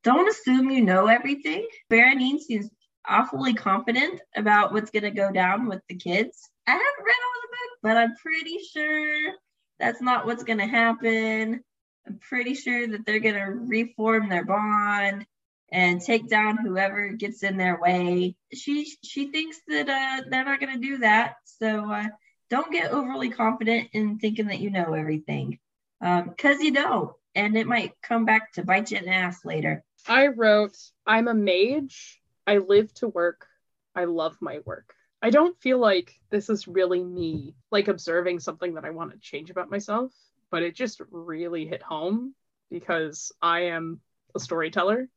don't 0.04 0.28
assume 0.28 0.72
you 0.72 0.82
know 0.82 1.06
everything. 1.06 1.68
Berenene 1.92 2.40
seems 2.40 2.68
awfully 3.08 3.54
confident 3.54 4.20
about 4.36 4.74
what's 4.74 4.90
going 4.90 5.04
to 5.04 5.12
go 5.12 5.32
down 5.32 5.70
with 5.70 5.84
the 5.88 5.98
kids. 5.98 6.50
I 6.66 6.72
haven't 6.72 7.06
read 7.06 7.14
all 7.14 7.42
the 7.44 7.48
book, 7.52 7.80
but 7.84 7.98
I'm 7.98 8.16
pretty 8.16 8.58
sure 8.74 9.34
that's 9.78 10.02
not 10.02 10.26
what's 10.26 10.46
going 10.46 10.58
to 10.58 10.66
happen. 10.66 11.64
I'm 12.08 12.18
pretty 12.28 12.56
sure 12.56 12.88
that 12.88 13.06
they're 13.06 13.20
going 13.20 13.36
to 13.36 13.52
reform 13.52 14.30
their 14.30 14.46
bond 14.46 15.28
and 15.72 16.02
take 16.02 16.30
down 16.30 16.58
whoever 16.58 17.10
gets 17.10 17.44
in 17.44 17.58
their 17.58 17.80
way. 17.80 18.36
She 18.54 18.92
she 19.04 19.32
thinks 19.32 19.60
that 19.68 19.90
uh, 19.90 20.24
they're 20.30 20.46
not 20.46 20.60
going 20.60 20.74
to 20.74 20.88
do 20.88 21.00
that. 21.00 21.36
So 21.46 21.92
uh, 21.92 22.08
don't 22.50 22.72
get 22.72 22.92
overly 22.92 23.30
confident 23.30 23.90
in 23.94 24.20
thinking 24.20 24.48
that 24.48 24.60
you 24.60 24.70
know 24.70 24.94
everything 24.94 25.60
because 26.00 26.60
you 26.62 26.72
don't, 26.72 27.12
and 27.34 27.58
it 27.58 27.68
might 27.68 27.94
come 28.02 28.26
back 28.26 28.54
to 28.54 28.64
bite 28.64 28.92
you 28.92 28.98
in 28.98 29.06
the 29.06 29.12
ass 29.12 29.44
later. 29.44 29.84
I 30.08 30.28
wrote, 30.28 30.78
I'm 31.06 31.28
a 31.28 31.34
mage. 31.34 32.22
I 32.46 32.58
live 32.58 32.94
to 32.96 33.08
work. 33.08 33.48
I 33.96 34.06
love 34.06 34.38
my 34.40 34.60
work. 34.66 34.94
I 35.22 35.32
don't 35.32 35.60
feel 35.60 35.80
like 35.80 36.14
this 36.30 36.50
is 36.50 36.68
really 36.68 37.04
me, 37.04 37.56
like 37.72 37.88
observing 37.88 38.40
something 38.40 38.76
that 38.76 38.86
I 38.86 38.92
want 38.92 39.12
to 39.12 39.18
change 39.18 39.50
about 39.50 39.72
myself, 39.72 40.12
but 40.52 40.62
it 40.62 40.76
just 40.76 41.02
really 41.10 41.66
hit 41.66 41.82
home 41.82 42.36
because 42.70 43.32
I 43.42 43.62
am 43.62 44.02
a 44.36 44.40
storyteller 44.40 45.10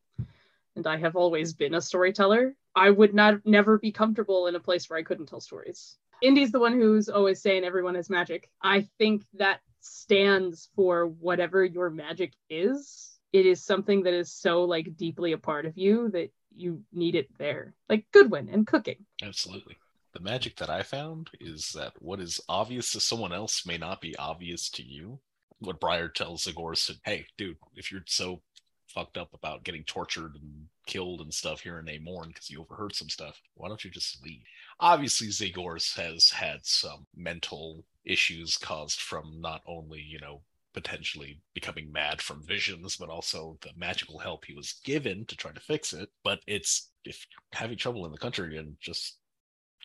and 0.77 0.87
I 0.87 0.97
have 0.99 1.17
always 1.17 1.53
been 1.53 1.75
a 1.75 1.81
storyteller. 1.81 2.55
I 2.75 2.91
would 2.91 3.15
not 3.15 3.45
never 3.45 3.79
be 3.79 3.93
comfortable 3.93 4.47
in 4.47 4.55
a 4.55 4.61
place 4.61 4.89
where 4.89 4.99
I 4.99 5.03
couldn't 5.03 5.27
tell 5.27 5.41
stories. 5.41 5.97
Indy's 6.23 6.53
the 6.53 6.61
one 6.61 6.73
who's 6.73 7.09
always 7.09 7.41
saying 7.41 7.65
everyone 7.65 7.95
has 7.95 8.11
magic. 8.11 8.51
I 8.63 8.89
think 8.99 9.25
that 9.35 9.61
stands 9.81 10.69
for 10.75 11.07
whatever 11.07 11.65
your 11.65 11.91
magic 11.91 12.33
is. 12.51 13.19
It 13.33 13.47
is 13.47 13.65
something 13.65 14.03
that 14.05 14.15
is 14.15 14.33
so 14.33 14.65
like 14.65 14.97
deeply 14.97 15.33
a 15.33 15.39
part 15.39 15.67
of 15.67 15.77
you 15.77 16.11
that 16.11 16.31
you 16.55 16.83
need 16.93 17.15
it 17.15 17.29
there. 17.39 17.75
Like 17.89 18.07
Goodwin 18.13 18.49
and 18.49 18.67
cooking. 18.67 19.05
Absolutely. 19.23 19.77
The 20.15 20.21
magic 20.21 20.57
that 20.57 20.71
I 20.71 20.83
found 20.83 21.31
is 21.41 21.73
that 21.75 21.93
what 21.99 22.21
is 22.21 22.41
obvious 22.49 22.93
to 22.93 23.01
someone 23.01 23.33
else 23.33 23.67
may 23.67 23.79
not 23.79 24.01
be 24.01 24.17
obvious 24.17 24.71
to 24.71 24.83
you. 24.83 25.21
What 25.61 25.81
Briar 25.81 26.09
tells 26.09 26.45
Zhegorz, 26.45 26.91
hey, 27.05 27.27
dude, 27.37 27.57
if 27.75 27.93
you're 27.93 28.05
so 28.07 28.43
fucked 28.89 29.19
up 29.19 29.33
about 29.35 29.65
getting 29.65 29.85
tortured 29.85 30.35
and 30.35 30.67
killed 30.87 31.21
and 31.21 31.33
stuff 31.33 31.61
here 31.61 31.79
in 31.79 31.87
Namorn 31.87 32.29
because 32.29 32.51
you 32.51 32.61
overheard 32.61 32.95
some 32.95 33.09
stuff, 33.09 33.41
why 33.55 33.69
don't 33.69 33.85
you 33.85 33.91
just 33.91 34.23
leave? 34.25 34.43
Obviously, 34.81 35.29
Zhegorz 35.29 35.97
has 35.97 36.31
had 36.31 36.65
some 36.65 37.07
mental 37.15 37.85
issues 38.05 38.57
caused 38.57 39.01
from 39.01 39.41
not 39.41 39.63
only, 39.67 40.01
you 40.01 40.19
know, 40.19 40.41
potentially 40.75 41.41
becoming 41.55 41.91
mad 41.91 42.21
from 42.21 42.47
visions, 42.47 42.97
but 42.97 43.09
also 43.09 43.59
the 43.63 43.71
magical 43.77 44.19
help 44.19 44.45
he 44.45 44.55
was 44.55 44.81
given 44.85 45.25
to 45.27 45.37
try 45.37 45.53
to 45.53 45.61
fix 45.61 45.93
it. 45.93 46.09
But 46.23 46.41
it's 46.47 46.91
if 47.05 47.27
having 47.53 47.77
trouble 47.77 48.07
in 48.07 48.13
the 48.13 48.19
country 48.19 48.57
and 48.57 48.77
just 48.81 49.19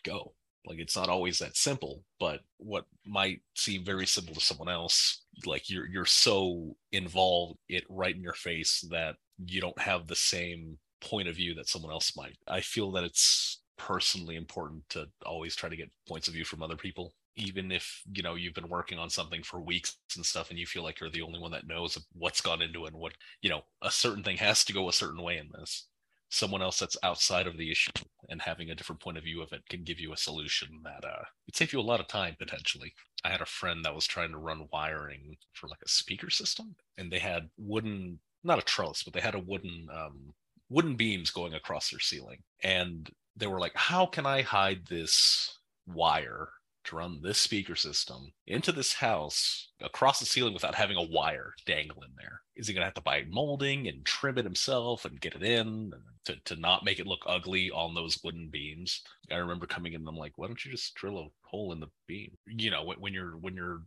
go. 0.04 0.34
Like 0.66 0.78
it's 0.78 0.96
not 0.96 1.08
always 1.08 1.38
that 1.38 1.56
simple, 1.56 2.04
but 2.18 2.40
what 2.58 2.86
might 3.06 3.40
seem 3.54 3.84
very 3.84 4.06
simple 4.06 4.34
to 4.34 4.40
someone 4.40 4.68
else, 4.68 5.22
like 5.44 5.68
you're 5.68 5.86
you're 5.86 6.06
so 6.06 6.76
involved 6.92 7.58
it 7.68 7.84
right 7.88 8.14
in 8.14 8.22
your 8.22 8.34
face 8.34 8.84
that 8.90 9.16
you 9.44 9.60
don't 9.60 9.78
have 9.80 10.06
the 10.06 10.16
same 10.16 10.78
point 11.00 11.28
of 11.28 11.36
view 11.36 11.54
that 11.54 11.68
someone 11.68 11.92
else 11.92 12.16
might. 12.16 12.36
I 12.48 12.60
feel 12.60 12.90
that 12.92 13.04
it's 13.04 13.62
personally 13.76 14.36
important 14.36 14.88
to 14.90 15.06
always 15.26 15.56
try 15.56 15.68
to 15.68 15.76
get 15.76 15.90
points 16.08 16.28
of 16.28 16.34
view 16.34 16.44
from 16.44 16.62
other 16.62 16.76
people 16.76 17.12
even 17.36 17.72
if 17.72 18.02
you 18.12 18.22
know 18.22 18.34
you've 18.34 18.54
been 18.54 18.68
working 18.68 18.98
on 18.98 19.10
something 19.10 19.42
for 19.42 19.60
weeks 19.60 19.96
and 20.16 20.24
stuff 20.24 20.50
and 20.50 20.58
you 20.58 20.66
feel 20.66 20.82
like 20.82 21.00
you're 21.00 21.10
the 21.10 21.22
only 21.22 21.38
one 21.38 21.50
that 21.50 21.66
knows 21.66 21.98
what's 22.12 22.40
gone 22.40 22.62
into 22.62 22.84
it 22.84 22.92
and 22.92 23.00
what 23.00 23.14
you 23.42 23.50
know 23.50 23.62
a 23.82 23.90
certain 23.90 24.22
thing 24.22 24.36
has 24.36 24.64
to 24.64 24.72
go 24.72 24.88
a 24.88 24.92
certain 24.92 25.20
way 25.20 25.38
in 25.38 25.48
this 25.58 25.88
someone 26.34 26.62
else 26.62 26.78
that's 26.78 26.96
outside 27.02 27.46
of 27.46 27.56
the 27.56 27.70
issue 27.70 27.90
and 28.28 28.42
having 28.42 28.70
a 28.70 28.74
different 28.74 29.00
point 29.00 29.16
of 29.16 29.22
view 29.24 29.40
of 29.40 29.52
it 29.52 29.62
can 29.68 29.84
give 29.84 30.00
you 30.00 30.12
a 30.12 30.16
solution 30.16 30.68
that 30.82 31.04
uh 31.04 31.22
would 31.46 31.54
save 31.54 31.72
you 31.72 31.80
a 31.80 31.82
lot 31.82 32.00
of 32.00 32.08
time 32.08 32.34
potentially. 32.38 32.92
I 33.24 33.30
had 33.30 33.40
a 33.40 33.46
friend 33.46 33.84
that 33.84 33.94
was 33.94 34.06
trying 34.06 34.32
to 34.32 34.38
run 34.38 34.68
wiring 34.72 35.36
for 35.52 35.68
like 35.68 35.78
a 35.84 35.88
speaker 35.88 36.30
system 36.30 36.74
and 36.98 37.10
they 37.10 37.20
had 37.20 37.48
wooden 37.56 38.18
not 38.42 38.58
a 38.58 38.62
trellis 38.62 39.02
but 39.02 39.12
they 39.12 39.20
had 39.20 39.34
a 39.34 39.38
wooden 39.38 39.86
um 39.94 40.34
wooden 40.68 40.96
beams 40.96 41.30
going 41.30 41.54
across 41.54 41.90
their 41.90 42.00
ceiling. 42.00 42.38
And 42.62 43.08
they 43.36 43.46
were 43.46 43.60
like 43.60 43.76
how 43.76 44.06
can 44.06 44.26
i 44.26 44.42
hide 44.42 44.86
this 44.86 45.58
wire 45.86 46.48
run 46.92 47.20
this 47.22 47.38
speaker 47.38 47.74
system 47.74 48.32
into 48.46 48.72
this 48.72 48.94
house 48.94 49.70
across 49.80 50.20
the 50.20 50.26
ceiling 50.26 50.54
without 50.54 50.74
having 50.74 50.96
a 50.96 51.02
wire 51.02 51.54
dangling 51.66 52.12
there? 52.16 52.40
Is 52.56 52.68
he 52.68 52.74
going 52.74 52.82
to 52.82 52.86
have 52.86 52.94
to 52.94 53.00
buy 53.00 53.24
molding 53.28 53.88
and 53.88 54.04
trim 54.04 54.38
it 54.38 54.44
himself 54.44 55.04
and 55.04 55.20
get 55.20 55.34
it 55.34 55.42
in 55.42 55.92
to, 56.26 56.36
to 56.44 56.56
not 56.56 56.84
make 56.84 56.98
it 56.98 57.06
look 57.06 57.22
ugly 57.26 57.70
on 57.70 57.94
those 57.94 58.18
wooden 58.22 58.48
beams? 58.50 59.02
I 59.30 59.36
remember 59.36 59.66
coming 59.66 59.92
in 59.92 60.02
and 60.02 60.08
I'm 60.08 60.16
like, 60.16 60.32
why 60.36 60.46
don't 60.46 60.64
you 60.64 60.70
just 60.70 60.94
drill 60.94 61.18
a 61.18 61.28
hole 61.42 61.72
in 61.72 61.80
the 61.80 61.90
beam? 62.06 62.32
You 62.46 62.70
know, 62.70 62.84
when, 62.84 62.98
when 62.98 63.12
you're 63.12 63.36
when 63.38 63.54
you're 63.54 63.82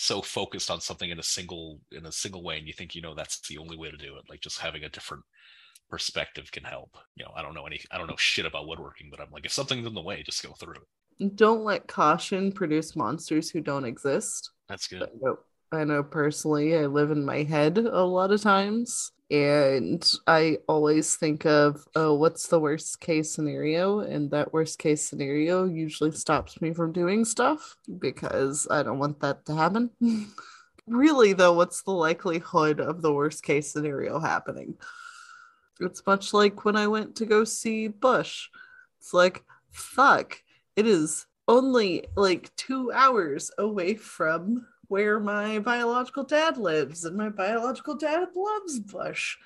so 0.00 0.22
focused 0.22 0.70
on 0.70 0.80
something 0.80 1.10
in 1.10 1.18
a 1.18 1.24
single 1.24 1.80
in 1.92 2.06
a 2.06 2.12
single 2.12 2.42
way 2.42 2.58
and 2.58 2.66
you 2.66 2.72
think 2.72 2.94
you 2.94 3.02
know 3.02 3.14
that's 3.14 3.40
the 3.48 3.58
only 3.58 3.76
way 3.76 3.90
to 3.90 3.96
do 3.96 4.16
it 4.16 4.24
like 4.28 4.40
just 4.40 4.60
having 4.60 4.84
a 4.84 4.88
different 4.88 5.24
perspective 5.90 6.50
can 6.52 6.64
help 6.64 6.96
you 7.16 7.24
know 7.24 7.32
i 7.34 7.42
don't 7.42 7.54
know 7.54 7.66
any 7.66 7.80
i 7.90 7.98
don't 7.98 8.06
know 8.06 8.16
shit 8.16 8.46
about 8.46 8.68
woodworking 8.68 9.08
but 9.10 9.20
i'm 9.20 9.30
like 9.32 9.44
if 9.44 9.52
something's 9.52 9.86
in 9.86 9.94
the 9.94 10.02
way 10.02 10.22
just 10.22 10.42
go 10.42 10.52
through 10.52 10.74
it 10.74 10.82
Don't 11.34 11.64
let 11.64 11.88
caution 11.88 12.52
produce 12.52 12.94
monsters 12.94 13.50
who 13.50 13.60
don't 13.60 13.84
exist. 13.84 14.50
that's 14.68 14.86
good 14.86 15.02
I 15.02 15.06
know, 15.20 15.38
I 15.72 15.84
know 15.84 16.02
personally, 16.02 16.76
I 16.76 16.86
live 16.86 17.10
in 17.10 17.24
my 17.24 17.42
head 17.42 17.78
a 17.78 18.04
lot 18.04 18.30
of 18.30 18.40
times. 18.40 19.12
And 19.30 20.10
I 20.26 20.58
always 20.68 21.16
think 21.16 21.44
of, 21.44 21.86
oh, 21.94 22.14
what's 22.14 22.46
the 22.48 22.58
worst 22.58 22.98
case 23.00 23.30
scenario? 23.30 24.00
And 24.00 24.30
that 24.30 24.54
worst 24.54 24.78
case 24.78 25.06
scenario 25.06 25.66
usually 25.66 26.12
stops 26.12 26.62
me 26.62 26.72
from 26.72 26.92
doing 26.92 27.26
stuff 27.26 27.76
because 27.98 28.66
I 28.70 28.82
don't 28.82 28.98
want 28.98 29.20
that 29.20 29.44
to 29.46 29.54
happen. 29.54 29.90
really, 30.86 31.34
though, 31.34 31.52
what's 31.52 31.82
the 31.82 31.90
likelihood 31.90 32.80
of 32.80 33.02
the 33.02 33.12
worst 33.12 33.42
case 33.42 33.70
scenario 33.70 34.18
happening? 34.18 34.76
It's 35.78 36.06
much 36.06 36.32
like 36.32 36.64
when 36.64 36.76
I 36.76 36.86
went 36.86 37.16
to 37.16 37.26
go 37.26 37.44
see 37.44 37.88
Bush. 37.88 38.48
It's 38.98 39.12
like, 39.12 39.44
fuck, 39.70 40.40
it 40.78 40.86
is 40.86 41.26
only 41.48 42.04
like 42.14 42.54
two 42.54 42.92
hours 42.92 43.50
away 43.58 43.96
from 43.96 44.64
where 44.86 45.18
my 45.18 45.58
biological 45.58 46.22
dad 46.22 46.56
lives, 46.56 47.04
and 47.04 47.16
my 47.16 47.30
biological 47.30 47.96
dad 47.96 48.28
loves 48.36 48.78
Bush. 48.78 49.36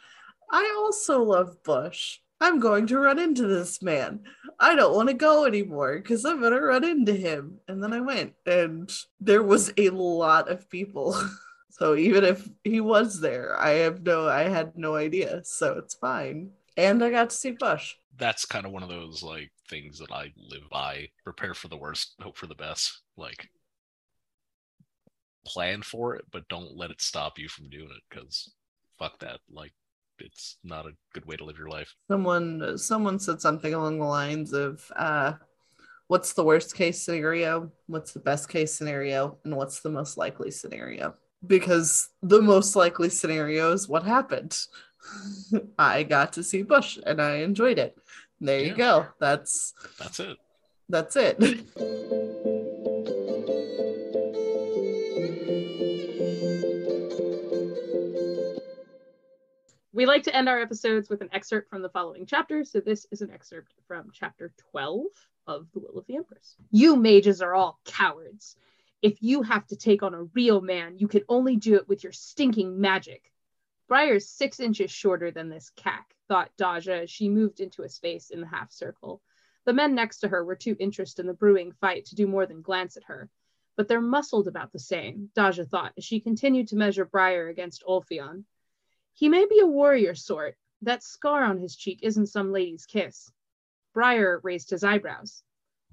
I 0.51 0.75
also 0.77 1.23
love 1.23 1.63
Bush. 1.63 2.19
I'm 2.39 2.61
going 2.61 2.87
to 2.89 2.99
run 2.99 3.19
into 3.19 3.47
this 3.47 3.81
man. 3.81 4.21
I 4.61 4.75
don't 4.75 4.95
want 4.95 5.09
to 5.09 5.15
go 5.15 5.47
anymore 5.47 5.97
because 5.97 6.27
I'm 6.27 6.41
going 6.41 6.53
to 6.53 6.61
run 6.61 6.85
into 6.85 7.15
him. 7.15 7.61
And 7.67 7.83
then 7.83 7.95
I 7.95 8.01
went, 8.01 8.35
and 8.45 8.93
there 9.19 9.43
was 9.43 9.73
a 9.79 9.89
lot 9.89 10.51
of 10.51 10.69
people. 10.69 11.17
so 11.71 11.95
even 11.95 12.25
if 12.25 12.47
he 12.63 12.83
was 12.83 13.21
there, 13.21 13.59
I 13.59 13.71
have 13.71 14.03
no, 14.03 14.29
I 14.29 14.51
had 14.51 14.77
no 14.77 14.97
idea. 14.97 15.41
So 15.45 15.79
it's 15.79 15.95
fine. 15.95 16.51
And 16.77 17.03
I 17.03 17.09
got 17.09 17.31
to 17.31 17.37
see 17.37 17.53
Bush. 17.53 17.95
That's 18.19 18.45
kind 18.45 18.67
of 18.67 18.73
one 18.73 18.83
of 18.83 18.89
those 18.89 19.23
like 19.23 19.51
things 19.69 19.99
that 19.99 20.13
I 20.13 20.33
live 20.37 20.69
by. 20.71 21.09
Prepare 21.25 21.55
for 21.55 21.69
the 21.69 21.77
worst, 21.77 22.15
hope 22.21 22.37
for 22.37 22.47
the 22.47 22.55
best. 22.55 23.03
Like 23.17 23.49
plan 25.47 25.83
for 25.83 26.15
it, 26.17 26.25
but 26.31 26.49
don't 26.49 26.77
let 26.77 26.91
it 26.91 27.01
stop 27.01 27.39
you 27.39 27.49
from 27.49 27.69
doing 27.69 27.91
it 27.91 28.03
because 28.11 28.53
fuck 28.99 29.19
that. 29.21 29.41
Like 29.51 29.73
it's 30.19 30.59
not 30.63 30.87
a 30.87 30.93
good 31.15 31.27
way 31.27 31.37
to 31.37 31.45
live 31.45 31.59
your 31.59 31.69
life. 31.69 31.95
someone 32.09 32.79
someone 32.79 33.19
said 33.19 33.41
something 33.41 33.75
along 33.75 33.99
the 33.99 34.05
lines 34.05 34.53
of 34.53 34.91
uh 34.97 35.33
what's 36.09 36.35
the 36.35 36.45
worst 36.45 36.75
case 36.77 37.03
scenario 37.03 37.73
what's 37.87 38.13
the 38.13 38.21
best 38.21 38.49
case 38.49 38.75
scenario 38.75 39.39
and 39.45 39.57
what's 39.57 39.81
the 39.81 39.89
most 39.91 40.17
likely 40.17 40.51
scenario 40.51 41.15
because 41.47 42.11
the 42.23 42.41
most 42.41 42.77
likely 42.77 43.09
scenario 43.09 43.73
is 43.73 43.89
what 43.89 44.05
happened 44.05 44.57
i 45.79 46.03
got 46.03 46.33
to 46.33 46.43
see 46.43 46.63
bush 46.63 46.99
and 47.07 47.21
i 47.21 47.37
enjoyed 47.37 47.79
it 47.79 47.97
there 48.41 48.61
you 48.61 48.75
go 48.75 49.07
that's 49.21 49.75
That's 49.99 50.21
it. 50.21 50.37
that's 50.89 51.17
it 51.17 51.39
We 59.95 60.07
like 60.07 60.23
to 60.23 60.35
end 60.35 60.49
our 60.49 60.59
episodes 60.59 61.11
with 61.11 61.21
an 61.21 61.29
excerpt 61.33 61.69
from 61.69 61.83
the 61.83 61.91
following 61.91 62.25
chapter, 62.25 62.65
so 62.65 62.81
this 62.81 63.07
is 63.11 63.21
an 63.21 63.31
excerpt 63.31 63.75
from 63.87 64.09
chapter 64.13 64.51
12 64.71 65.05
of 65.47 65.67
The 65.75 65.81
Will 65.81 65.99
of 65.99 66.07
the 66.07 66.17
Empress. 66.17 66.57
You 66.71 66.97
mages 66.97 67.43
are 67.43 67.55
all 67.55 67.79
cowards. 67.85 68.57
If 69.03 69.23
you 69.23 69.43
have 69.43 69.67
to 69.67 69.77
take 69.77 70.03
on 70.03 70.15
a 70.15 70.23
real 70.23 70.63
man, 70.63 70.97
you 70.97 71.09
can 71.09 71.23
only 71.29 71.57
do 71.57 71.75
it 71.75 71.89
with 71.89 72.03
your 72.03 72.13
stinking 72.13 72.81
magic. 72.81 73.32
Briar's 73.93 74.27
six 74.27 74.59
inches 74.59 74.91
shorter 74.91 75.31
than 75.31 75.51
this 75.51 75.69
cack, 75.69 76.17
thought 76.27 76.57
Daja 76.57 77.03
as 77.03 77.11
she 77.11 77.29
moved 77.29 77.61
into 77.61 77.83
a 77.83 77.91
space 77.91 78.31
in 78.31 78.41
the 78.41 78.47
half 78.47 78.73
circle. 78.73 79.21
The 79.67 79.75
men 79.75 79.95
next 79.95 80.21
to 80.21 80.29
her 80.29 80.43
were 80.43 80.57
too 80.57 80.75
interested 80.81 81.21
in 81.21 81.27
the 81.27 81.35
brewing 81.35 81.73
fight 81.73 82.07
to 82.07 82.15
do 82.15 82.27
more 82.27 82.47
than 82.47 82.63
glance 82.63 82.97
at 82.97 83.05
her. 83.05 83.29
But 83.77 83.89
they're 83.89 84.01
muscled 84.01 84.49
about 84.49 84.73
the 84.73 84.79
same, 84.79 85.29
Daja 85.35 85.67
thought 85.67 85.93
as 85.99 86.05
she 86.05 86.21
continued 86.21 86.69
to 86.69 86.77
measure 86.77 87.05
Briar 87.05 87.49
against 87.49 87.85
Ulfion. 87.87 88.47
He 89.13 89.29
may 89.29 89.45
be 89.45 89.59
a 89.61 89.67
warrior 89.67 90.15
sort. 90.15 90.57
That 90.81 91.03
scar 91.03 91.45
on 91.45 91.59
his 91.59 91.77
cheek 91.77 91.99
isn't 92.01 92.29
some 92.29 92.51
lady's 92.51 92.87
kiss. 92.87 93.31
Briar 93.93 94.41
raised 94.43 94.71
his 94.71 94.85
eyebrows. 94.85 95.43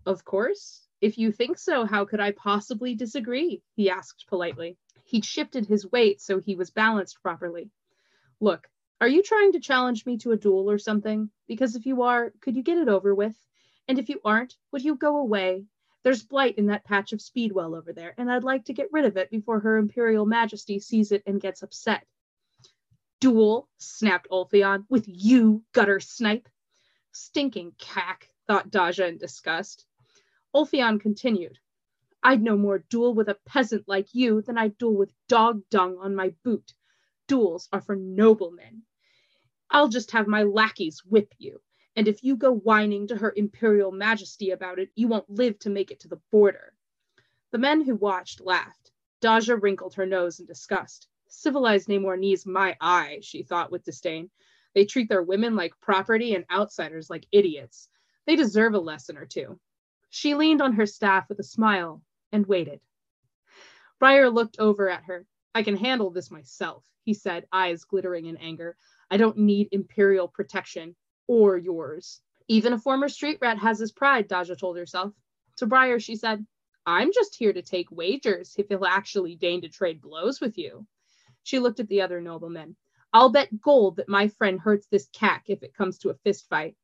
Of 0.05 0.23
course. 0.23 0.87
If 1.01 1.17
you 1.17 1.33
think 1.33 1.57
so, 1.57 1.83
how 1.83 2.05
could 2.05 2.21
I 2.21 2.31
possibly 2.31 2.95
disagree? 2.95 3.61
he 3.75 3.89
asked 3.89 4.25
politely. 4.29 4.77
He'd 5.03 5.25
shifted 5.25 5.65
his 5.65 5.91
weight 5.91 6.21
so 6.21 6.39
he 6.39 6.55
was 6.55 6.69
balanced 6.69 7.21
properly. 7.21 7.69
Look, 8.41 8.69
are 9.01 9.07
you 9.07 9.23
trying 9.23 9.53
to 9.53 9.59
challenge 9.59 10.05
me 10.05 10.17
to 10.19 10.31
a 10.31 10.37
duel 10.37 10.69
or 10.69 10.77
something? 10.77 11.29
Because 11.47 11.75
if 11.75 11.85
you 11.85 12.03
are, 12.03 12.31
could 12.41 12.55
you 12.55 12.63
get 12.63 12.77
it 12.77 12.87
over 12.87 13.13
with? 13.13 13.35
And 13.87 13.99
if 13.99 14.09
you 14.09 14.21
aren't, 14.23 14.55
would 14.71 14.83
you 14.83 14.95
go 14.95 15.17
away? 15.17 15.65
There's 16.03 16.23
blight 16.23 16.57
in 16.57 16.67
that 16.67 16.85
patch 16.85 17.11
of 17.11 17.21
speedwell 17.21 17.75
over 17.75 17.91
there, 17.91 18.13
and 18.17 18.31
I'd 18.31 18.43
like 18.43 18.65
to 18.65 18.73
get 18.73 18.91
rid 18.91 19.05
of 19.05 19.17
it 19.17 19.29
before 19.29 19.59
Her 19.59 19.77
Imperial 19.77 20.25
Majesty 20.25 20.79
sees 20.79 21.11
it 21.11 21.23
and 21.25 21.41
gets 21.41 21.61
upset. 21.63 22.05
Duel, 23.19 23.67
snapped 23.79 24.29
Ulfion, 24.31 24.85
with 24.89 25.05
you, 25.07 25.63
gutter 25.73 25.99
snipe. 25.99 26.47
Stinking 27.11 27.73
cack, 27.77 28.29
thought 28.47 28.71
Daja 28.71 29.07
in 29.07 29.17
disgust. 29.17 29.85
Ulfion 30.55 31.01
continued, 31.01 31.59
I'd 32.23 32.41
no 32.41 32.55
more 32.57 32.79
duel 32.79 33.13
with 33.13 33.27
a 33.27 33.37
peasant 33.45 33.87
like 33.87 34.13
you 34.13 34.41
than 34.41 34.57
I'd 34.57 34.77
duel 34.77 34.95
with 34.95 35.11
dog 35.27 35.63
dung 35.69 35.97
on 35.99 36.15
my 36.15 36.33
boot. 36.43 36.73
Duels 37.29 37.69
are 37.71 37.79
for 37.79 37.95
noblemen. 37.95 38.81
I'll 39.69 39.87
just 39.87 40.09
have 40.11 40.25
my 40.25 40.41
lackeys 40.41 41.05
whip 41.05 41.31
you, 41.37 41.61
and 41.95 42.07
if 42.07 42.23
you 42.23 42.35
go 42.35 42.51
whining 42.51 43.05
to 43.07 43.17
her 43.17 43.31
imperial 43.35 43.91
majesty 43.91 44.49
about 44.49 44.79
it, 44.79 44.89
you 44.95 45.07
won't 45.07 45.29
live 45.29 45.59
to 45.59 45.69
make 45.69 45.91
it 45.91 45.99
to 45.99 46.07
the 46.07 46.19
border. 46.31 46.73
The 47.51 47.59
men 47.59 47.81
who 47.81 47.95
watched 47.95 48.41
laughed. 48.41 48.91
Daja 49.21 49.57
wrinkled 49.57 49.93
her 49.93 50.07
nose 50.07 50.39
in 50.39 50.47
disgust. 50.47 51.07
Civilized 51.27 51.87
Namornese 51.87 52.47
my 52.47 52.75
eye, 52.81 53.19
she 53.21 53.43
thought 53.43 53.71
with 53.71 53.83
disdain. 53.83 54.31
They 54.73 54.85
treat 54.85 55.07
their 55.07 55.21
women 55.21 55.55
like 55.55 55.79
property 55.81 56.33
and 56.33 56.45
outsiders 56.49 57.11
like 57.11 57.27
idiots. 57.31 57.89
They 58.25 58.37
deserve 58.37 58.73
a 58.73 58.79
lesson 58.79 59.17
or 59.17 59.27
two. 59.27 59.59
She 60.09 60.33
leaned 60.33 60.63
on 60.63 60.73
her 60.73 60.87
staff 60.87 61.29
with 61.29 61.37
a 61.37 61.43
smile 61.43 62.01
and 62.31 62.47
waited. 62.47 62.81
Briar 63.99 64.31
looked 64.31 64.57
over 64.57 64.89
at 64.89 65.03
her. 65.03 65.27
I 65.55 65.63
can 65.63 65.75
handle 65.75 66.11
this 66.11 66.29
myself, 66.29 66.83
he 67.05 67.13
said, 67.13 67.47
eyes 67.51 67.83
glittering 67.83 68.25
in 68.25 68.37
anger. 68.37 68.77
I 69.09 69.17
don't 69.17 69.37
need 69.37 69.69
imperial 69.71 70.27
protection 70.27 70.95
or 71.27 71.57
yours. 71.57 72.21
Even 72.47 72.73
a 72.73 72.79
former 72.79 73.09
street 73.09 73.39
rat 73.41 73.57
has 73.57 73.79
his 73.79 73.91
pride, 73.91 74.27
Daja 74.27 74.55
told 74.55 74.77
herself. 74.77 75.13
To 75.57 75.65
Briar, 75.65 75.99
she 75.99 76.15
said, 76.15 76.45
I'm 76.85 77.11
just 77.11 77.35
here 77.35 77.51
to 77.51 77.61
take 77.61 77.91
wagers 77.91 78.55
if 78.57 78.69
he'll 78.69 78.85
actually 78.85 79.35
deign 79.35 79.61
to 79.61 79.69
trade 79.69 80.01
blows 80.01 80.39
with 80.39 80.57
you. 80.57 80.85
She 81.43 81.59
looked 81.59 81.79
at 81.79 81.87
the 81.87 82.01
other 82.01 82.21
noblemen. 82.21 82.75
I'll 83.11 83.29
bet 83.29 83.59
gold 83.59 83.97
that 83.97 84.07
my 84.07 84.27
friend 84.27 84.59
hurts 84.59 84.87
this 84.87 85.09
cack 85.13 85.45
if 85.47 85.63
it 85.63 85.73
comes 85.73 85.97
to 85.99 86.09
a 86.09 86.17
fist 86.23 86.47
fight. 86.47 86.75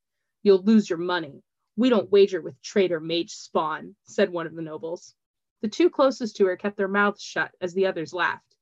You'll 0.41 0.63
lose 0.63 0.89
your 0.89 0.99
money. 0.99 1.43
We 1.77 1.89
don't 1.89 2.11
wager 2.11 2.41
with 2.41 2.61
traitor 2.61 2.99
mage 2.99 3.31
spawn, 3.31 3.95
said 4.03 4.31
one 4.31 4.47
of 4.47 4.55
the 4.55 4.61
nobles. 4.61 5.13
The 5.61 5.67
two 5.67 5.89
closest 5.89 6.37
to 6.37 6.45
her 6.47 6.57
kept 6.57 6.77
their 6.77 6.87
mouths 6.87 7.21
shut 7.21 7.51
as 7.61 7.73
the 7.73 7.85
others 7.85 8.13
laughed. 8.13 8.54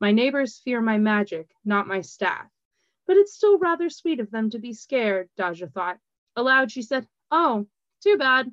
My 0.00 0.12
neighbors 0.12 0.58
fear 0.58 0.80
my 0.80 0.96
magic, 0.96 1.50
not 1.64 1.86
my 1.86 2.00
staff. 2.00 2.50
But 3.06 3.18
it's 3.18 3.34
still 3.34 3.58
rather 3.58 3.90
sweet 3.90 4.18
of 4.18 4.30
them 4.30 4.48
to 4.50 4.58
be 4.58 4.72
scared, 4.72 5.28
Daja 5.36 5.68
thought. 5.68 5.98
Aloud, 6.36 6.72
she 6.72 6.80
said, 6.82 7.06
Oh, 7.30 7.66
too 8.02 8.16
bad. 8.16 8.50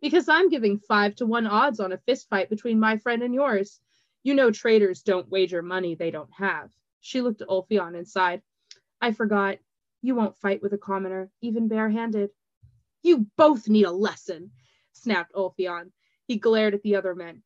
Because 0.00 0.28
I'm 0.28 0.50
giving 0.50 0.78
five 0.78 1.16
to 1.16 1.26
one 1.26 1.46
odds 1.46 1.80
on 1.80 1.92
a 1.92 1.98
fist 1.98 2.28
fight 2.28 2.48
between 2.48 2.78
my 2.78 2.98
friend 2.98 3.22
and 3.22 3.34
yours. 3.34 3.80
You 4.22 4.34
know 4.34 4.50
traders 4.50 5.02
don't 5.02 5.28
wager 5.28 5.62
money 5.62 5.94
they 5.94 6.10
don't 6.10 6.32
have. 6.32 6.70
She 7.00 7.20
looked 7.20 7.42
at 7.42 7.48
Ulfion 7.48 7.96
and 7.96 8.06
sighed. 8.06 8.42
I 9.00 9.12
forgot. 9.12 9.58
You 10.00 10.14
won't 10.14 10.36
fight 10.36 10.62
with 10.62 10.72
a 10.74 10.78
commoner, 10.78 11.30
even 11.40 11.66
barehanded. 11.66 12.30
You 13.02 13.26
both 13.36 13.68
need 13.68 13.84
a 13.84 13.90
lesson, 13.90 14.52
snapped 14.92 15.34
Ulfion. 15.34 15.92
He 16.26 16.36
glared 16.36 16.74
at 16.74 16.82
the 16.82 16.96
other 16.96 17.14
men. 17.14 17.42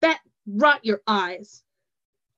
Bet 0.00 0.20
rot 0.46 0.84
your 0.84 1.02
eyes. 1.06 1.64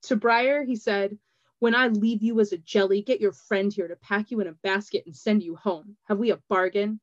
To 0.09 0.17
Briar, 0.17 0.65
he 0.65 0.77
said, 0.77 1.19
When 1.61 1.75
I 1.75 1.89
leave 1.89 2.23
you 2.23 2.39
as 2.41 2.53
a 2.53 2.59
jelly, 2.59 3.01
get 3.01 3.23
your 3.23 3.33
friend 3.33 3.73
here 3.73 3.89
to 3.89 3.97
pack 3.97 4.31
you 4.31 4.41
in 4.41 4.47
a 4.47 4.53
basket 4.53 5.05
and 5.07 5.17
send 5.17 5.43
you 5.43 5.57
home. 5.57 5.97
Have 6.09 6.19
we 6.19 6.31
a 6.31 6.43
bargain? 6.51 7.01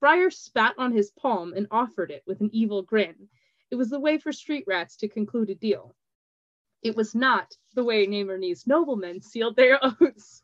Briar 0.00 0.30
spat 0.30 0.74
on 0.78 0.92
his 0.92 1.10
palm 1.10 1.52
and 1.52 1.66
offered 1.70 2.10
it 2.10 2.22
with 2.26 2.40
an 2.40 2.48
evil 2.54 2.80
grin. 2.80 3.28
It 3.70 3.74
was 3.74 3.90
the 3.90 4.00
way 4.00 4.16
for 4.16 4.32
street 4.32 4.64
rats 4.66 4.96
to 4.96 5.08
conclude 5.08 5.50
a 5.50 5.54
deal. 5.54 5.94
It 6.82 6.96
was 6.96 7.14
not 7.14 7.54
the 7.74 7.84
way 7.84 8.06
Namornese 8.06 8.66
noblemen 8.66 9.20
sealed 9.20 9.56
their 9.56 9.78
oaths. 9.84 10.42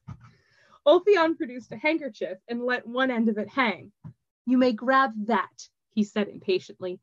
Ulfion 0.87 1.39
produced 1.39 1.73
a 1.73 1.79
handkerchief 1.79 2.37
and 2.49 2.67
let 2.67 2.87
one 2.87 3.11
end 3.11 3.31
of 3.31 3.39
it 3.39 3.49
hang. 3.49 3.93
You 4.45 4.59
may 4.59 4.73
grab 4.73 5.13
that, 5.27 5.69
he 5.95 6.05
said 6.05 6.29
impatiently. 6.29 7.01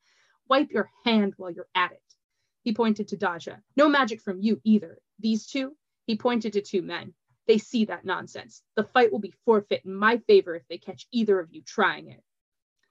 Wipe 0.47 0.69
your 0.69 0.91
hand 1.05 1.33
while 1.37 1.49
you're 1.49 1.69
at 1.73 1.91
it. 1.91 2.03
He 2.63 2.73
pointed 2.73 3.07
to 3.09 3.17
Daja. 3.17 3.61
No 3.75 3.89
magic 3.89 4.21
from 4.21 4.41
you 4.41 4.61
either. 4.63 4.99
These 5.19 5.47
two, 5.47 5.75
he 6.05 6.15
pointed 6.15 6.53
to 6.53 6.61
two 6.61 6.81
men. 6.81 7.13
They 7.47 7.57
see 7.57 7.85
that 7.85 8.05
nonsense. 8.05 8.63
The 8.75 8.83
fight 8.83 9.11
will 9.11 9.19
be 9.19 9.33
forfeit 9.45 9.83
in 9.83 9.95
my 9.95 10.17
favor 10.17 10.55
if 10.55 10.67
they 10.67 10.77
catch 10.77 11.07
either 11.11 11.39
of 11.39 11.51
you 11.51 11.61
trying 11.63 12.09
it. 12.09 12.23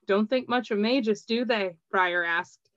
Don't 0.07 0.29
think 0.29 0.49
much 0.49 0.71
of 0.71 0.79
mages, 0.79 1.25
do 1.25 1.45
they? 1.45 1.77
Briar 1.91 2.25
asked. 2.25 2.69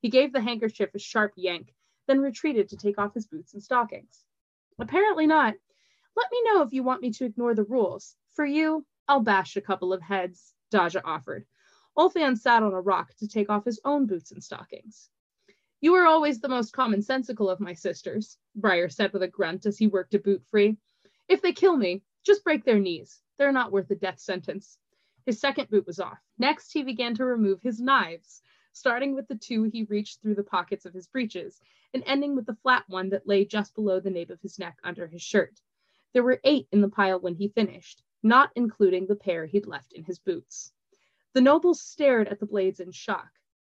He 0.00 0.10
gave 0.10 0.32
the 0.32 0.42
handkerchief 0.42 0.94
a 0.94 0.98
sharp 0.98 1.32
yank, 1.36 1.74
then 2.06 2.20
retreated 2.20 2.68
to 2.68 2.76
take 2.76 2.98
off 2.98 3.14
his 3.14 3.26
boots 3.26 3.54
and 3.54 3.62
stockings. 3.62 4.24
Apparently 4.78 5.26
not. 5.26 5.54
Let 6.14 6.30
me 6.30 6.42
know 6.44 6.62
if 6.62 6.72
you 6.72 6.82
want 6.82 7.00
me 7.00 7.10
to 7.12 7.24
ignore 7.24 7.54
the 7.54 7.64
rules. 7.64 8.14
For 8.34 8.44
you, 8.44 8.84
I'll 9.08 9.20
bash 9.20 9.56
a 9.56 9.62
couple 9.62 9.92
of 9.92 10.02
heads, 10.02 10.52
Daja 10.70 11.00
offered. 11.04 11.46
Ulfion 11.96 12.36
sat 12.36 12.62
on 12.62 12.72
a 12.72 12.80
rock 12.80 13.14
to 13.20 13.28
take 13.28 13.48
off 13.48 13.64
his 13.64 13.80
own 13.84 14.06
boots 14.06 14.32
and 14.32 14.42
stockings. 14.42 15.08
You 15.82 15.96
are 15.96 16.06
always 16.06 16.40
the 16.40 16.48
most 16.48 16.72
commonsensical 16.72 17.50
of 17.50 17.58
my 17.58 17.74
sisters, 17.74 18.38
Briar 18.54 18.88
said 18.88 19.12
with 19.12 19.24
a 19.24 19.26
grunt 19.26 19.66
as 19.66 19.76
he 19.76 19.88
worked 19.88 20.14
a 20.14 20.20
boot 20.20 20.44
free. 20.46 20.76
If 21.28 21.42
they 21.42 21.52
kill 21.52 21.76
me, 21.76 22.04
just 22.24 22.44
break 22.44 22.64
their 22.64 22.78
knees. 22.78 23.20
They're 23.36 23.50
not 23.50 23.72
worth 23.72 23.90
a 23.90 23.96
death 23.96 24.20
sentence. 24.20 24.78
His 25.26 25.40
second 25.40 25.70
boot 25.70 25.84
was 25.84 25.98
off. 25.98 26.20
Next, 26.38 26.72
he 26.72 26.84
began 26.84 27.16
to 27.16 27.24
remove 27.24 27.60
his 27.60 27.80
knives, 27.80 28.42
starting 28.72 29.16
with 29.16 29.26
the 29.26 29.34
two 29.34 29.64
he 29.64 29.82
reached 29.82 30.22
through 30.22 30.36
the 30.36 30.44
pockets 30.44 30.84
of 30.84 30.94
his 30.94 31.08
breeches 31.08 31.60
and 31.92 32.04
ending 32.06 32.36
with 32.36 32.46
the 32.46 32.58
flat 32.62 32.84
one 32.86 33.08
that 33.08 33.26
lay 33.26 33.44
just 33.44 33.74
below 33.74 33.98
the 33.98 34.08
nape 34.08 34.30
of 34.30 34.40
his 34.40 34.60
neck 34.60 34.78
under 34.84 35.08
his 35.08 35.22
shirt. 35.22 35.60
There 36.12 36.22
were 36.22 36.40
eight 36.44 36.68
in 36.70 36.80
the 36.80 36.90
pile 36.90 37.18
when 37.18 37.34
he 37.34 37.48
finished, 37.48 38.04
not 38.22 38.52
including 38.54 39.08
the 39.08 39.16
pair 39.16 39.46
he'd 39.46 39.66
left 39.66 39.94
in 39.94 40.04
his 40.04 40.20
boots. 40.20 40.72
The 41.32 41.40
nobles 41.40 41.80
stared 41.80 42.28
at 42.28 42.38
the 42.38 42.46
blades 42.46 42.78
in 42.78 42.92
shock. 42.92 43.30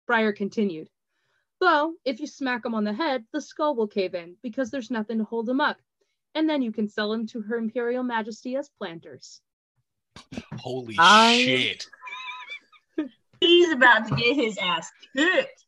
Briar 0.05 0.33
continued, 0.33 0.91
Though, 1.65 1.95
if 2.05 2.19
you 2.19 2.27
smack 2.27 2.63
him 2.63 2.75
on 2.75 2.83
the 2.83 2.93
head, 2.93 3.25
the 3.33 3.41
skull 3.41 3.75
will 3.75 3.87
cave 3.87 4.13
in 4.13 4.35
because 4.43 4.69
there's 4.69 4.91
nothing 4.91 5.17
to 5.17 5.23
hold 5.23 5.49
him 5.49 5.59
up. 5.59 5.77
And 6.35 6.47
then 6.47 6.61
you 6.61 6.71
can 6.71 6.87
sell 6.87 7.11
him 7.11 7.25
to 7.29 7.41
Her 7.41 7.57
Imperial 7.57 8.03
Majesty 8.03 8.55
as 8.55 8.69
planters. 8.77 9.41
Holy 10.59 10.95
I- 10.99 11.41
shit. 11.43 11.87
He's 13.39 13.71
about 13.71 14.07
to 14.07 14.15
get 14.15 14.35
his 14.35 14.59
ass 14.59 14.91
kicked. 15.17 15.65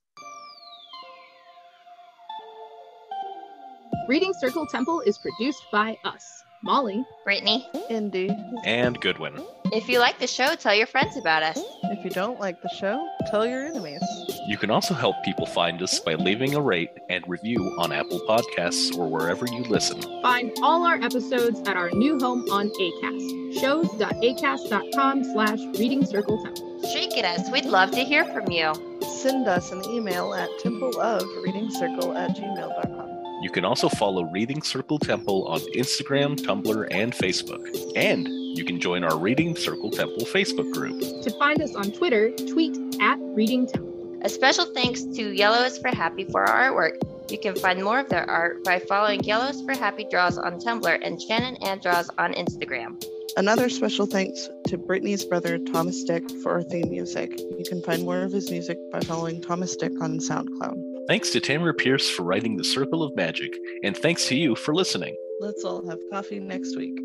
Reading 4.08 4.34
Circle 4.39 4.68
Temple 4.68 5.02
is 5.02 5.18
produced 5.18 5.64
by 5.72 5.98
us, 6.06 6.24
Molly, 6.64 7.04
Brittany, 7.24 7.68
Indy. 7.89 8.30
And 8.64 9.02
Goodwin. 9.02 9.43
If 9.72 9.89
you 9.89 9.99
like 9.99 10.20
the 10.20 10.28
show, 10.28 10.55
tell 10.55 10.74
your 10.74 10.88
friends 10.88 11.18
about 11.18 11.43
us. 11.43 11.59
If 11.84 12.03
you 12.03 12.09
don't 12.09 12.39
like 12.39 12.61
the 12.61 12.70
show, 12.70 13.07
tell 13.30 13.45
your 13.45 13.65
enemies. 13.65 14.01
You 14.47 14.57
can 14.57 14.70
also 14.72 14.93
help 14.93 15.15
people 15.24 15.45
find 15.45 15.82
us 15.82 15.99
by 15.99 16.15
leaving 16.15 16.55
a 16.55 16.61
rate 16.61 16.91
and 17.09 17.24
review 17.28 17.59
on 17.80 17.91
Apple 17.91 18.22
Podcasts 18.28 18.97
or 18.97 19.09
wherever 19.09 19.45
you 19.47 19.63
listen. 19.63 20.01
Find 20.22 20.51
all 20.61 20.86
our 20.86 20.95
episodes 20.95 21.59
at 21.68 21.76
our 21.76 21.89
new 21.91 22.20
home 22.20 22.45
on 22.51 22.70
ACAST, 22.70 23.59
shows.acast.com 23.59 25.24
slash 25.24 25.59
reading 25.78 26.05
circle 26.05 26.41
temple. 26.43 26.82
Shake 26.91 27.18
at 27.18 27.26
us. 27.26 27.51
We'd 27.51 27.65
love 27.65 27.91
to 27.91 28.03
hear 28.03 28.26
from 28.26 28.51
you. 28.51 28.74
Send 29.01 29.47
us 29.47 29.72
an 29.72 29.84
email 29.86 30.34
at 30.34 30.49
templeofreadingcircle 30.63 32.15
at 32.15 32.36
gmail.com. 32.38 33.18
You 33.41 33.51
can 33.51 33.65
also 33.65 33.88
follow 33.88 34.24
Reading 34.24 34.63
Circle 34.63 34.97
Temple 34.99 35.47
on 35.47 35.59
Instagram, 35.76 36.38
Tumblr, 36.38 36.88
and 36.89 37.13
Facebook. 37.13 37.93
And 37.95 38.28
you 38.58 38.66
can 38.66 38.80
join 38.80 39.03
our 39.03 39.18
Reading 39.18 39.55
Circle 39.55 39.91
Temple 39.91 40.26
Facebook 40.26 40.74
group. 40.74 40.99
To 40.99 41.30
find 41.38 41.62
us 41.62 41.76
on 41.76 41.91
Twitter, 41.91 42.32
tweet 42.32 42.76
at 42.99 43.18
reading 43.22 43.68
temple. 43.68 44.20
A 44.24 44.30
special 44.30 44.66
thanks 44.66 45.03
to 45.03 45.32
Yellow 45.32 45.64
is 45.64 45.78
for 45.78 45.89
Happy 45.89 46.26
for 46.26 46.43
our 46.43 46.72
artwork. 46.72 46.97
You 47.32 47.38
can 47.38 47.55
find 47.55 47.84
more 47.84 47.99
of 47.99 48.10
their 48.10 48.28
art 48.28 48.64
by 48.64 48.80
following 48.80 49.24
Yellow 49.24 49.47
is 49.47 49.62
for 49.62 49.74
Happy 49.74 50.08
Draws 50.10 50.38
on 50.38 50.60
Tumblr 50.60 50.99
and 51.03 51.22
Shannon 51.22 51.58
and 51.62 51.82
Draws 51.82 52.10
on 52.18 52.34
Instagram. 52.34 53.03
Another 53.38 53.70
special 53.70 54.08
thanks 54.08 54.49
to 54.68 54.78
Brittany's 54.80 55.24
brother 55.24 55.60
Thomas 55.60 56.03
Dick 56.03 56.24
for 56.41 56.53
our 56.53 56.64
theme 56.64 56.89
music. 56.89 57.39
You 57.39 57.64
can 57.70 57.84
find 57.84 58.03
more 58.03 58.24
of 58.24 58.32
his 58.32 58.49
music 58.49 58.80
by 58.91 59.01
following 59.01 59.41
Thomas 59.41 59.76
Dick 59.76 59.91
on 60.01 60.18
SoundCloud. 60.18 61.08
Thanks 61.08 61.30
to 61.30 61.39
Tamora 61.39 61.78
Pierce 61.78 62.10
for 62.10 62.24
writing 62.24 62.58
The 62.58 62.64
Circle 62.64 63.03
of 63.03 63.16
Magic, 63.16 63.55
and 63.84 63.95
thanks 63.95 64.28
to 64.30 64.36
you 64.36 64.55
for 64.55 64.74
listening. 64.74 65.16
Let's 65.39 65.64
all 65.64 65.88
have 65.88 65.99
coffee 66.12 66.39
next 66.39 66.76
week. 66.76 66.99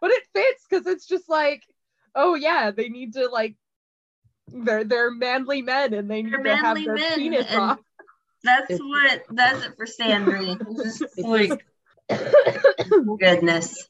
But 0.00 0.10
it 0.10 0.22
fits 0.34 0.66
because 0.68 0.86
it's 0.86 1.06
just 1.06 1.28
like, 1.30 1.62
oh 2.14 2.34
yeah, 2.34 2.70
they 2.72 2.90
need 2.90 3.14
to 3.14 3.28
like 3.28 3.54
they're 4.52 4.84
they're 4.84 5.10
manly 5.10 5.62
men 5.62 5.94
and 5.94 6.10
they 6.10 6.20
need 6.22 6.32
They're 6.32 6.42
to 6.42 6.56
have 6.56 6.76
manly 6.76 6.84
their 6.84 6.94
men, 6.96 7.18
penis 7.18 7.50
off. 7.54 7.78
That's 8.42 8.70
It's- 8.70 8.80
what 8.86 9.22
that's 9.30 9.64
it 9.64 9.76
for 9.78 9.86
Sandry. 9.86 10.58
Just 10.82 11.02
like 11.22 11.64
goodness. 13.18 13.88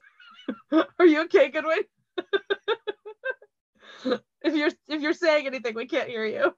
Are 0.71 1.07
you 1.07 1.23
okay, 1.25 1.49
Goodwin? 1.51 1.83
if 4.45 4.55
you're 4.55 4.71
if 4.89 5.03
you're 5.03 5.15
saying 5.15 5.49
anything, 5.49 5.75
we 5.75 5.87
can't 5.87 6.09
hear 6.09 6.25
you. 6.25 6.55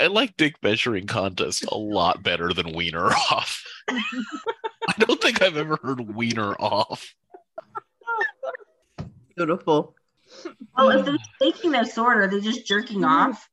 I 0.00 0.06
like 0.06 0.34
dick 0.38 0.54
measuring 0.62 1.06
contest 1.06 1.66
a 1.70 1.76
lot 1.76 2.22
better 2.22 2.54
than 2.54 2.72
Wiener 2.72 3.08
Off. 3.08 3.62
I 3.88 4.94
don't 4.98 5.20
think 5.20 5.42
I've 5.42 5.58
ever 5.58 5.78
heard 5.82 6.00
Wiener 6.00 6.54
Off. 6.54 7.14
Beautiful. 9.36 9.94
Well, 10.74 10.90
if 10.90 11.04
they're 11.04 11.18
taking 11.42 11.72
their 11.72 11.84
sword, 11.84 12.16
are 12.16 12.28
they 12.28 12.40
just 12.40 12.66
jerking 12.66 13.04
off? 13.04 13.46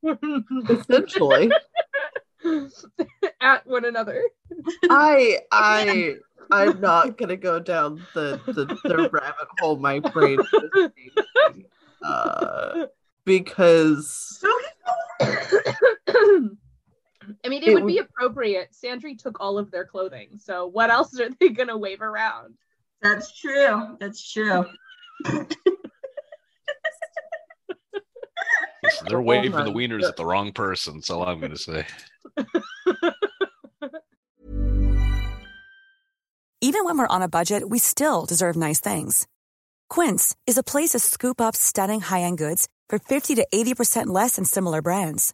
Essentially. 0.70 1.52
At 3.42 3.68
one 3.68 3.84
another. 3.84 4.24
I 4.90 5.40
I 5.52 6.16
I'm 6.50 6.80
not 6.80 7.18
gonna 7.18 7.36
go 7.36 7.60
down 7.60 8.06
the 8.14 8.40
the, 8.46 8.66
the 8.88 9.10
rabbit 9.12 9.48
hole 9.60 9.78
my 9.78 10.00
brain 10.00 10.40
is 10.40 10.90
uh 12.04 12.86
because 13.26 14.42
I 17.44 17.50
mean, 17.50 17.64
it, 17.64 17.70
It 17.70 17.74
would 17.74 17.88
be 17.88 17.98
appropriate. 18.00 18.70
Sandry 18.72 19.18
took 19.18 19.42
all 19.42 19.58
of 19.58 19.70
their 19.72 19.86
clothing, 19.86 20.38
so 20.38 20.68
what 20.68 20.90
else 20.90 21.20
are 21.20 21.30
they 21.40 21.50
gonna 21.50 21.78
wave 21.78 22.02
around? 22.02 22.56
That's 23.02 23.38
true. 23.38 23.98
That's 24.00 24.32
true. 24.32 24.66
They're 29.08 29.22
waving 29.22 29.52
for 29.52 29.58
the 29.58 29.64
Hold 29.66 29.76
on. 29.76 29.82
wieners 29.82 30.04
at 30.04 30.16
the 30.16 30.26
wrong 30.26 30.54
person, 30.54 30.96
that's 30.96 31.10
all 31.10 31.24
I'm 31.24 31.40
gonna 31.42 31.58
say. 31.58 31.86
Even 36.62 36.86
when 36.86 36.98
we're 36.98 37.08
on 37.08 37.22
a 37.22 37.30
budget, 37.30 37.70
we 37.70 37.78
still 37.80 38.26
deserve 38.26 38.56
nice 38.56 38.80
things. 38.80 39.28
Quince 39.90 40.36
is 40.48 40.58
a 40.58 40.64
place 40.64 40.90
to 40.90 41.00
scoop 41.00 41.40
up 41.40 41.56
stunning 41.56 42.02
high-end 42.02 42.38
goods 42.38 42.68
for 42.90 43.00
50 43.00 43.36
to 43.36 43.48
80% 43.54 44.08
less 44.08 44.36
than 44.38 44.46
similar 44.46 44.82
brands. 44.82 45.34